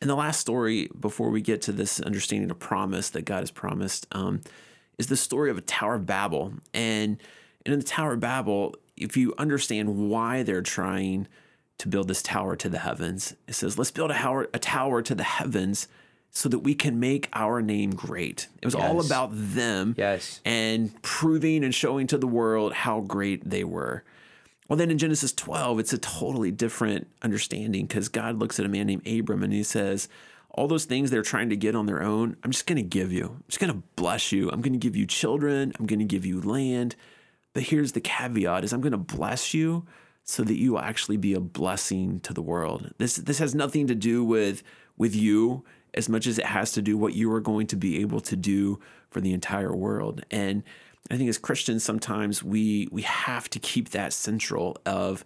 And 0.00 0.08
the 0.08 0.14
last 0.14 0.40
story 0.40 0.88
before 0.98 1.30
we 1.30 1.40
get 1.40 1.60
to 1.62 1.72
this 1.72 2.00
understanding 2.00 2.50
of 2.50 2.58
promise 2.58 3.10
that 3.10 3.24
God 3.24 3.40
has 3.40 3.50
promised 3.50 4.06
um, 4.12 4.42
is 4.96 5.08
the 5.08 5.16
story 5.16 5.50
of 5.50 5.58
a 5.58 5.62
Tower 5.62 5.96
of 5.96 6.06
Babel, 6.06 6.54
and 6.72 7.18
and 7.64 7.72
in 7.72 7.80
the 7.80 7.86
Tower 7.86 8.14
of 8.14 8.20
Babel, 8.20 8.74
if 8.96 9.16
you 9.16 9.34
understand 9.38 10.10
why 10.10 10.42
they're 10.42 10.62
trying 10.62 11.26
to 11.78 11.88
build 11.88 12.08
this 12.08 12.22
tower 12.22 12.56
to 12.56 12.68
the 12.68 12.78
heavens. 12.78 13.34
It 13.46 13.54
says, 13.54 13.78
let's 13.78 13.90
build 13.90 14.10
a 14.10 14.14
tower, 14.14 14.48
a 14.52 14.58
tower 14.58 15.00
to 15.02 15.14
the 15.14 15.22
heavens 15.22 15.88
so 16.30 16.48
that 16.48 16.60
we 16.60 16.74
can 16.74 17.00
make 17.00 17.28
our 17.32 17.60
name 17.62 17.90
great. 17.94 18.48
It 18.62 18.66
was 18.66 18.74
all 18.74 19.00
about 19.04 19.30
them 19.32 19.94
Yes. 19.98 20.40
and 20.44 21.00
proving 21.02 21.64
and 21.64 21.74
showing 21.74 22.06
to 22.08 22.18
the 22.18 22.26
world 22.26 22.72
how 22.72 23.00
great 23.00 23.48
they 23.48 23.64
were. 23.64 24.04
Well, 24.68 24.76
then 24.76 24.90
in 24.90 24.98
Genesis 24.98 25.32
12, 25.32 25.80
it's 25.80 25.92
a 25.94 25.98
totally 25.98 26.50
different 26.50 27.06
understanding 27.22 27.86
because 27.86 28.08
God 28.08 28.38
looks 28.38 28.60
at 28.60 28.66
a 28.66 28.68
man 28.68 28.86
named 28.86 29.06
Abram 29.06 29.42
and 29.42 29.52
he 29.52 29.62
says, 29.62 30.08
all 30.50 30.68
those 30.68 30.84
things 30.84 31.10
they're 31.10 31.22
trying 31.22 31.48
to 31.50 31.56
get 31.56 31.74
on 31.74 31.86
their 31.86 32.02
own, 32.02 32.36
I'm 32.42 32.50
just 32.50 32.66
going 32.66 32.76
to 32.76 32.82
give 32.82 33.12
you. 33.12 33.24
I'm 33.26 33.44
just 33.48 33.60
going 33.60 33.72
to 33.72 33.82
bless 33.96 34.30
you. 34.32 34.50
I'm 34.50 34.60
going 34.60 34.72
to 34.74 34.78
give 34.78 34.96
you 34.96 35.06
children. 35.06 35.72
I'm 35.78 35.86
going 35.86 36.00
to 36.00 36.04
give 36.04 36.26
you 36.26 36.40
land. 36.40 36.96
But 37.54 37.62
here's 37.64 37.92
the 37.92 38.00
caveat 38.00 38.62
is 38.64 38.72
I'm 38.72 38.80
going 38.80 38.92
to 38.92 38.98
bless 38.98 39.54
you 39.54 39.86
so 40.24 40.42
that 40.44 40.58
you 40.58 40.72
will 40.72 40.80
actually 40.80 41.16
be 41.16 41.32
a 41.32 41.40
blessing 41.40 42.20
to 42.20 42.34
the 42.34 42.42
world. 42.42 42.92
This 42.98 43.16
this 43.16 43.38
has 43.38 43.54
nothing 43.54 43.86
to 43.86 43.94
do 43.94 44.22
with 44.22 44.62
with 44.98 45.16
you 45.16 45.64
as 45.94 46.08
much 46.08 46.26
as 46.26 46.38
it 46.38 46.46
has 46.46 46.72
to 46.72 46.82
do 46.82 46.96
what 46.96 47.14
you 47.14 47.32
are 47.32 47.40
going 47.40 47.66
to 47.68 47.76
be 47.76 48.00
able 48.00 48.20
to 48.20 48.36
do 48.36 48.78
for 49.10 49.20
the 49.20 49.32
entire 49.32 49.74
world. 49.74 50.22
And 50.30 50.62
I 51.10 51.16
think 51.16 51.28
as 51.28 51.38
Christians 51.38 51.84
sometimes 51.84 52.42
we 52.42 52.88
we 52.90 53.02
have 53.02 53.48
to 53.50 53.58
keep 53.58 53.90
that 53.90 54.12
central 54.12 54.76
of 54.84 55.24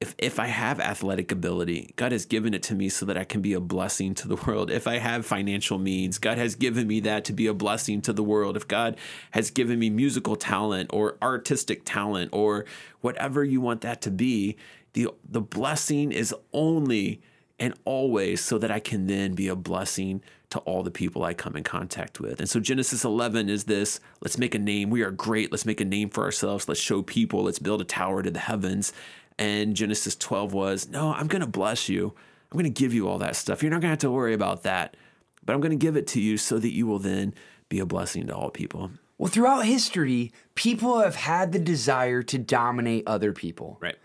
if, 0.00 0.14
if 0.16 0.38
I 0.38 0.46
have 0.46 0.78
athletic 0.78 1.32
ability, 1.32 1.92
God 1.96 2.12
has 2.12 2.24
given 2.24 2.54
it 2.54 2.62
to 2.64 2.74
me 2.74 2.88
so 2.88 3.04
that 3.06 3.16
I 3.16 3.24
can 3.24 3.40
be 3.40 3.52
a 3.52 3.60
blessing 3.60 4.14
to 4.16 4.28
the 4.28 4.36
world. 4.36 4.70
If 4.70 4.86
I 4.86 4.98
have 4.98 5.26
financial 5.26 5.76
means, 5.76 6.18
God 6.18 6.38
has 6.38 6.54
given 6.54 6.86
me 6.86 7.00
that 7.00 7.24
to 7.24 7.32
be 7.32 7.48
a 7.48 7.54
blessing 7.54 8.00
to 8.02 8.12
the 8.12 8.22
world. 8.22 8.56
If 8.56 8.68
God 8.68 8.96
has 9.32 9.50
given 9.50 9.78
me 9.78 9.90
musical 9.90 10.36
talent 10.36 10.90
or 10.92 11.16
artistic 11.20 11.82
talent 11.84 12.30
or 12.32 12.64
whatever 13.00 13.42
you 13.42 13.60
want 13.60 13.80
that 13.80 14.00
to 14.02 14.10
be, 14.12 14.56
the, 14.92 15.08
the 15.28 15.40
blessing 15.40 16.12
is 16.12 16.32
only 16.52 17.20
and 17.58 17.74
always 17.84 18.42
so 18.42 18.58
that 18.58 18.70
I 18.70 18.80
can 18.80 19.06
then 19.06 19.34
be 19.34 19.48
a 19.48 19.56
blessing 19.56 20.22
to 20.50 20.58
all 20.60 20.82
the 20.82 20.90
people 20.90 21.24
I 21.24 21.34
come 21.34 21.56
in 21.56 21.64
contact 21.64 22.20
with. 22.20 22.40
And 22.40 22.48
so 22.48 22.60
Genesis 22.60 23.04
11 23.04 23.48
is 23.48 23.64
this 23.64 24.00
let's 24.20 24.38
make 24.38 24.54
a 24.54 24.58
name. 24.58 24.90
We 24.90 25.02
are 25.02 25.10
great. 25.10 25.50
Let's 25.50 25.66
make 25.66 25.80
a 25.80 25.84
name 25.84 26.08
for 26.10 26.24
ourselves. 26.24 26.68
Let's 26.68 26.80
show 26.80 27.02
people. 27.02 27.44
Let's 27.44 27.58
build 27.58 27.80
a 27.80 27.84
tower 27.84 28.22
to 28.22 28.30
the 28.30 28.38
heavens. 28.38 28.92
And 29.38 29.76
Genesis 29.76 30.16
12 30.16 30.52
was, 30.52 30.88
no, 30.88 31.12
I'm 31.12 31.28
going 31.28 31.40
to 31.40 31.46
bless 31.46 31.88
you. 31.88 32.14
I'm 32.50 32.58
going 32.58 32.72
to 32.72 32.82
give 32.82 32.94
you 32.94 33.08
all 33.08 33.18
that 33.18 33.36
stuff. 33.36 33.62
You're 33.62 33.70
not 33.70 33.76
going 33.76 33.88
to 33.88 33.88
have 33.90 33.98
to 33.98 34.10
worry 34.10 34.34
about 34.34 34.62
that, 34.62 34.96
but 35.44 35.52
I'm 35.52 35.60
going 35.60 35.70
to 35.70 35.76
give 35.76 35.96
it 35.96 36.06
to 36.08 36.20
you 36.20 36.38
so 36.38 36.58
that 36.58 36.72
you 36.72 36.86
will 36.86 36.98
then 36.98 37.34
be 37.68 37.78
a 37.78 37.86
blessing 37.86 38.26
to 38.28 38.34
all 38.34 38.50
people. 38.50 38.90
Well, 39.18 39.28
throughout 39.28 39.64
history, 39.66 40.32
people 40.54 41.00
have 41.00 41.16
had 41.16 41.52
the 41.52 41.58
desire 41.58 42.22
to 42.22 42.38
dominate 42.38 43.04
other 43.06 43.32
people. 43.32 43.78
Right. 43.80 43.96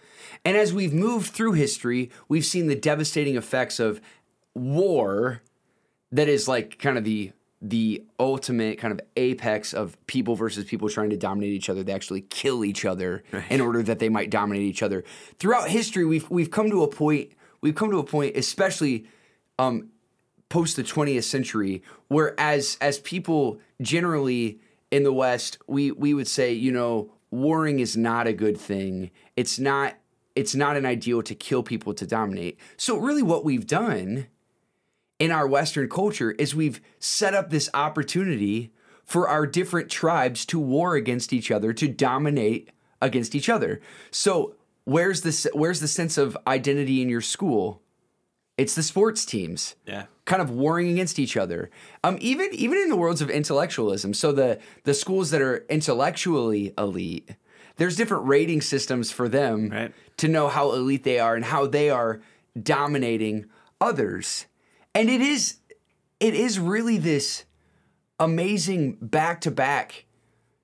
And 0.46 0.58
as 0.58 0.74
we've 0.74 0.94
moved 0.94 1.34
through 1.34 1.54
history, 1.54 2.12
we've 2.28 2.46
seen 2.46 2.68
the 2.68 2.76
devastating 2.76 3.36
effects 3.36 3.80
of 3.80 4.02
war 4.54 5.42
that 6.12 6.28
is 6.28 6.48
like 6.48 6.80
kind 6.80 6.98
of 6.98 7.04
the 7.04 7.32
the 7.66 8.04
ultimate 8.20 8.78
kind 8.78 8.92
of 8.92 9.00
apex 9.16 9.74
of 9.74 9.96
people 10.06 10.36
versus 10.36 10.66
people 10.66 10.90
trying 10.90 11.10
to 11.10 11.16
dominate 11.16 11.54
each 11.54 11.70
other. 11.70 11.82
They 11.82 11.94
actually 11.94 12.22
kill 12.22 12.66
each 12.66 12.84
other 12.84 13.24
right. 13.32 13.50
in 13.50 13.62
order 13.62 13.82
that 13.84 14.00
they 14.00 14.10
might 14.10 14.30
dominate 14.30 14.64
each 14.64 14.84
other. 14.84 15.06
Throughout 15.40 15.70
history, 15.70 16.04
we've 16.04 16.30
we've 16.30 16.52
come 16.52 16.70
to 16.70 16.84
a 16.84 16.88
point. 16.88 17.32
We've 17.62 17.74
come 17.74 17.90
to 17.92 18.00
a 18.00 18.04
point, 18.04 18.36
especially 18.36 19.08
um, 19.58 19.90
post 20.50 20.76
the 20.76 20.84
20th 20.84 21.24
century, 21.24 21.82
where 22.10 22.38
as 22.38 22.78
as 22.82 23.00
people 23.00 23.60
generally 23.82 24.60
in 24.92 25.04
the 25.04 25.14
West, 25.14 25.58
we 25.66 25.92
we 25.92 26.14
would 26.14 26.28
say, 26.28 26.52
you 26.52 26.72
know, 26.72 27.12
warring 27.32 27.80
is 27.80 27.96
not 27.96 28.28
a 28.28 28.34
good 28.34 28.58
thing. 28.58 29.10
It's 29.38 29.58
not 29.58 29.96
it's 30.36 30.56
not 30.56 30.76
an 30.76 30.86
ideal 30.86 31.22
to 31.24 31.36
kill 31.36 31.64
people 31.64 31.94
to 31.94 32.08
dominate. 32.08 32.60
So 32.78 32.98
really, 32.98 33.24
what 33.24 33.46
we've 33.46 33.68
done 33.68 34.28
in 35.20 35.32
our 35.32 35.48
Western 35.48 35.90
culture 35.90 36.32
is 36.32 36.56
we've 36.56 36.82
set 37.00 37.34
up 37.34 37.50
this 37.50 37.70
opportunity 37.74 38.72
for 39.06 39.28
our 39.28 39.46
different 39.46 39.90
tribes 39.90 40.46
to 40.48 40.60
war 40.60 40.96
against 40.96 41.34
each 41.34 41.52
other, 41.52 41.74
to 41.74 41.88
dominate 41.88 42.70
against 43.02 43.36
each 43.36 43.50
other. 43.50 43.82
So 44.12 44.56
where's 44.86 45.22
the 45.22 45.50
where's 45.54 45.80
the 45.80 45.88
sense 45.88 46.18
of 46.18 46.38
identity 46.48 47.02
in 47.02 47.10
your 47.10 47.22
school? 47.22 47.82
It's 48.58 48.76
the 48.76 48.84
sports 48.84 49.26
teams. 49.26 49.76
Yeah. 49.86 50.06
Kind 50.26 50.42
of 50.42 50.52
warring 50.52 50.90
against 50.90 51.20
each 51.20 51.36
other. 51.36 51.70
Um, 52.04 52.18
even 52.22 52.50
even 52.54 52.78
in 52.80 52.90
the 52.90 52.96
worlds 52.96 53.22
of 53.22 53.30
intellectualism. 53.30 54.14
So 54.14 54.32
the 54.32 54.60
the 54.84 54.94
schools 54.94 55.32
that 55.32 55.42
are 55.42 55.66
intellectually 55.70 56.74
elite, 56.78 57.30
there's 57.78 57.96
different 57.96 58.28
rating 58.28 58.62
systems 58.62 59.12
for 59.12 59.28
them 59.28 59.70
right. 59.70 59.94
to 60.18 60.28
know 60.28 60.48
how 60.48 60.72
elite 60.74 61.04
they 61.04 61.20
are 61.20 61.36
and 61.36 61.46
how 61.46 61.66
they 61.66 61.90
are 61.90 62.22
dominating 62.62 63.46
others 63.82 64.46
and 64.94 65.10
it 65.10 65.22
is 65.22 65.58
it 66.20 66.34
is 66.34 66.60
really 66.60 66.98
this 66.98 67.46
amazing 68.20 68.98
back 69.02 69.42
to 69.42 69.52
back 69.52 70.06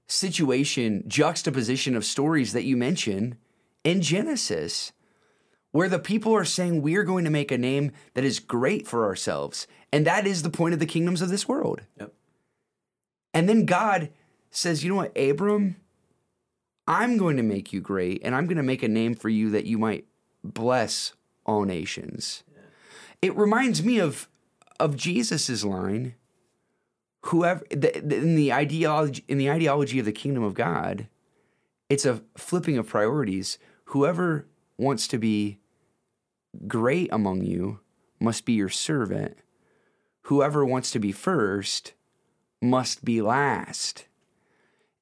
situation 0.08 1.04
juxtaposition 1.08 1.96
of 1.96 2.06
stories 2.06 2.54
that 2.54 2.64
you 2.64 2.78
mention 2.78 3.38
in 3.84 4.02
Genesis 4.02 4.92
where 5.72 5.90
the 5.90 6.00
people 6.00 6.34
are 6.34 6.46
saying 6.46 6.82
we're 6.82 7.04
going 7.04 7.24
to 7.26 7.30
make 7.30 7.52
a 7.52 7.58
name 7.58 7.92
that 8.14 8.24
is 8.24 8.40
great 8.40 8.88
for 8.88 9.06
ourselves 9.06 9.68
and 9.92 10.06
that 10.06 10.26
is 10.26 10.44
the 10.44 10.50
point 10.50 10.74
of 10.74 10.80
the 10.80 10.86
kingdoms 10.86 11.22
of 11.22 11.30
this 11.30 11.48
world. 11.48 11.82
Yep. 12.00 12.14
And 13.34 13.48
then 13.48 13.66
God 13.66 14.10
says, 14.52 14.84
"You 14.84 14.90
know 14.90 14.96
what, 14.96 15.18
Abram, 15.18 15.76
I'm 16.90 17.18
going 17.18 17.38
to 17.38 17.44
make 17.44 17.72
you 17.72 17.80
great 17.80 18.22
and 18.26 18.36
I'm 18.36 18.46
going 18.48 18.58
to 18.58 18.64
make 18.64 18.84
a 18.84 18.90
name 18.90 19.14
for 19.14 19.30
you 19.30 19.50
that 19.52 19.66
you 19.66 19.78
might 19.78 20.06
bless 20.44 21.14
all 21.46 21.64
nations." 21.64 22.44
It 23.22 23.36
reminds 23.36 23.84
me 23.84 24.00
of 24.00 24.28
of 24.80 24.96
Jesus's 24.96 25.66
line, 25.66 26.16
whoever 27.26 27.66
the, 27.70 28.02
the, 28.04 28.16
in 28.16 28.36
the 28.36 28.54
ideology 28.54 29.24
in 29.28 29.38
the 29.38 29.52
ideology 29.52 30.00
of 30.00 30.06
the 30.06 30.12
kingdom 30.12 30.44
of 30.44 30.54
God, 30.54 31.08
it's 31.90 32.06
a 32.06 32.22
flipping 32.38 32.78
of 32.78 32.88
priorities. 32.88 33.58
Whoever 33.86 34.46
wants 34.78 35.08
to 35.10 35.18
be 35.18 35.60
great 36.68 37.10
among 37.12 37.44
you 37.44 37.80
must 38.20 38.46
be 38.46 38.54
your 38.54 38.70
servant. 38.70 39.38
Whoever 40.24 40.66
wants 40.66 40.92
to 40.92 41.00
be 41.00 41.12
first 41.12 41.94
must 42.62 43.04
be 43.04 43.22
last. 43.22 44.06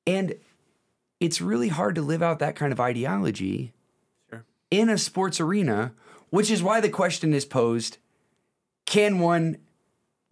And 0.06 0.36
it's 1.20 1.42
really 1.42 1.70
hard 1.70 1.96
to 1.96 2.02
live 2.02 2.22
out 2.22 2.40
that 2.40 2.56
kind 2.56 2.72
of 2.72 2.80
ideology 2.80 3.74
sure. 4.30 4.46
in 4.70 4.90
a 4.90 4.98
sports 4.98 5.40
arena, 5.40 5.94
which 6.30 6.52
is 6.52 6.62
why 6.62 6.80
the 6.80 6.90
question 6.90 7.34
is 7.34 7.46
posed 7.46 7.98
can 8.86 9.20
one 9.20 9.58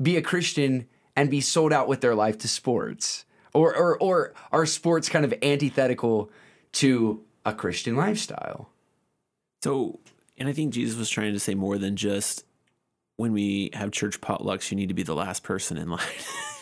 be 0.01 0.17
a 0.17 0.21
Christian 0.21 0.87
and 1.15 1.29
be 1.29 1.41
sold 1.41 1.73
out 1.73 1.87
with 1.87 2.01
their 2.01 2.15
life 2.15 2.37
to 2.39 2.47
sports? 2.47 3.25
Or, 3.53 3.75
or, 3.75 3.97
or 3.99 4.33
are 4.51 4.65
sports 4.65 5.07
kind 5.07 5.23
of 5.23 5.33
antithetical 5.41 6.29
to 6.73 7.23
a 7.45 7.53
Christian 7.53 7.95
lifestyle? 7.95 8.69
So, 9.63 9.99
and 10.37 10.49
I 10.49 10.53
think 10.53 10.73
Jesus 10.73 10.97
was 10.97 11.09
trying 11.09 11.33
to 11.33 11.39
say 11.39 11.55
more 11.55 11.77
than 11.77 11.95
just 11.95 12.43
when 13.17 13.31
we 13.31 13.69
have 13.73 13.91
church 13.91 14.19
potlucks, 14.19 14.71
you 14.71 14.77
need 14.77 14.89
to 14.89 14.93
be 14.93 15.03
the 15.03 15.15
last 15.15 15.43
person 15.43 15.77
in 15.77 15.89
line. 15.89 16.01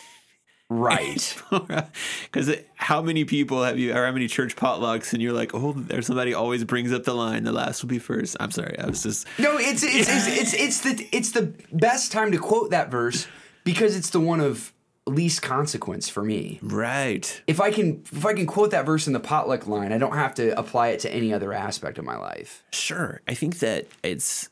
Right. 0.70 1.36
Because 2.24 2.50
how 2.74 3.00
many 3.00 3.24
people 3.24 3.62
have 3.62 3.78
you, 3.78 3.92
or 3.92 4.06
how 4.06 4.10
many 4.10 4.26
church 4.26 4.56
potlucks, 4.56 5.12
and 5.12 5.22
you're 5.22 5.32
like, 5.32 5.54
oh, 5.54 5.72
there's 5.72 6.06
somebody 6.06 6.34
always 6.34 6.64
brings 6.64 6.92
up 6.92 7.04
the 7.04 7.14
line, 7.14 7.44
the 7.44 7.52
last 7.52 7.80
will 7.80 7.88
be 7.88 8.00
first. 8.00 8.36
I'm 8.40 8.50
sorry, 8.50 8.76
I 8.76 8.86
was 8.86 9.04
just. 9.04 9.28
No, 9.38 9.56
it's 9.56 9.84
it's, 9.84 10.08
it's 10.08 10.26
it's 10.26 10.54
it's 10.54 10.80
the 10.80 11.08
it's 11.12 11.30
the 11.30 11.54
best 11.72 12.10
time 12.10 12.32
to 12.32 12.38
quote 12.38 12.70
that 12.70 12.90
verse 12.90 13.28
because 13.62 13.96
it's 13.96 14.10
the 14.10 14.18
one 14.18 14.40
of 14.40 14.72
least 15.06 15.42
consequence 15.42 16.08
for 16.08 16.22
me. 16.24 16.58
Right. 16.62 17.42
If 17.46 17.60
I 17.60 17.70
can 17.70 18.02
if 18.12 18.26
I 18.26 18.34
can 18.34 18.46
quote 18.46 18.70
that 18.72 18.86
verse 18.86 19.06
in 19.06 19.12
the 19.12 19.20
potluck 19.20 19.66
line, 19.66 19.92
I 19.92 19.98
don't 19.98 20.16
have 20.16 20.34
to 20.36 20.58
apply 20.58 20.88
it 20.88 21.00
to 21.00 21.12
any 21.12 21.32
other 21.32 21.52
aspect 21.52 21.98
of 21.98 22.04
my 22.04 22.16
life. 22.16 22.64
Sure. 22.72 23.20
I 23.28 23.34
think 23.34 23.60
that 23.60 23.86
it's 24.02 24.48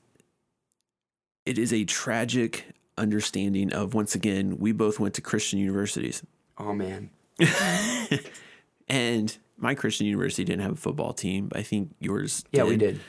it 1.46 1.58
is 1.58 1.72
a 1.72 1.84
tragic 1.84 2.66
understanding 2.98 3.72
of 3.72 3.94
once 3.94 4.14
again, 4.14 4.58
we 4.58 4.72
both 4.72 5.00
went 5.00 5.14
to 5.14 5.20
Christian 5.20 5.58
universities. 5.58 6.22
Oh 6.58 6.72
man. 6.74 7.10
and 8.88 9.36
my 9.56 9.74
Christian 9.74 10.06
university 10.06 10.44
didn't 10.44 10.62
have 10.62 10.72
a 10.72 10.76
football 10.76 11.12
team, 11.12 11.48
but 11.48 11.58
I 11.58 11.62
think 11.62 11.94
yours 12.00 12.44
Yeah, 12.52 12.64
did. 12.64 12.68
we 12.70 12.76
did. 12.76 13.00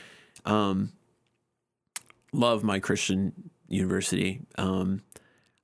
Um 0.46 0.92
love 2.32 2.64
my 2.64 2.80
Christian 2.80 3.34
university. 3.68 4.42
Um 4.58 5.02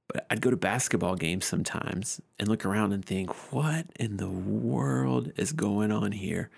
but 0.08 0.26
I'd 0.32 0.42
go 0.42 0.50
to 0.50 0.58
basketball 0.58 1.16
games 1.16 1.46
sometimes 1.46 2.20
and 2.40 2.48
look 2.48 2.66
around 2.66 2.94
and 2.94 3.06
think, 3.06 3.30
what 3.54 3.86
in 4.00 4.18
the 4.18 4.30
world 4.30 5.32
is 5.36 5.52
going 5.52 5.92
on 5.92 6.12
here? 6.12 6.50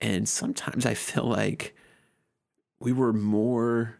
And 0.00 0.28
sometimes 0.28 0.84
I 0.84 0.94
feel 0.94 1.24
like 1.24 1.76
we 2.80 2.92
were 2.92 3.12
more 3.12 3.96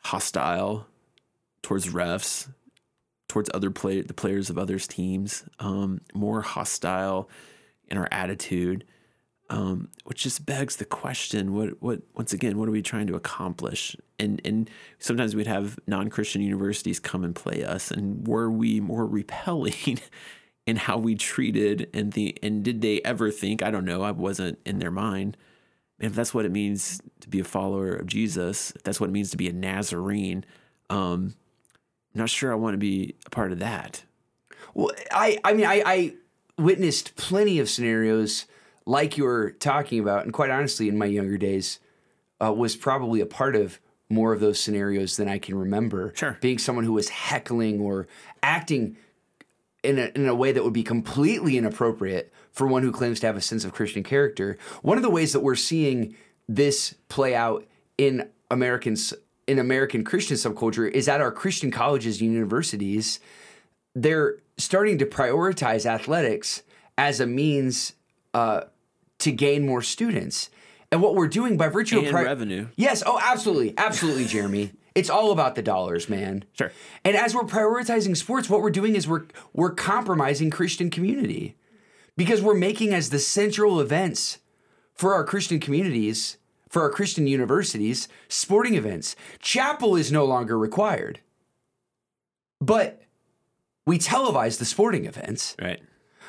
hostile 0.00 0.86
towards 1.62 1.88
refs, 1.88 2.48
towards 3.28 3.50
other 3.52 3.70
play 3.70 4.00
the 4.00 4.14
players 4.14 4.50
of 4.50 4.58
others 4.58 4.86
teams, 4.86 5.44
um, 5.58 6.00
more 6.14 6.42
hostile 6.42 7.28
in 7.88 7.98
our 7.98 8.08
attitude, 8.10 8.84
um, 9.50 9.88
which 10.04 10.22
just 10.22 10.44
begs 10.46 10.76
the 10.76 10.84
question: 10.84 11.54
what 11.54 11.80
what 11.82 12.02
once 12.14 12.32
again, 12.32 12.58
what 12.58 12.68
are 12.68 12.72
we 12.72 12.82
trying 12.82 13.06
to 13.06 13.16
accomplish? 13.16 13.96
And 14.18 14.40
and 14.44 14.70
sometimes 14.98 15.34
we'd 15.34 15.46
have 15.46 15.78
non 15.86 16.08
Christian 16.08 16.42
universities 16.42 17.00
come 17.00 17.24
and 17.24 17.34
play 17.34 17.64
us, 17.64 17.90
and 17.90 18.26
were 18.26 18.50
we 18.50 18.80
more 18.80 19.06
repelling? 19.20 20.00
in 20.68 20.76
how 20.76 20.98
we 20.98 21.14
treated 21.14 21.88
and 21.94 22.12
the 22.12 22.36
and 22.42 22.62
did 22.62 22.82
they 22.82 23.00
ever 23.00 23.30
think 23.30 23.62
I 23.62 23.70
don't 23.70 23.86
know 23.86 24.02
I 24.02 24.10
wasn't 24.10 24.58
in 24.66 24.80
their 24.80 24.90
mind 24.90 25.34
if 25.98 26.14
that's 26.14 26.34
what 26.34 26.44
it 26.44 26.52
means 26.52 27.00
to 27.20 27.28
be 27.30 27.40
a 27.40 27.44
follower 27.44 27.94
of 27.94 28.06
Jesus 28.06 28.72
if 28.72 28.82
that's 28.82 29.00
what 29.00 29.08
it 29.08 29.12
means 29.14 29.30
to 29.30 29.38
be 29.38 29.48
a 29.48 29.52
Nazarene 29.54 30.44
um, 30.90 31.36
not 32.18 32.30
sure 32.30 32.52
I 32.52 32.56
want 32.56 32.74
to 32.74 32.78
be 32.78 33.14
a 33.26 33.30
part 33.30 33.52
of 33.52 33.58
that. 33.60 34.04
Well, 34.74 34.90
I, 35.10 35.38
I 35.44 35.52
mean, 35.54 35.66
I, 35.66 35.82
I 35.84 36.14
witnessed 36.56 37.16
plenty 37.16 37.58
of 37.58 37.68
scenarios 37.68 38.46
like 38.86 39.16
you 39.16 39.24
were 39.24 39.50
talking 39.52 40.00
about, 40.00 40.24
and 40.24 40.32
quite 40.32 40.50
honestly, 40.50 40.88
in 40.88 40.96
my 40.96 41.06
younger 41.06 41.36
days, 41.36 41.78
uh, 42.42 42.52
was 42.52 42.76
probably 42.76 43.20
a 43.20 43.26
part 43.26 43.56
of 43.56 43.80
more 44.08 44.32
of 44.32 44.40
those 44.40 44.58
scenarios 44.58 45.16
than 45.16 45.28
I 45.28 45.38
can 45.38 45.54
remember. 45.54 46.12
Sure. 46.16 46.38
Being 46.40 46.58
someone 46.58 46.84
who 46.84 46.94
was 46.94 47.10
heckling 47.10 47.80
or 47.80 48.08
acting 48.42 48.96
in 49.82 49.98
a, 49.98 50.10
in 50.14 50.26
a 50.26 50.34
way 50.34 50.52
that 50.52 50.64
would 50.64 50.72
be 50.72 50.82
completely 50.82 51.58
inappropriate 51.58 52.32
for 52.50 52.66
one 52.66 52.82
who 52.82 52.90
claims 52.90 53.20
to 53.20 53.26
have 53.26 53.36
a 53.36 53.40
sense 53.40 53.64
of 53.64 53.72
Christian 53.72 54.02
character. 54.02 54.56
One 54.82 54.96
of 54.96 55.02
the 55.02 55.10
ways 55.10 55.32
that 55.32 55.40
we're 55.40 55.54
seeing 55.54 56.16
this 56.48 56.94
play 57.08 57.34
out 57.34 57.66
in 57.98 58.28
Americans 58.50 59.12
in 59.48 59.58
American 59.58 60.04
Christian 60.04 60.36
subculture 60.36 60.88
is 60.90 61.08
at 61.08 61.20
our 61.20 61.32
Christian 61.32 61.70
colleges 61.70 62.20
and 62.20 62.32
universities. 62.32 63.18
They're 63.94 64.36
starting 64.58 64.98
to 64.98 65.06
prioritize 65.06 65.86
athletics 65.86 66.62
as 66.98 67.18
a 67.18 67.26
means 67.26 67.94
uh, 68.34 68.62
to 69.18 69.32
gain 69.32 69.66
more 69.66 69.82
students. 69.82 70.50
And 70.92 71.02
what 71.02 71.14
we're 71.14 71.28
doing 71.28 71.56
by 71.56 71.68
virtue 71.68 71.98
And 71.98 72.06
of 72.06 72.12
pri- 72.12 72.24
revenue. 72.24 72.68
Yes, 72.76 73.02
oh, 73.04 73.18
absolutely, 73.22 73.74
absolutely, 73.76 74.26
Jeremy. 74.26 74.72
It's 74.94 75.10
all 75.10 75.32
about 75.32 75.54
the 75.54 75.62
dollars, 75.62 76.08
man. 76.08 76.44
Sure. 76.52 76.72
And 77.04 77.16
as 77.16 77.34
we're 77.34 77.42
prioritizing 77.42 78.16
sports, 78.16 78.50
what 78.50 78.60
we're 78.60 78.70
doing 78.70 78.96
is 78.96 79.08
we're 79.08 79.26
we're 79.52 79.72
compromising 79.72 80.50
Christian 80.50 80.90
community 80.90 81.56
because 82.16 82.42
we're 82.42 82.54
making 82.54 82.92
as 82.92 83.10
the 83.10 83.18
central 83.18 83.80
events 83.80 84.38
for 84.94 85.14
our 85.14 85.24
Christian 85.24 85.60
communities, 85.60 86.36
for 86.68 86.82
our 86.82 86.90
Christian 86.90 87.26
universities, 87.26 88.08
sporting 88.28 88.74
events. 88.74 89.16
Chapel 89.40 89.96
is 89.96 90.12
no 90.12 90.24
longer 90.24 90.58
required. 90.58 91.20
But 92.60 93.02
we 93.86 93.98
televise 93.98 94.58
the 94.58 94.64
sporting 94.64 95.06
events. 95.06 95.56
Right. 95.60 95.80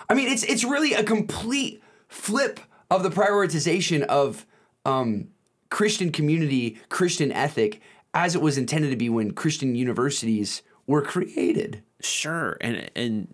I 0.09 0.13
mean, 0.13 0.29
it's 0.29 0.43
it's 0.43 0.63
really 0.63 0.93
a 0.93 1.03
complete 1.03 1.83
flip 2.07 2.59
of 2.89 3.03
the 3.03 3.09
prioritization 3.09 4.03
of 4.03 4.45
um, 4.85 5.27
Christian 5.69 6.11
community, 6.11 6.79
Christian 6.89 7.31
ethic, 7.31 7.81
as 8.13 8.35
it 8.35 8.41
was 8.41 8.57
intended 8.57 8.89
to 8.91 8.95
be 8.95 9.09
when 9.09 9.31
Christian 9.31 9.75
universities 9.75 10.61
were 10.87 11.01
created. 11.01 11.83
Sure. 12.01 12.57
And 12.61 12.89
and 12.95 13.33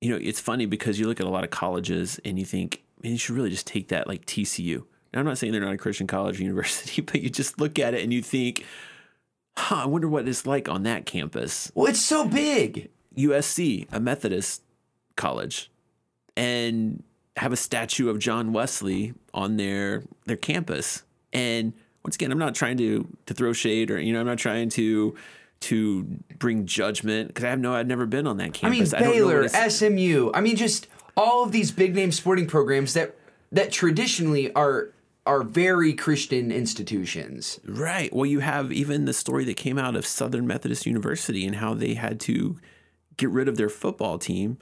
you 0.00 0.10
know, 0.10 0.18
it's 0.22 0.40
funny 0.40 0.66
because 0.66 0.98
you 0.98 1.06
look 1.06 1.20
at 1.20 1.26
a 1.26 1.30
lot 1.30 1.44
of 1.44 1.50
colleges 1.50 2.20
and 2.24 2.38
you 2.38 2.44
think, 2.44 2.82
man, 3.02 3.12
you 3.12 3.18
should 3.18 3.34
really 3.34 3.50
just 3.50 3.66
take 3.66 3.88
that 3.88 4.06
like 4.06 4.24
TCU. 4.26 4.84
Now, 5.12 5.20
I'm 5.20 5.26
not 5.26 5.38
saying 5.38 5.52
they're 5.52 5.62
not 5.62 5.74
a 5.74 5.78
Christian 5.78 6.06
college 6.06 6.38
or 6.40 6.42
university, 6.44 7.02
but 7.02 7.20
you 7.22 7.30
just 7.30 7.60
look 7.60 7.78
at 7.78 7.94
it 7.94 8.02
and 8.02 8.12
you 8.12 8.22
think, 8.22 8.64
huh, 9.56 9.82
I 9.82 9.86
wonder 9.86 10.08
what 10.08 10.28
it's 10.28 10.46
like 10.46 10.68
on 10.68 10.82
that 10.84 11.06
campus. 11.06 11.72
Well, 11.74 11.86
it's 11.86 12.00
so 12.00 12.26
big. 12.26 12.90
USC, 13.16 13.86
a 13.90 13.98
Methodist 13.98 14.62
college, 15.16 15.70
and 16.36 17.02
have 17.36 17.52
a 17.52 17.56
statue 17.56 18.08
of 18.08 18.18
John 18.18 18.52
Wesley 18.52 19.14
on 19.34 19.56
their 19.56 20.04
their 20.26 20.36
campus. 20.36 21.02
And 21.32 21.72
once 22.04 22.14
again, 22.14 22.30
I'm 22.30 22.38
not 22.38 22.54
trying 22.54 22.76
to 22.76 23.08
to 23.26 23.34
throw 23.34 23.52
shade 23.52 23.90
or 23.90 24.00
you 24.00 24.12
know, 24.12 24.20
I'm 24.20 24.26
not 24.26 24.38
trying 24.38 24.68
to 24.70 25.16
to 25.60 26.04
bring 26.38 26.66
judgment 26.66 27.28
because 27.28 27.44
I 27.44 27.48
have 27.50 27.58
no, 27.58 27.74
I've 27.74 27.88
never 27.88 28.06
been 28.06 28.28
on 28.28 28.36
that 28.36 28.52
campus. 28.52 28.64
I 28.64 28.70
mean, 28.70 28.78
campus. 28.78 28.90
don't 28.92 29.02
know 29.02 29.08
what 29.08 29.32
Baylor, 29.32 29.44
it's- 29.44 29.78
SMU. 29.78 30.30
I 30.32 30.40
mean, 30.40 30.54
just 30.54 30.86
all 31.16 31.42
of 31.42 31.50
these 31.50 31.72
big 31.72 31.96
name 31.96 32.12
sporting 32.12 32.46
programs 32.46 32.94
that 32.94 33.16
that 33.50 33.72
traditionally 33.72 34.52
are 34.54 34.90
are 35.28 35.42
very 35.42 35.92
Christian 35.92 36.50
institutions. 36.50 37.60
Right. 37.66 38.10
Well, 38.14 38.24
you 38.24 38.40
have 38.40 38.72
even 38.72 39.04
the 39.04 39.12
story 39.12 39.44
that 39.44 39.58
came 39.58 39.78
out 39.78 39.94
of 39.94 40.06
Southern 40.06 40.46
Methodist 40.46 40.86
University 40.86 41.46
and 41.46 41.56
how 41.56 41.74
they 41.74 41.92
had 41.92 42.18
to 42.20 42.56
get 43.18 43.28
rid 43.28 43.46
of 43.46 43.58
their 43.58 43.68
football 43.68 44.18
team 44.18 44.56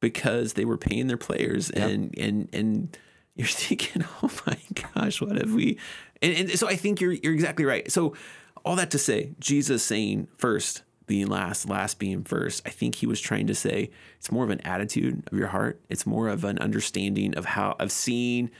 because 0.00 0.52
they 0.52 0.66
were 0.66 0.76
paying 0.76 1.06
their 1.06 1.16
players 1.16 1.70
and 1.70 2.14
and 2.18 2.50
and 2.52 2.98
you're 3.34 3.48
thinking, 3.48 4.04
oh 4.22 4.30
my 4.46 4.58
gosh, 4.94 5.22
what 5.22 5.36
have 5.36 5.54
we? 5.54 5.78
And, 6.20 6.34
and 6.36 6.50
so 6.58 6.68
I 6.68 6.76
think 6.76 7.00
you're 7.00 7.12
you're 7.12 7.32
exactly 7.32 7.64
right. 7.64 7.90
So 7.90 8.14
all 8.62 8.76
that 8.76 8.90
to 8.90 8.98
say, 8.98 9.32
Jesus 9.40 9.82
saying 9.82 10.28
first 10.36 10.82
being 11.06 11.28
last, 11.28 11.66
last 11.66 11.98
being 11.98 12.24
first. 12.24 12.62
I 12.66 12.70
think 12.70 12.96
he 12.96 13.06
was 13.06 13.22
trying 13.22 13.46
to 13.46 13.54
say 13.54 13.90
it's 14.18 14.30
more 14.30 14.44
of 14.44 14.50
an 14.50 14.60
attitude 14.60 15.26
of 15.32 15.38
your 15.38 15.48
heart. 15.48 15.80
It's 15.88 16.04
more 16.04 16.28
of 16.28 16.44
an 16.44 16.58
understanding 16.58 17.34
of 17.36 17.46
how 17.46 17.76
of 17.80 17.90
seeing 17.90 18.50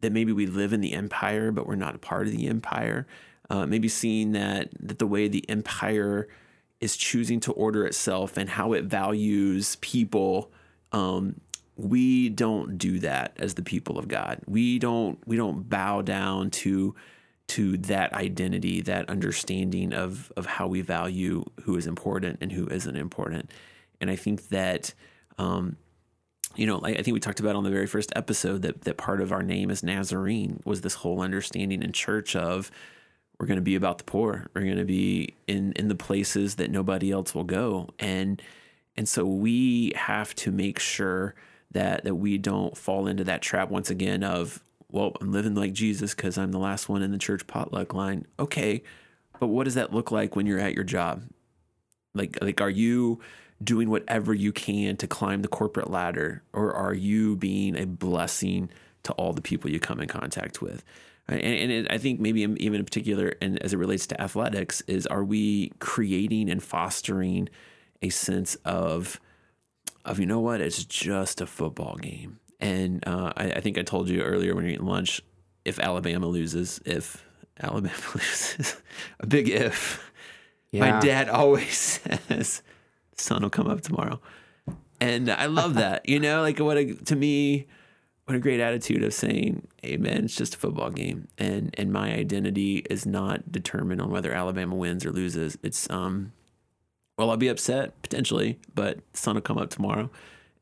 that 0.00 0.12
maybe 0.12 0.32
we 0.32 0.46
live 0.46 0.72
in 0.72 0.80
the 0.80 0.92
empire, 0.92 1.52
but 1.52 1.66
we're 1.66 1.76
not 1.76 1.94
a 1.94 1.98
part 1.98 2.26
of 2.26 2.32
the 2.32 2.48
empire. 2.48 3.06
Uh, 3.48 3.66
maybe 3.66 3.88
seeing 3.88 4.32
that 4.32 4.70
that 4.80 4.98
the 4.98 5.06
way 5.06 5.28
the 5.28 5.48
empire 5.48 6.28
is 6.80 6.96
choosing 6.96 7.40
to 7.40 7.52
order 7.52 7.86
itself 7.86 8.36
and 8.36 8.48
how 8.48 8.72
it 8.72 8.84
values 8.84 9.76
people. 9.76 10.50
Um, 10.92 11.40
we 11.76 12.28
don't 12.28 12.78
do 12.78 12.98
that 13.00 13.32
as 13.38 13.54
the 13.54 13.62
people 13.62 13.98
of 13.98 14.08
God. 14.08 14.40
We 14.46 14.78
don't 14.78 15.18
we 15.26 15.36
don't 15.36 15.68
bow 15.68 16.02
down 16.02 16.50
to 16.50 16.94
to 17.48 17.76
that 17.78 18.12
identity, 18.12 18.80
that 18.82 19.08
understanding 19.08 19.92
of 19.92 20.32
of 20.36 20.46
how 20.46 20.68
we 20.68 20.82
value 20.82 21.44
who 21.62 21.76
is 21.76 21.86
important 21.86 22.38
and 22.40 22.52
who 22.52 22.66
isn't 22.68 22.96
important. 22.96 23.50
And 24.00 24.10
I 24.10 24.16
think 24.16 24.48
that 24.48 24.94
um, 25.38 25.76
you 26.60 26.66
know, 26.66 26.76
like 26.76 26.98
I 26.98 27.02
think 27.02 27.14
we 27.14 27.20
talked 27.20 27.40
about 27.40 27.56
on 27.56 27.64
the 27.64 27.70
very 27.70 27.86
first 27.86 28.12
episode 28.14 28.60
that 28.62 28.82
that 28.82 28.98
part 28.98 29.22
of 29.22 29.32
our 29.32 29.42
name 29.42 29.70
as 29.70 29.82
Nazarene 29.82 30.60
was 30.66 30.82
this 30.82 30.92
whole 30.92 31.22
understanding 31.22 31.82
in 31.82 31.90
church 31.92 32.36
of 32.36 32.70
we're 33.38 33.46
going 33.46 33.56
to 33.56 33.62
be 33.62 33.76
about 33.76 33.96
the 33.96 34.04
poor. 34.04 34.46
We're 34.52 34.64
going 34.64 34.76
to 34.76 34.84
be 34.84 35.32
in 35.46 35.72
in 35.72 35.88
the 35.88 35.94
places 35.94 36.56
that 36.56 36.70
nobody 36.70 37.10
else 37.10 37.34
will 37.34 37.44
go, 37.44 37.88
and 37.98 38.42
and 38.94 39.08
so 39.08 39.24
we 39.24 39.94
have 39.96 40.34
to 40.34 40.52
make 40.52 40.78
sure 40.78 41.34
that 41.70 42.04
that 42.04 42.16
we 42.16 42.36
don't 42.36 42.76
fall 42.76 43.06
into 43.06 43.24
that 43.24 43.40
trap 43.40 43.70
once 43.70 43.88
again 43.88 44.22
of 44.22 44.62
well, 44.90 45.14
I'm 45.18 45.32
living 45.32 45.54
like 45.54 45.72
Jesus 45.72 46.14
because 46.14 46.36
I'm 46.36 46.52
the 46.52 46.58
last 46.58 46.90
one 46.90 47.00
in 47.00 47.10
the 47.10 47.16
church 47.16 47.46
potluck 47.46 47.94
line. 47.94 48.26
Okay, 48.38 48.82
but 49.38 49.46
what 49.46 49.64
does 49.64 49.76
that 49.76 49.94
look 49.94 50.10
like 50.10 50.36
when 50.36 50.44
you're 50.44 50.58
at 50.58 50.74
your 50.74 50.84
job? 50.84 51.22
Like 52.12 52.36
like 52.42 52.60
are 52.60 52.68
you 52.68 53.20
doing 53.62 53.90
whatever 53.90 54.32
you 54.32 54.52
can 54.52 54.96
to 54.96 55.06
climb 55.06 55.42
the 55.42 55.48
corporate 55.48 55.90
ladder, 55.90 56.42
or 56.52 56.72
are 56.72 56.94
you 56.94 57.36
being 57.36 57.76
a 57.76 57.86
blessing 57.86 58.70
to 59.02 59.12
all 59.12 59.32
the 59.32 59.42
people 59.42 59.70
you 59.70 59.80
come 59.80 60.00
in 60.00 60.08
contact 60.08 60.62
with? 60.62 60.82
And, 61.28 61.40
and 61.42 61.72
it, 61.72 61.86
I 61.90 61.98
think 61.98 62.20
maybe 62.20 62.40
even 62.40 62.74
in 62.74 62.84
particular, 62.84 63.34
and 63.40 63.62
as 63.62 63.72
it 63.72 63.76
relates 63.76 64.06
to 64.08 64.20
athletics, 64.20 64.82
is 64.86 65.06
are 65.06 65.24
we 65.24 65.72
creating 65.78 66.50
and 66.50 66.62
fostering 66.62 67.48
a 68.02 68.08
sense 68.08 68.56
of 68.64 69.20
of 70.04 70.18
you 70.18 70.26
know 70.26 70.40
what? 70.40 70.60
It's 70.60 70.84
just 70.84 71.40
a 71.40 71.46
football 71.46 71.96
game. 71.96 72.40
And 72.58 73.06
uh, 73.06 73.32
I, 73.36 73.52
I 73.52 73.60
think 73.60 73.78
I 73.78 73.82
told 73.82 74.08
you 74.08 74.22
earlier 74.22 74.54
when 74.54 74.64
you're 74.64 74.74
eating 74.74 74.86
lunch, 74.86 75.20
if 75.64 75.78
Alabama 75.78 76.26
loses, 76.26 76.80
if 76.84 77.24
Alabama 77.60 77.94
loses, 78.14 78.76
a 79.20 79.26
big 79.26 79.48
if. 79.48 80.10
My 80.72 81.00
dad 81.00 81.28
always 81.28 81.76
says, 82.28 82.62
"The 82.68 82.69
sun 83.20 83.42
will 83.42 83.50
come 83.50 83.66
up 83.66 83.82
tomorrow," 83.82 84.20
and 85.00 85.30
I 85.30 85.46
love 85.46 85.74
that. 85.74 86.08
You 86.08 86.20
know, 86.20 86.42
like 86.42 86.58
what 86.58 86.76
a, 86.76 86.94
to 86.94 87.16
me, 87.16 87.66
what 88.24 88.36
a 88.36 88.40
great 88.40 88.60
attitude 88.60 89.02
of 89.02 89.14
saying, 89.14 89.66
"Hey, 89.82 89.96
man, 89.96 90.24
it's 90.24 90.36
just 90.36 90.54
a 90.54 90.58
football 90.58 90.90
game," 90.90 91.28
and 91.38 91.74
and 91.78 91.92
my 91.92 92.12
identity 92.12 92.86
is 92.90 93.06
not 93.06 93.52
determined 93.52 94.00
on 94.00 94.10
whether 94.10 94.32
Alabama 94.32 94.76
wins 94.76 95.04
or 95.04 95.10
loses. 95.10 95.58
It's 95.62 95.88
um, 95.90 96.32
well, 97.20 97.30
I'll 97.30 97.36
be 97.36 97.48
upset 97.48 98.00
potentially, 98.02 98.58
but 98.74 99.00
sun 99.12 99.34
will 99.34 99.42
come 99.42 99.58
up 99.58 99.68
tomorrow, 99.68 100.10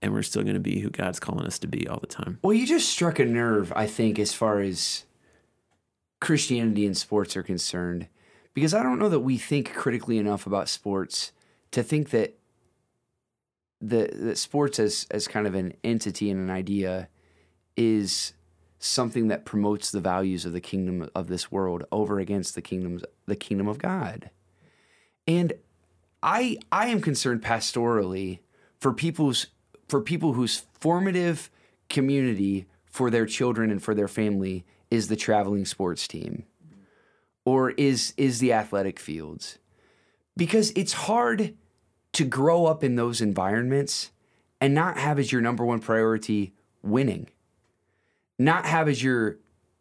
and 0.02 0.12
we're 0.12 0.22
still 0.22 0.42
going 0.42 0.54
to 0.54 0.60
be 0.60 0.80
who 0.80 0.90
God's 0.90 1.20
calling 1.20 1.46
us 1.46 1.58
to 1.60 1.68
be 1.68 1.86
all 1.86 2.00
the 2.00 2.08
time. 2.08 2.40
Well, 2.42 2.52
you 2.52 2.66
just 2.66 2.88
struck 2.88 3.20
a 3.20 3.24
nerve, 3.24 3.72
I 3.76 3.86
think, 3.86 4.18
as 4.18 4.32
far 4.32 4.60
as 4.60 5.04
Christianity 6.20 6.84
and 6.84 6.96
sports 6.96 7.36
are 7.36 7.44
concerned, 7.44 8.08
because 8.54 8.74
I 8.74 8.82
don't 8.82 8.98
know 8.98 9.08
that 9.08 9.20
we 9.20 9.38
think 9.38 9.72
critically 9.72 10.18
enough 10.18 10.46
about 10.46 10.68
sports 10.68 11.30
to 11.70 11.84
think 11.84 12.10
that 12.10 12.36
the 13.80 14.10
that 14.12 14.38
sports 14.38 14.78
as 14.78 15.06
as 15.10 15.28
kind 15.28 15.46
of 15.46 15.54
an 15.54 15.74
entity 15.84 16.30
and 16.30 16.40
an 16.40 16.50
idea 16.50 17.08
is 17.76 18.32
something 18.78 19.28
that 19.28 19.44
promotes 19.44 19.90
the 19.90 20.00
values 20.00 20.44
of 20.44 20.52
the 20.52 20.60
kingdom 20.60 21.08
of 21.14 21.28
this 21.28 21.50
world 21.50 21.84
over 21.90 22.18
against 22.18 22.54
the 22.54 22.62
kingdoms 22.62 23.02
the 23.26 23.36
kingdom 23.36 23.68
of 23.68 23.78
God. 23.78 24.30
And 25.26 25.52
I 26.22 26.58
I 26.72 26.88
am 26.88 27.00
concerned 27.00 27.42
pastorally 27.42 28.40
for 28.80 28.92
people's 28.92 29.46
for 29.88 30.00
people 30.00 30.34
whose 30.34 30.64
formative 30.80 31.50
community 31.88 32.66
for 32.86 33.10
their 33.10 33.26
children 33.26 33.70
and 33.70 33.82
for 33.82 33.94
their 33.94 34.08
family 34.08 34.64
is 34.90 35.08
the 35.08 35.16
traveling 35.16 35.64
sports 35.64 36.08
team 36.08 36.44
or 37.44 37.70
is 37.70 38.12
is 38.16 38.40
the 38.40 38.52
athletic 38.52 38.98
fields 38.98 39.58
because 40.36 40.70
it's 40.76 40.92
hard 40.92 41.54
to 42.14 42.24
grow 42.24 42.66
up 42.66 42.82
in 42.82 42.96
those 42.96 43.20
environments 43.20 44.10
and 44.60 44.74
not 44.74 44.98
have 44.98 45.18
as 45.18 45.30
your 45.32 45.40
number 45.40 45.64
one 45.64 45.78
priority 45.80 46.52
winning 46.82 47.28
not 48.38 48.64
have 48.66 48.88
as 48.88 49.02
your 49.02 49.36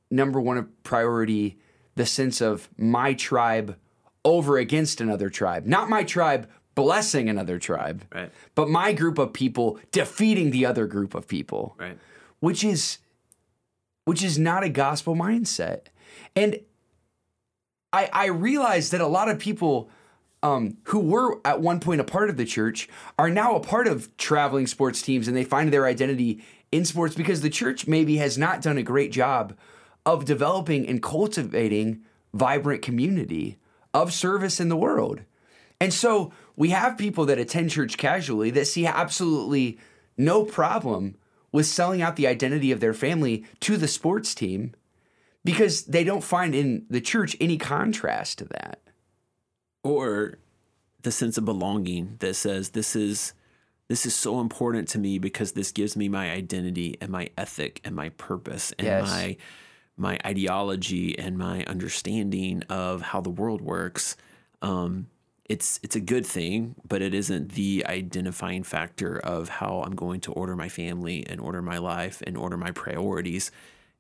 number 0.10 0.42
one 0.42 0.68
priority 0.84 1.58
the 1.96 2.06
sense 2.06 2.42
of 2.42 2.70
my 2.78 3.14
tribe 3.14 3.78
over 4.26 4.58
against 4.58 5.00
another 5.00 5.30
tribe 5.30 5.66
not 5.66 5.90
my 5.90 6.04
tribe 6.04 6.50
blessing 6.76 7.30
another 7.30 7.58
tribe 7.60 8.04
Right. 8.14 8.32
but 8.56 8.68
my 8.70 8.94
group 8.94 9.18
of 9.18 9.34
people 9.34 9.80
defeating 9.92 10.52
the 10.52 10.66
other 10.66 10.86
group 10.88 11.16
of 11.16 11.28
people 11.28 11.76
Right. 11.80 11.98
which 12.40 12.64
is 12.64 12.98
which 14.06 14.24
is 14.24 14.38
not 14.40 14.64
a 14.64 14.70
gospel 14.70 15.16
mindset 15.16 15.88
And 16.36 16.60
I 17.94 18.10
I 18.12 18.26
realized 18.28 18.92
that 18.92 19.02
a 19.02 19.08
lot 19.08 19.30
of 19.30 19.40
people 19.40 19.90
um, 20.44 20.78
who 20.84 21.00
were 21.00 21.40
at 21.46 21.62
one 21.62 21.80
point 21.80 22.02
a 22.02 22.04
part 22.04 22.30
of 22.30 22.38
the 22.38 22.46
church 22.46 22.88
are 23.18 23.30
now 23.30 23.56
a 23.56 23.60
part 23.60 23.88
of 23.88 24.16
traveling 24.18 24.68
sports 24.68 25.02
teams 25.02 25.28
and 25.28 25.36
they 25.36 25.44
find 25.44 25.72
their 25.72 25.86
identity 25.86 26.44
in 26.72 26.86
sports 26.86 27.16
because 27.16 27.42
the 27.42 27.50
church 27.50 27.88
maybe 27.88 28.18
has 28.18 28.38
not 28.38 28.62
done 28.62 28.78
a 28.78 28.84
great 28.84 29.12
job 29.12 29.58
of 30.06 30.26
developing 30.26 30.88
and 30.88 31.02
cultivating 31.02 32.02
vibrant 32.34 32.82
community 32.82 33.58
of 33.94 34.14
service 34.14 34.60
in 34.60 34.70
the 34.70 34.78
world. 34.78 35.22
And 35.80 35.94
so 35.94 36.32
we 36.56 36.70
have 36.70 36.98
people 36.98 37.26
that 37.26 37.40
attend 37.40 37.72
church 37.72 37.98
casually 37.98 38.50
that 38.52 38.66
see 38.66 38.86
absolutely 38.86 39.80
no 40.18 40.44
problem 40.44 41.16
with 41.52 41.66
selling 41.66 42.02
out 42.02 42.16
the 42.16 42.28
identity 42.28 42.72
of 42.72 42.80
their 42.80 42.94
family 42.94 43.46
to 43.62 43.78
the 43.78 43.88
sports 43.88 44.36
team 44.36 44.74
because 45.44 45.86
they 45.86 46.04
don't 46.04 46.24
find 46.24 46.54
in 46.54 46.86
the 46.90 47.02
church 47.02 47.36
any 47.40 47.58
contrast 47.58 48.40
to 48.40 48.46
that. 48.46 48.82
Or 49.88 50.38
the 51.04 51.12
sense 51.12 51.38
of 51.38 51.46
belonging 51.46 52.18
that 52.20 52.36
says 52.36 52.72
this 52.72 52.96
is 52.96 53.34
this 53.88 54.06
is 54.06 54.14
so 54.14 54.42
important 54.42 54.90
to 54.90 55.00
me 55.00 55.18
because 55.18 55.54
this 55.54 55.72
gives 55.72 55.96
me 55.96 56.10
my 56.10 56.30
identity 56.32 56.98
and 57.00 57.10
my 57.10 57.30
ethic 57.38 57.80
and 57.86 57.96
my 57.96 58.10
purpose 58.10 58.74
and 58.78 58.86
yes. 58.86 59.10
my 59.10 59.38
my 59.96 60.20
ideology 60.26 61.18
and 61.18 61.38
my 61.38 61.64
understanding 61.64 62.64
of 62.70 63.02
how 63.02 63.22
the 63.22 63.30
world 63.30 63.62
works. 63.62 64.18
Um, 64.62 65.08
it's 65.46 65.80
it's 65.82 65.96
a 65.96 66.02
good 66.02 66.26
thing, 66.26 66.76
but 66.86 67.02
it 67.02 67.14
isn't 67.14 67.54
the 67.54 67.86
identifying 67.88 68.64
factor 68.64 69.18
of 69.18 69.48
how 69.48 69.84
I'm 69.84 69.96
going 69.96 70.20
to 70.22 70.34
order 70.34 70.58
my 70.58 70.68
family 70.68 71.26
and 71.26 71.40
order 71.40 71.62
my 71.62 71.78
life 71.78 72.22
and 72.28 72.36
order 72.36 72.58
my 72.58 72.72
priorities. 72.72 73.50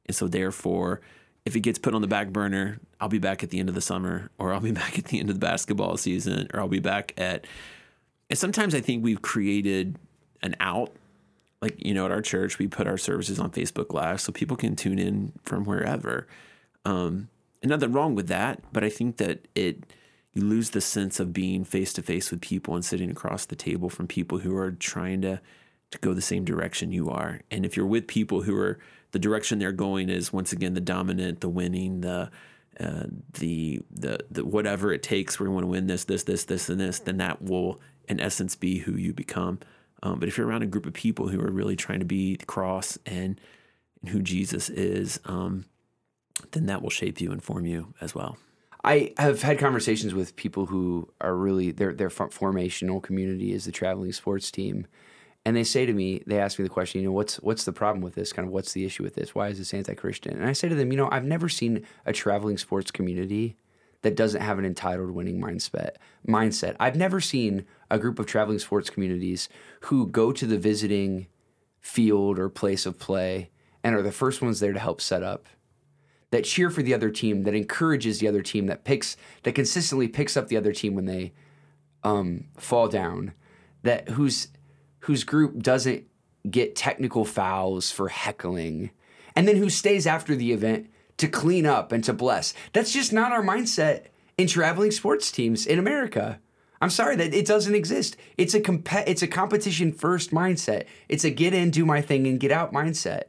And 0.06 0.16
so 0.16 0.28
therefore, 0.28 1.00
if 1.48 1.56
it 1.56 1.62
gets 1.62 1.80
put 1.80 1.96
on 1.96 2.02
the 2.02 2.08
back 2.08 2.28
burner, 2.28 2.78
I'll 3.00 3.08
be 3.08 3.20
back 3.20 3.42
at 3.42 3.52
the 3.52 3.60
end 3.60 3.70
of 3.70 3.76
the 3.76 3.80
summer 3.80 4.30
or 4.38 4.52
I'll 4.52 4.60
be 4.60 4.72
back 4.84 5.00
at 5.00 5.06
the 5.06 5.20
end 5.20 5.30
of 5.30 5.40
the 5.40 5.46
basketball 5.46 5.96
season 5.96 6.50
or 6.54 6.60
I'll 6.60 6.68
be 6.68 6.82
back 6.82 7.14
at 7.18 7.48
and 8.30 8.38
sometimes 8.38 8.76
I 8.76 8.82
think 8.82 9.02
we've 9.02 9.22
created 9.22 9.98
an 10.44 10.58
out 10.60 10.92
like 11.62 11.74
you 11.84 11.94
know 11.94 12.04
at 12.04 12.12
our 12.12 12.22
church 12.22 12.60
we 12.60 12.68
put 12.68 12.86
our 12.86 12.98
services 12.98 13.40
on 13.40 13.50
Facebook 13.52 13.94
live 13.94 14.20
so 14.20 14.34
people 14.34 14.58
can 14.58 14.76
tune 14.76 15.00
in 15.00 15.32
from 15.44 15.64
wherever. 15.64 16.28
Um 16.84 17.30
and 17.64 17.70
nothing 17.70 17.94
wrong 17.94 18.14
with 18.14 18.28
that, 18.28 18.62
but 18.74 18.84
I 18.84 18.90
think 18.90 19.16
that 19.18 19.48
it 19.56 19.86
you 20.34 20.44
lose 20.44 20.72
the 20.72 20.82
sense 20.82 21.18
of 21.18 21.32
being 21.32 21.64
face 21.64 21.94
to 21.94 22.02
face 22.02 22.30
with 22.30 22.42
people 22.42 22.76
and 22.76 22.84
sitting 22.84 23.10
across 23.10 23.46
the 23.46 23.56
table 23.56 23.90
from 23.90 24.06
people 24.06 24.40
who 24.40 24.56
are 24.58 24.72
trying 24.72 25.22
to 25.22 25.40
to 25.92 25.98
go 26.00 26.14
the 26.14 26.22
same 26.22 26.44
direction 26.44 26.92
you 26.92 27.10
are. 27.10 27.40
And 27.50 27.66
if 27.66 27.78
you're 27.78 27.86
with 27.86 28.06
people 28.06 28.42
who 28.42 28.60
are 28.60 28.78
the 29.12 29.20
direction 29.20 29.60
they're 29.60 29.72
going 29.72 30.10
is 30.10 30.34
once 30.34 30.52
again 30.52 30.74
the 30.74 30.82
dominant, 30.82 31.42
the 31.42 31.50
winning, 31.50 32.02
the 32.02 32.30
uh, 32.80 33.04
the 33.34 33.82
the 33.90 34.20
the 34.30 34.46
whatever 34.46 34.94
it 34.94 35.02
takes. 35.02 35.40
We 35.40 35.48
want 35.48 35.64
to 35.64 35.68
win 35.68 35.88
this, 35.88 36.04
this, 36.06 36.24
this, 36.24 36.46
this, 36.46 36.70
and 36.70 36.80
this. 36.80 37.00
Then 37.00 37.18
that 37.18 37.42
will, 37.42 37.80
in 38.08 38.20
essence, 38.20 38.56
be 38.56 38.80
who 38.80 38.94
you 38.94 39.14
become. 39.14 39.60
Um, 40.04 40.20
but 40.20 40.28
if 40.28 40.38
you're 40.38 40.48
around 40.48 40.62
a 40.62 40.68
group 40.68 40.86
of 40.86 40.94
people 40.94 41.28
who 41.30 41.42
are 41.42 41.52
really 41.52 41.76
trying 41.76 42.00
to 42.00 42.06
be 42.06 42.36
the 42.36 42.46
cross 42.46 43.00
and, 43.06 43.42
and 44.02 44.10
who 44.12 44.22
Jesus 44.22 44.70
is, 44.70 45.20
um, 45.26 45.66
then 46.52 46.68
that 46.68 46.84
will 46.84 46.92
shape 46.92 47.20
you 47.20 47.32
and 47.32 47.44
form 47.44 47.66
you 47.66 47.94
as 48.00 48.14
well. 48.14 48.38
I 48.84 49.14
have 49.18 49.42
had 49.42 49.58
conversations 49.58 50.14
with 50.14 50.36
people 50.36 50.68
who 50.68 51.10
are 51.20 51.36
really 51.36 51.72
their 51.72 51.94
their 51.94 52.10
formational 52.10 53.02
community 53.02 53.52
is 53.52 53.66
the 53.66 53.72
traveling 53.72 54.14
sports 54.14 54.52
team, 54.52 54.86
and 55.48 55.56
they 55.56 55.64
say 55.64 55.86
to 55.86 55.94
me, 55.94 56.22
they 56.28 56.42
ask 56.42 56.60
me 56.60 56.64
the 56.64 56.70
question, 56.70 57.00
you 57.00 57.08
know, 57.08 57.14
what's 57.14 57.38
what's 57.38 57.64
the 57.64 57.72
problem 57.72 58.02
with 58.02 58.16
this? 58.16 58.34
Kind 58.34 58.46
of 58.50 58.54
what's 58.54 58.74
the 58.74 58.84
issue 58.84 59.02
with 59.02 59.16
this? 59.16 59.34
Why 59.34 59.48
is 59.48 59.58
this 59.58 59.74
anti-Christian? 59.74 60.36
And 60.36 60.46
I 60.46 60.52
say 60.52 60.68
to 60.68 60.76
them, 60.76 60.92
you 60.92 60.98
know, 60.98 61.08
I've 61.10 61.24
never 61.24 61.48
seen 61.48 61.86
a 62.06 62.12
traveling 62.12 62.58
sports 62.58 62.92
community 62.92 63.56
that 64.02 64.18
doesn't 64.18 64.42
have 64.42 64.60
an 64.60 64.66
entitled 64.66 65.12
winning 65.12 65.40
mindset. 65.40 65.92
Mindset. 66.28 66.76
I've 66.82 66.98
never 66.98 67.22
seen 67.22 67.66
a 67.90 67.98
group 67.98 68.20
of 68.20 68.26
traveling 68.26 68.60
sports 68.60 68.90
communities 68.90 69.48
who 69.84 70.08
go 70.08 70.34
to 70.34 70.46
the 70.46 70.58
visiting 70.58 71.28
field 71.80 72.40
or 72.40 72.50
place 72.50 72.86
of 72.86 73.00
play 73.00 73.50
and 73.86 73.96
are 73.96 74.02
the 74.02 74.12
first 74.12 74.42
ones 74.42 74.60
there 74.60 74.74
to 74.74 74.80
help 74.80 75.00
set 75.00 75.24
up. 75.24 75.46
That 76.32 76.44
cheer 76.44 76.70
for 76.70 76.84
the 76.84 76.94
other 76.94 77.10
team, 77.10 77.44
that 77.44 77.56
encourages 77.56 78.20
the 78.20 78.28
other 78.28 78.42
team, 78.42 78.66
that 78.66 78.84
picks, 78.84 79.16
that 79.44 79.56
consistently 79.56 80.10
picks 80.10 80.36
up 80.36 80.50
the 80.50 80.58
other 80.58 80.74
team 80.74 80.94
when 80.94 81.06
they 81.06 81.32
um, 82.04 82.48
fall 82.58 82.90
down. 82.90 83.32
That 83.84 84.10
who's 84.10 84.50
whose 85.08 85.24
group 85.24 85.64
doesn't 85.64 86.06
get 86.50 86.76
technical 86.76 87.24
fouls 87.24 87.92
for 87.92 88.10
heckling, 88.10 88.92
and 89.38 89.48
then 89.48 89.56
who 89.56 89.70
stays 89.70 90.06
after 90.06 90.36
the 90.36 90.52
event 90.52 90.90
to 91.16 91.30
clean 91.30 91.66
up 91.66 91.94
and 91.94 92.04
to 92.04 92.12
bless. 92.12 92.54
That's 92.74 92.92
just 92.92 93.14
not 93.14 93.32
our 93.32 93.42
mindset 93.42 94.08
in 94.38 94.48
traveling 94.48 94.92
sports 94.92 95.32
teams 95.32 95.66
in 95.66 95.80
America. 95.80 96.42
I'm 96.82 96.90
sorry 96.90 97.16
that 97.16 97.34
it 97.34 97.46
doesn't 97.46 97.74
exist. 97.74 98.18
It's 98.38 98.54
a 98.54 98.60
comp- 98.60 99.08
it's 99.08 99.22
a 99.22 99.28
competition 99.28 99.94
first 99.94 100.32
mindset. 100.32 100.88
It's 101.08 101.24
a 101.24 101.32
get 101.32 101.54
in, 101.54 101.72
do 101.72 101.86
my 101.86 102.02
thing, 102.02 102.28
and 102.28 102.38
get 102.38 102.52
out 102.52 102.74
mindset. 102.74 103.24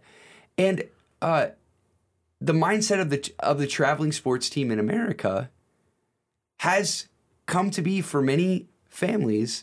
And 0.59 0.83
uh, 1.23 1.51
the 2.41 2.53
mindset 2.53 3.01
of 3.01 3.11
the 3.11 3.33
of 3.39 3.59
the 3.59 3.69
traveling 3.69 4.11
sports 4.11 4.51
team 4.51 4.73
in 4.73 4.81
America 4.81 5.49
has 6.59 7.07
come 7.47 7.71
to 7.71 7.83
be 7.83 8.01
for 8.01 8.21
many 8.21 8.67
families 8.89 9.63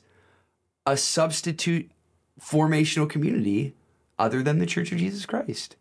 a 0.85 0.95
substitute 0.95 1.91
formational 2.39 3.09
community 3.09 3.73
other 4.17 4.43
than 4.43 4.59
the 4.59 4.65
Church 4.65 4.91
of 4.91 4.97
Jesus 4.97 5.25
Christ. 5.25 5.75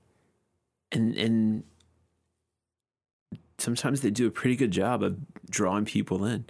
And 0.93 1.17
and 1.17 1.65
sometimes 3.59 4.01
they 4.01 4.11
do 4.11 4.27
a 4.27 4.31
pretty 4.31 4.57
good 4.57 4.71
job 4.71 5.03
of 5.03 5.17
drawing 5.51 5.85
people 5.85 6.25
in. 6.25 6.45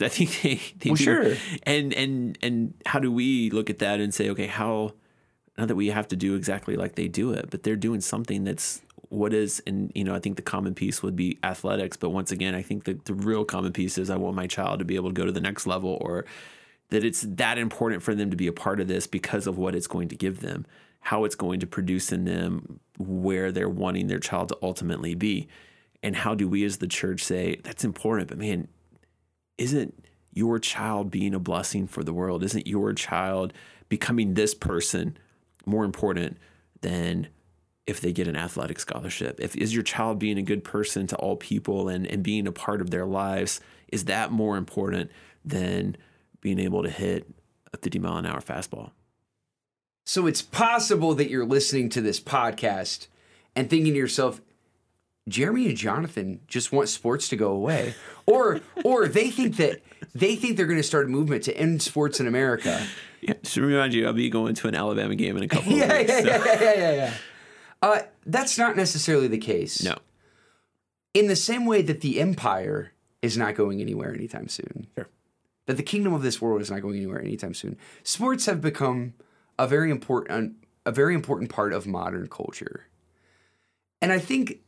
I 0.00 0.08
think 0.08 0.40
they, 0.42 0.60
they 0.78 0.90
well, 0.90 0.96
do. 0.96 1.04
sure. 1.04 1.36
And 1.64 1.92
and 1.94 2.38
and 2.42 2.74
how 2.86 2.98
do 2.98 3.10
we 3.12 3.50
look 3.50 3.70
at 3.70 3.78
that 3.80 4.00
and 4.00 4.12
say, 4.14 4.30
okay, 4.30 4.46
how 4.46 4.94
not 5.58 5.68
that 5.68 5.76
we 5.76 5.88
have 5.88 6.08
to 6.08 6.16
do 6.16 6.34
exactly 6.34 6.76
like 6.76 6.94
they 6.94 7.08
do 7.08 7.32
it, 7.32 7.50
but 7.50 7.62
they're 7.62 7.76
doing 7.76 8.00
something 8.00 8.44
that's 8.44 8.82
what 9.08 9.32
is 9.32 9.62
and 9.66 9.92
you 9.94 10.02
know, 10.02 10.14
I 10.14 10.20
think 10.20 10.36
the 10.36 10.42
common 10.42 10.74
piece 10.74 11.02
would 11.02 11.14
be 11.14 11.38
athletics, 11.42 11.96
but 11.96 12.10
once 12.10 12.32
again, 12.32 12.54
I 12.54 12.62
think 12.62 12.84
that 12.84 13.04
the 13.04 13.14
real 13.14 13.44
common 13.44 13.72
piece 13.72 13.98
is 13.98 14.10
I 14.10 14.16
want 14.16 14.34
my 14.34 14.46
child 14.46 14.80
to 14.80 14.84
be 14.84 14.96
able 14.96 15.10
to 15.10 15.14
go 15.14 15.24
to 15.24 15.32
the 15.32 15.40
next 15.40 15.66
level 15.66 15.98
or 16.00 16.24
that 16.90 17.04
it's 17.04 17.22
that 17.22 17.58
important 17.58 18.02
for 18.02 18.14
them 18.14 18.30
to 18.30 18.36
be 18.36 18.46
a 18.46 18.52
part 18.52 18.80
of 18.80 18.88
this 18.88 19.06
because 19.06 19.46
of 19.46 19.58
what 19.58 19.74
it's 19.74 19.86
going 19.86 20.08
to 20.08 20.16
give 20.16 20.40
them, 20.40 20.66
how 21.00 21.24
it's 21.24 21.34
going 21.34 21.60
to 21.60 21.66
produce 21.66 22.12
in 22.12 22.24
them 22.24 22.80
where 22.98 23.50
they're 23.50 23.68
wanting 23.68 24.06
their 24.06 24.18
child 24.18 24.48
to 24.48 24.58
ultimately 24.62 25.14
be. 25.14 25.48
And 26.02 26.16
how 26.16 26.34
do 26.34 26.48
we 26.48 26.64
as 26.64 26.78
the 26.78 26.86
church 26.86 27.22
say, 27.22 27.60
that's 27.64 27.84
important, 27.84 28.28
but 28.28 28.38
man, 28.38 28.68
isn't 29.56 30.04
your 30.32 30.58
child 30.58 31.10
being 31.10 31.34
a 31.34 31.38
blessing 31.38 31.86
for 31.86 32.02
the 32.02 32.12
world? 32.12 32.42
Isn't 32.42 32.66
your 32.66 32.92
child 32.92 33.52
becoming 33.88 34.34
this 34.34 34.54
person 34.54 35.16
more 35.64 35.84
important 35.84 36.36
than 36.80 37.28
if 37.86 38.00
they 38.00 38.12
get 38.12 38.28
an 38.28 38.36
athletic 38.36 38.80
scholarship? 38.80 39.38
If 39.40 39.56
is 39.56 39.72
your 39.72 39.84
child 39.84 40.18
being 40.18 40.38
a 40.38 40.42
good 40.42 40.64
person 40.64 41.06
to 41.06 41.16
all 41.16 41.36
people 41.36 41.88
and, 41.88 42.06
and 42.06 42.22
being 42.22 42.46
a 42.46 42.52
part 42.52 42.80
of 42.80 42.90
their 42.90 43.06
lives, 43.06 43.60
is 43.92 44.06
that 44.06 44.32
more 44.32 44.56
important 44.56 45.10
than 45.44 45.96
being 46.44 46.58
able 46.60 46.82
to 46.82 46.90
hit 46.90 47.26
a 47.72 47.78
50 47.78 47.98
mile 47.98 48.18
an 48.18 48.26
hour 48.26 48.40
fastball. 48.40 48.90
So 50.04 50.26
it's 50.26 50.42
possible 50.42 51.14
that 51.14 51.30
you're 51.30 51.46
listening 51.46 51.88
to 51.88 52.02
this 52.02 52.20
podcast 52.20 53.08
and 53.56 53.68
thinking 53.70 53.94
to 53.94 53.98
yourself, 53.98 54.42
Jeremy 55.26 55.68
and 55.68 55.76
Jonathan 55.76 56.40
just 56.46 56.70
want 56.70 56.90
sports 56.90 57.30
to 57.30 57.36
go 57.36 57.50
away. 57.50 57.94
Or 58.26 58.60
or 58.84 59.08
they 59.08 59.30
think 59.30 59.56
that 59.56 59.80
they 60.14 60.36
think 60.36 60.58
they're 60.58 60.66
going 60.66 60.78
to 60.78 60.82
start 60.82 61.06
a 61.06 61.08
movement 61.08 61.44
to 61.44 61.56
end 61.56 61.80
sports 61.80 62.20
in 62.20 62.26
America. 62.26 62.86
Yeah, 63.22 63.32
just 63.42 63.56
remind 63.56 63.94
you, 63.94 64.06
I'll 64.06 64.12
be 64.12 64.28
going 64.28 64.54
to 64.54 64.68
an 64.68 64.74
Alabama 64.74 65.14
game 65.14 65.38
in 65.38 65.44
a 65.44 65.48
couple 65.48 65.72
yeah, 65.76 65.84
of 65.84 65.98
weeks. 65.98 66.10
Yeah, 66.10 66.20
so. 66.20 66.26
yeah, 66.26 66.60
yeah, 66.60 66.74
yeah, 66.74 66.92
yeah. 66.92 67.14
Uh, 67.80 68.02
that's 68.26 68.58
not 68.58 68.76
necessarily 68.76 69.28
the 69.28 69.38
case. 69.38 69.82
No. 69.82 69.96
In 71.14 71.28
the 71.28 71.36
same 71.36 71.64
way 71.64 71.80
that 71.80 72.02
the 72.02 72.20
empire 72.20 72.92
is 73.22 73.38
not 73.38 73.54
going 73.54 73.80
anywhere 73.80 74.12
anytime 74.12 74.48
soon. 74.48 74.88
Sure 74.94 75.08
that 75.66 75.76
the 75.76 75.82
kingdom 75.82 76.12
of 76.12 76.22
this 76.22 76.40
world 76.40 76.60
is 76.60 76.70
not 76.70 76.82
going 76.82 76.96
anywhere 76.96 77.20
anytime 77.20 77.54
soon. 77.54 77.76
Sports 78.02 78.46
have 78.46 78.60
become 78.60 79.14
a 79.58 79.66
very 79.66 79.90
important 79.90 80.56
a 80.86 80.92
very 80.92 81.14
important 81.14 81.48
part 81.50 81.72
of 81.72 81.86
modern 81.86 82.28
culture. 82.28 82.86
And 84.02 84.12
I 84.12 84.18
think 84.18 84.60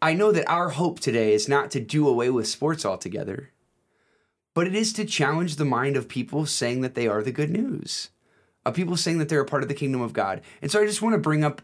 I 0.00 0.14
know 0.14 0.30
that 0.32 0.48
our 0.48 0.70
hope 0.70 1.00
today 1.00 1.32
is 1.32 1.48
not 1.48 1.70
to 1.72 1.80
do 1.80 2.08
away 2.08 2.30
with 2.30 2.46
sports 2.46 2.84
altogether, 2.84 3.50
but 4.54 4.66
it 4.66 4.74
is 4.74 4.92
to 4.94 5.04
challenge 5.04 5.56
the 5.56 5.64
mind 5.64 5.96
of 5.96 6.08
people 6.08 6.46
saying 6.46 6.82
that 6.82 6.94
they 6.94 7.08
are 7.08 7.22
the 7.22 7.32
good 7.32 7.50
news, 7.50 8.10
of 8.64 8.74
people 8.74 8.96
saying 8.96 9.18
that 9.18 9.28
they're 9.28 9.40
a 9.40 9.46
part 9.46 9.62
of 9.62 9.68
the 9.68 9.74
kingdom 9.74 10.00
of 10.00 10.12
God. 10.12 10.40
And 10.62 10.70
so 10.70 10.80
I 10.80 10.86
just 10.86 11.02
want 11.02 11.14
to 11.14 11.20
bring 11.20 11.44
up 11.44 11.62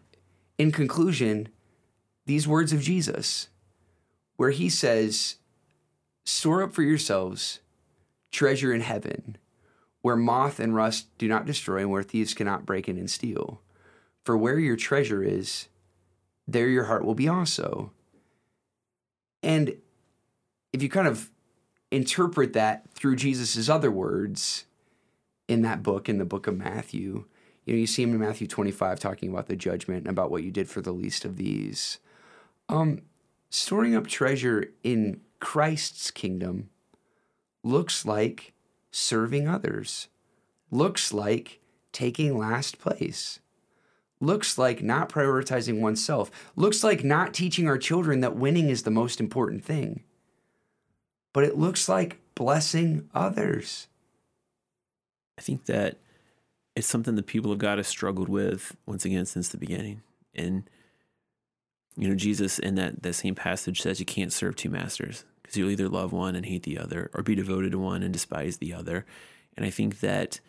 in 0.59 0.73
conclusion 0.73 1.49
these 2.27 2.47
words 2.47 2.73
of 2.73 2.81
Jesus, 2.81 3.49
where 4.37 4.51
he 4.51 4.69
says, 4.69 5.37
Store 6.25 6.63
up 6.63 6.73
for 6.73 6.83
yourselves 6.83 7.61
treasure 8.33 8.73
in 8.73 8.81
heaven, 8.81 9.37
where 10.01 10.17
moth 10.17 10.59
and 10.59 10.75
rust 10.75 11.07
do 11.19 11.29
not 11.29 11.47
destroy 11.47 11.79
and 11.79 11.91
where 11.91 12.03
thieves 12.03 12.35
cannot 12.35 12.67
break 12.67 12.89
in 12.89 12.99
and 12.99 13.11
steal. 13.11 13.61
For 14.25 14.37
where 14.37 14.59
your 14.59 14.77
treasure 14.77 15.23
is, 15.23 15.69
there 16.49 16.69
your 16.69 16.85
heart 16.85 17.05
will 17.05 17.15
be 17.15 17.29
also. 17.29 17.93
And 19.43 19.77
if 20.73 20.83
you 20.83 20.89
kind 20.89 21.07
of 21.07 21.31
interpret 21.91 22.53
that 22.55 22.91
through 22.95 23.17
Jesus' 23.17 23.69
other 23.69 23.91
words 23.91 24.65
in 25.49 25.63
that 25.63 25.83
book, 25.83 26.09
in 26.09 26.19
the 26.19 26.25
book 26.25 26.47
of 26.47 26.57
Matthew, 26.57 27.27
you 27.65 27.75
know, 27.75 27.79
you 27.79 27.87
see 27.87 28.03
him 28.03 28.13
in 28.13 28.21
Matthew 28.21 28.47
25 28.47 28.99
talking 28.99 29.31
about 29.31 29.47
the 29.47 29.57
judgment 29.57 30.01
and 30.01 30.09
about 30.09 30.31
what 30.31 30.43
you 30.43 30.51
did 30.51 30.69
for 30.69 30.81
the 30.81 30.93
least 30.93 31.25
of 31.25 31.37
these. 31.37 31.99
Um, 32.69 33.03
storing 33.51 33.95
up 33.95 34.07
treasure 34.07 34.73
in 34.83 35.21
Christ's 35.39 36.11
kingdom 36.11 36.71
looks 37.63 38.05
like 38.05 38.53
serving 38.91 39.49
others, 39.49 40.09
looks 40.71 41.13
like 41.13 41.61
taking 41.93 42.37
last 42.37 42.79
place, 42.79 43.41
looks 44.21 44.59
like 44.59 44.83
not 44.83 45.09
prioritizing 45.09 45.81
oneself, 45.81 46.31
looks 46.57 46.83
like 46.83 47.05
not 47.05 47.35
teaching 47.35 47.67
our 47.67 47.79
children 47.79 48.21
that 48.21 48.37
winning 48.37 48.69
is 48.69 48.83
the 48.83 48.91
most 48.91 49.21
important 49.21 49.65
thing. 49.65 50.03
But 51.33 51.45
it 51.45 51.57
looks 51.57 51.89
like 51.89 52.21
blessing 52.35 53.09
others. 53.15 53.89
I 55.39 55.43
think 55.43 55.65
that 55.67 55.99
it's 56.77 56.87
something 56.87 57.15
the 57.15 57.23
people 57.23 57.53
of 57.53 57.59
God 57.59 57.79
have 57.79 57.87
struggled 57.87 58.29
with 58.29 58.77
once 58.87 59.05
again 59.05 59.27
since 59.27 59.49
the 59.49 59.59
beginning. 59.59 60.03
And 60.35 60.69
you 61.97 62.09
know, 62.09 62.15
Jesus 62.15 62.59
in 62.59 62.75
that, 62.77 63.03
that 63.03 63.15
same 63.15 63.35
passage 63.35 63.83
says 63.83 64.01
you 64.01 64.07
can't 64.07 64.33
serve 64.33 64.57
two 64.57 64.71
masters 64.71 65.25
because 65.53 65.59
you'll 65.59 65.71
either 65.71 65.89
love 65.89 66.13
one 66.13 66.35
and 66.35 66.47
hate 66.47 66.63
the 66.63 66.79
other 66.79 67.11
or 67.13 67.23
be 67.23 67.35
devoted 67.35 67.73
to 67.73 67.79
one 67.79 68.03
and 68.03 68.11
despise 68.11 68.57
the 68.57 68.73
other. 68.73 69.05
And 69.55 69.67
I 69.67 69.71
think 69.71 70.01
that 70.01 70.41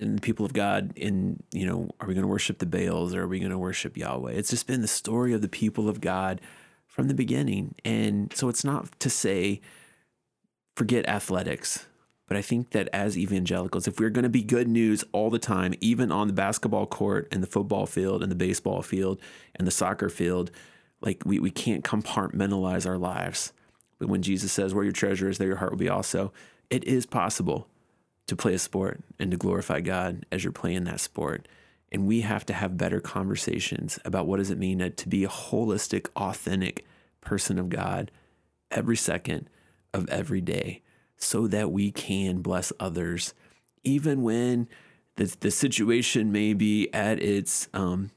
in 0.00 0.14
the 0.14 0.22
people 0.22 0.46
of 0.46 0.54
God, 0.54 0.94
in, 0.96 1.42
you 1.52 1.66
know, 1.66 1.90
are 2.00 2.08
we 2.08 2.14
going 2.14 2.22
to 2.22 2.28
worship 2.28 2.58
the 2.58 2.64
Baals 2.64 3.14
or 3.14 3.24
are 3.24 3.28
we 3.28 3.38
going 3.38 3.50
to 3.50 3.58
worship 3.58 3.98
Yahweh? 3.98 4.32
It's 4.32 4.48
just 4.48 4.66
been 4.66 4.80
the 4.80 4.88
story 4.88 5.34
of 5.34 5.42
the 5.42 5.48
people 5.48 5.90
of 5.90 6.00
God 6.00 6.40
from 6.86 7.08
the 7.08 7.14
beginning. 7.14 7.74
And 7.84 8.32
so 8.34 8.48
it's 8.48 8.64
not 8.64 8.98
to 9.00 9.10
say, 9.10 9.60
forget 10.74 11.06
athletics. 11.06 11.84
But 12.28 12.38
I 12.38 12.42
think 12.42 12.70
that 12.70 12.88
as 12.94 13.18
evangelicals, 13.18 13.86
if 13.86 14.00
we're 14.00 14.10
going 14.10 14.22
to 14.22 14.30
be 14.30 14.42
good 14.42 14.68
news 14.68 15.04
all 15.12 15.28
the 15.28 15.38
time, 15.38 15.74
even 15.82 16.10
on 16.10 16.28
the 16.28 16.32
basketball 16.32 16.86
court 16.86 17.28
and 17.30 17.42
the 17.42 17.46
football 17.46 17.84
field 17.84 18.22
and 18.22 18.32
the 18.32 18.36
baseball 18.36 18.80
field 18.80 19.20
and 19.54 19.66
the 19.66 19.72
soccer 19.72 20.08
field, 20.08 20.50
like 21.02 21.22
we, 21.26 21.38
we 21.38 21.50
can't 21.50 21.84
compartmentalize 21.84 22.86
our 22.86 22.98
lives. 22.98 23.52
But 23.98 24.08
when 24.08 24.22
Jesus 24.22 24.52
says, 24.52 24.74
Where 24.74 24.84
your 24.84 24.92
treasure 24.92 25.28
is, 25.28 25.38
there 25.38 25.48
your 25.48 25.56
heart 25.56 25.72
will 25.72 25.78
be 25.78 25.88
also, 25.88 26.32
it 26.70 26.84
is 26.84 27.06
possible 27.06 27.68
to 28.26 28.36
play 28.36 28.54
a 28.54 28.58
sport 28.58 29.00
and 29.18 29.30
to 29.30 29.36
glorify 29.36 29.80
God 29.80 30.26
as 30.30 30.44
you're 30.44 30.52
playing 30.52 30.84
that 30.84 31.00
sport. 31.00 31.48
And 31.90 32.06
we 32.06 32.20
have 32.20 32.44
to 32.46 32.52
have 32.52 32.76
better 32.76 33.00
conversations 33.00 33.98
about 34.04 34.26
what 34.26 34.36
does 34.36 34.50
it 34.50 34.58
mean 34.58 34.92
to 34.94 35.08
be 35.08 35.24
a 35.24 35.28
holistic, 35.28 36.08
authentic 36.14 36.84
person 37.22 37.58
of 37.58 37.70
God 37.70 38.10
every 38.70 38.96
second 38.96 39.48
of 39.94 40.08
every 40.10 40.42
day 40.42 40.82
so 41.16 41.46
that 41.48 41.72
we 41.72 41.90
can 41.90 42.42
bless 42.42 42.72
others, 42.78 43.34
even 43.82 44.22
when 44.22 44.68
the, 45.16 45.34
the 45.40 45.50
situation 45.50 46.30
may 46.30 46.52
be 46.52 46.92
at 46.92 47.20
its 47.20 47.68
um, 47.74 48.10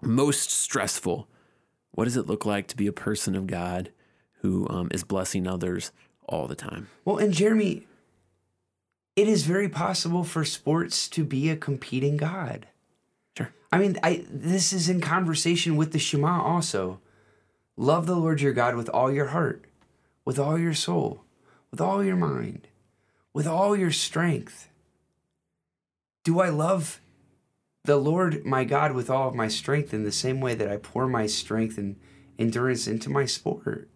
most 0.00 0.50
stressful. 0.50 1.26
What 1.92 2.04
does 2.04 2.16
it 2.16 2.26
look 2.26 2.44
like 2.44 2.68
to 2.68 2.76
be 2.76 2.86
a 2.86 2.92
person 2.92 3.34
of 3.34 3.46
God 3.46 3.90
who 4.44 4.68
um, 4.68 4.88
is 4.90 5.02
blessing 5.04 5.46
others 5.46 5.90
all 6.28 6.46
the 6.46 6.54
time? 6.54 6.88
Well, 7.06 7.16
and 7.16 7.32
Jeremy, 7.32 7.86
it 9.16 9.26
is 9.26 9.44
very 9.44 9.70
possible 9.70 10.22
for 10.22 10.44
sports 10.44 11.08
to 11.08 11.24
be 11.24 11.48
a 11.48 11.56
competing 11.56 12.18
God. 12.18 12.66
Sure. 13.38 13.54
I 13.72 13.78
mean, 13.78 13.98
I 14.02 14.26
this 14.28 14.74
is 14.74 14.90
in 14.90 15.00
conversation 15.00 15.76
with 15.76 15.92
the 15.92 15.98
Shema 15.98 16.42
also. 16.42 17.00
Love 17.76 18.04
the 18.04 18.16
Lord 18.16 18.42
your 18.42 18.52
God 18.52 18.76
with 18.76 18.90
all 18.90 19.10
your 19.10 19.28
heart, 19.28 19.64
with 20.26 20.38
all 20.38 20.58
your 20.58 20.74
soul, 20.74 21.24
with 21.70 21.80
all 21.80 22.04
your 22.04 22.14
mind, 22.14 22.68
with 23.32 23.46
all 23.46 23.74
your 23.74 23.90
strength. 23.90 24.68
Do 26.22 26.38
I 26.40 26.50
love 26.50 27.00
the 27.84 27.96
Lord 27.96 28.44
my 28.44 28.64
God 28.64 28.92
with 28.92 29.08
all 29.08 29.28
of 29.28 29.34
my 29.34 29.48
strength 29.48 29.94
in 29.94 30.04
the 30.04 30.12
same 30.12 30.42
way 30.42 30.54
that 30.54 30.68
I 30.68 30.76
pour 30.76 31.06
my 31.06 31.26
strength 31.26 31.78
and 31.78 31.96
endurance 32.38 32.86
into 32.86 33.08
my 33.08 33.24
sport? 33.24 33.88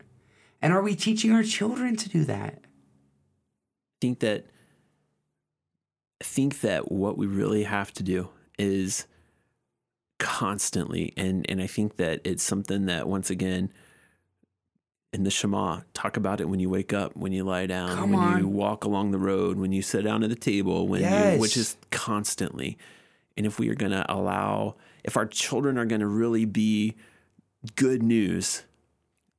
And 0.60 0.72
are 0.72 0.82
we 0.82 0.94
teaching 0.94 1.32
our 1.32 1.42
children 1.42 1.96
to 1.96 2.08
do 2.08 2.24
that? 2.24 2.54
I 2.62 3.96
think 4.00 4.20
that 4.20 4.46
I 6.20 6.24
think 6.24 6.60
that 6.62 6.90
what 6.90 7.16
we 7.16 7.26
really 7.26 7.62
have 7.64 7.92
to 7.94 8.02
do 8.02 8.28
is 8.58 9.06
constantly 10.18 11.12
and 11.16 11.48
and 11.48 11.62
I 11.62 11.68
think 11.68 11.96
that 11.96 12.20
it's 12.24 12.42
something 12.42 12.86
that 12.86 13.06
once 13.08 13.30
again 13.30 13.72
in 15.12 15.22
the 15.24 15.30
Shema, 15.30 15.80
talk 15.94 16.16
about 16.18 16.38
it 16.40 16.50
when 16.50 16.60
you 16.60 16.68
wake 16.68 16.92
up, 16.92 17.16
when 17.16 17.32
you 17.32 17.42
lie 17.42 17.64
down, 17.66 17.96
Come 17.96 18.10
when 18.10 18.20
on. 18.20 18.38
you 18.40 18.46
walk 18.46 18.84
along 18.84 19.10
the 19.10 19.18
road, 19.18 19.56
when 19.56 19.72
you 19.72 19.80
sit 19.80 20.02
down 20.02 20.22
at 20.22 20.28
the 20.28 20.36
table, 20.36 20.86
when 20.86 21.00
Yes. 21.00 21.34
you, 21.34 21.40
which 21.40 21.56
is 21.56 21.76
constantly. 21.90 22.76
And 23.34 23.46
if 23.46 23.58
we 23.58 23.70
are 23.70 23.74
going 23.74 23.92
to 23.92 24.04
allow, 24.12 24.74
if 25.04 25.16
our 25.16 25.24
children 25.24 25.78
are 25.78 25.86
going 25.86 26.02
to 26.02 26.06
really 26.06 26.44
be 26.44 26.94
good 27.74 28.02
news, 28.02 28.64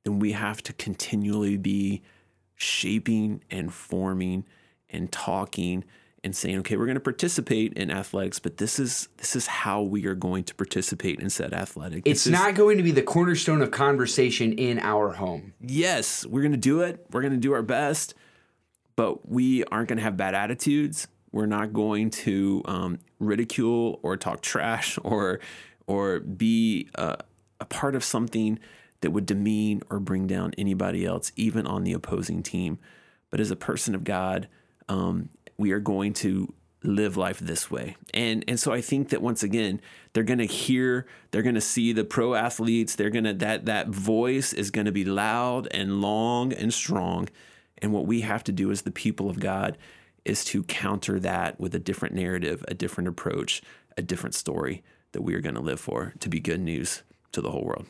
then 0.04 0.18
we 0.18 0.32
have 0.32 0.62
to 0.64 0.72
continually 0.72 1.56
be 1.56 2.02
shaping 2.54 3.42
and 3.50 3.72
forming 3.72 4.44
and 4.88 5.10
talking 5.10 5.84
and 6.22 6.36
saying, 6.36 6.58
okay, 6.58 6.76
we're 6.76 6.84
going 6.84 6.96
to 6.96 7.00
participate 7.00 7.72
in 7.74 7.90
athletics, 7.90 8.38
but 8.38 8.58
this 8.58 8.78
is 8.78 9.08
this 9.16 9.34
is 9.34 9.46
how 9.46 9.80
we 9.80 10.06
are 10.06 10.14
going 10.14 10.44
to 10.44 10.54
participate 10.54 11.18
in 11.18 11.30
said 11.30 11.54
athletic. 11.54 12.02
It's 12.04 12.26
is- 12.26 12.32
not 12.32 12.54
going 12.54 12.76
to 12.76 12.82
be 12.82 12.90
the 12.90 13.02
cornerstone 13.02 13.62
of 13.62 13.70
conversation 13.70 14.52
in 14.52 14.78
our 14.78 15.12
home. 15.12 15.54
yes, 15.60 16.26
we're 16.26 16.42
going 16.42 16.52
to 16.52 16.58
do 16.58 16.82
it. 16.82 17.06
We're 17.10 17.22
going 17.22 17.32
to 17.32 17.38
do 17.38 17.52
our 17.52 17.62
best, 17.62 18.14
but 18.96 19.28
we 19.28 19.64
aren't 19.64 19.88
going 19.88 19.96
to 19.96 20.04
have 20.04 20.16
bad 20.16 20.34
attitudes. 20.34 21.08
We're 21.32 21.46
not 21.46 21.72
going 21.72 22.10
to 22.10 22.62
um, 22.66 22.98
ridicule 23.18 24.00
or 24.02 24.16
talk 24.16 24.42
trash 24.42 24.98
or 25.04 25.40
or 25.86 26.20
be 26.20 26.88
uh, 26.96 27.16
a 27.60 27.64
part 27.64 27.94
of 27.94 28.04
something 28.04 28.58
that 29.00 29.10
would 29.10 29.26
demean 29.26 29.82
or 29.90 29.98
bring 29.98 30.26
down 30.26 30.54
anybody 30.58 31.04
else, 31.04 31.32
even 31.36 31.66
on 31.66 31.84
the 31.84 31.92
opposing 31.92 32.42
team. 32.42 32.78
But 33.30 33.40
as 33.40 33.50
a 33.50 33.56
person 33.56 33.94
of 33.94 34.04
God, 34.04 34.48
um, 34.88 35.30
we 35.56 35.72
are 35.72 35.80
going 35.80 36.12
to 36.14 36.52
live 36.82 37.16
life 37.16 37.38
this 37.38 37.70
way. 37.70 37.96
And 38.14 38.44
and 38.48 38.58
so 38.58 38.72
I 38.72 38.80
think 38.80 39.10
that 39.10 39.22
once 39.22 39.42
again, 39.42 39.80
they're 40.12 40.22
going 40.22 40.38
to 40.38 40.46
hear, 40.46 41.06
they're 41.30 41.42
going 41.42 41.54
to 41.54 41.60
see 41.60 41.92
the 41.92 42.04
pro 42.04 42.34
athletes, 42.34 42.96
they're 42.96 43.10
going 43.10 43.24
to 43.24 43.34
that 43.34 43.66
that 43.66 43.88
voice 43.88 44.52
is 44.52 44.70
going 44.70 44.86
to 44.86 44.92
be 44.92 45.04
loud 45.04 45.68
and 45.70 46.00
long 46.00 46.52
and 46.52 46.72
strong. 46.72 47.28
And 47.78 47.92
what 47.92 48.06
we 48.06 48.22
have 48.22 48.44
to 48.44 48.52
do 48.52 48.70
as 48.70 48.82
the 48.82 48.90
people 48.90 49.30
of 49.30 49.40
God 49.40 49.78
is 50.24 50.44
to 50.46 50.62
counter 50.64 51.18
that 51.20 51.58
with 51.58 51.74
a 51.74 51.78
different 51.78 52.14
narrative, 52.14 52.64
a 52.68 52.74
different 52.74 53.08
approach, 53.08 53.62
a 53.96 54.02
different 54.02 54.34
story 54.34 54.82
that 55.12 55.22
we 55.22 55.34
are 55.34 55.40
going 55.40 55.54
to 55.54 55.60
live 55.60 55.80
for 55.80 56.14
to 56.20 56.28
be 56.28 56.40
good 56.40 56.60
news 56.60 57.02
to 57.32 57.40
the 57.40 57.50
whole 57.50 57.64
world. 57.64 57.86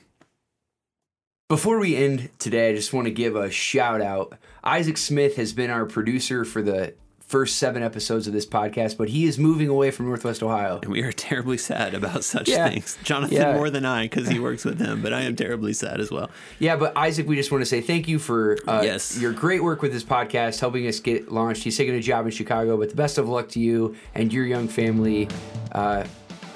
Before 1.51 1.81
we 1.81 1.97
end 1.97 2.29
today, 2.39 2.71
I 2.71 2.75
just 2.77 2.93
want 2.93 3.07
to 3.07 3.11
give 3.11 3.35
a 3.35 3.51
shout 3.51 4.01
out. 4.01 4.35
Isaac 4.63 4.97
Smith 4.97 5.35
has 5.35 5.53
been 5.53 5.69
our 5.69 5.85
producer 5.85 6.45
for 6.45 6.63
the 6.63 6.95
first 7.19 7.57
seven 7.57 7.83
episodes 7.83 8.29
of 8.29 8.33
this 8.33 8.47
podcast, 8.47 8.97
but 8.97 9.09
he 9.09 9.25
is 9.25 9.37
moving 9.37 9.67
away 9.69 9.91
from 9.91 10.07
Northwest 10.07 10.45
Ohio. 10.45 10.79
And 10.81 10.93
we 10.93 11.03
are 11.03 11.11
terribly 11.11 11.59
sad 11.59 11.93
about 11.95 12.23
such 12.23 12.49
Yeah. 12.49 12.69
things. 12.69 12.97
Jonathan 13.03 13.37
Yeah. 13.37 13.55
more 13.55 13.69
than 13.69 13.85
I 13.85 14.05
because 14.05 14.29
he 14.29 14.39
works 14.39 14.65
with 14.65 14.79
him, 14.79 15.03
but 15.03 15.13
I 15.13 15.23
am 15.23 15.35
terribly 15.35 15.73
sad 15.73 15.99
as 15.99 16.13
well. 16.13 16.31
Yeah, 16.61 16.77
but 16.77 16.97
Isaac, 16.97 17.27
we 17.27 17.35
just 17.35 17.51
want 17.51 17.63
to 17.63 17.67
say 17.67 17.81
thank 17.81 18.07
you 18.07 18.21
for 18.21 18.57
uh, 18.69 18.83
Yes. 18.85 19.19
your 19.21 19.33
great 19.33 19.65
work 19.65 19.83
with 19.83 19.93
this 19.93 20.05
podcast, 20.05 20.61
helping 20.61 20.87
us 20.87 21.01
get 21.01 21.33
launched. 21.33 21.65
He's 21.65 21.77
taking 21.77 21.97
a 21.97 22.01
job 22.01 22.27
in 22.27 22.31
Chicago, 22.31 22.77
but 22.77 22.91
the 22.91 22.97
best 22.97 23.19
of 23.19 23.29
luck 23.29 23.49
to 23.51 23.59
you 23.61 23.97
and 24.15 24.33
your 24.33 24.45
young 24.47 24.69
family. 24.69 25.27
Uh, 25.73 26.05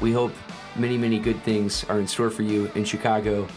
we 0.01 0.13
hope 0.13 0.33
many, 0.77 0.97
many 0.97 1.19
good 1.19 1.43
things 1.43 1.85
are 1.89 1.99
in 1.99 2.07
store 2.07 2.31
for 2.31 2.43
you 2.45 2.71
in 2.77 2.85
Chicago. 2.85 3.49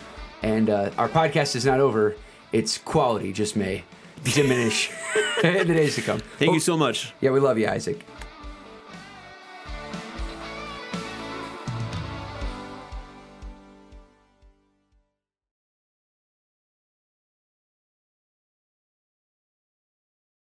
And 0.42 0.70
uh, 0.70 0.92
our 0.98 1.10
podcast 1.10 1.56
is 1.56 1.66
not 1.66 1.80
over. 1.80 2.16
Its 2.52 2.78
quality 2.78 3.34
just 3.34 3.56
may 3.56 3.84
diminish 4.24 4.92
in 5.44 5.68
the 5.68 5.74
days 5.74 5.96
to 5.96 6.02
come. 6.02 6.20
Thank 6.40 6.54
you 6.54 6.60
so 6.60 6.78
much. 6.78 7.14
Yeah, 7.22 7.32
we 7.32 7.40
love 7.40 7.58
you, 7.58 7.68
Isaac. 7.68 8.04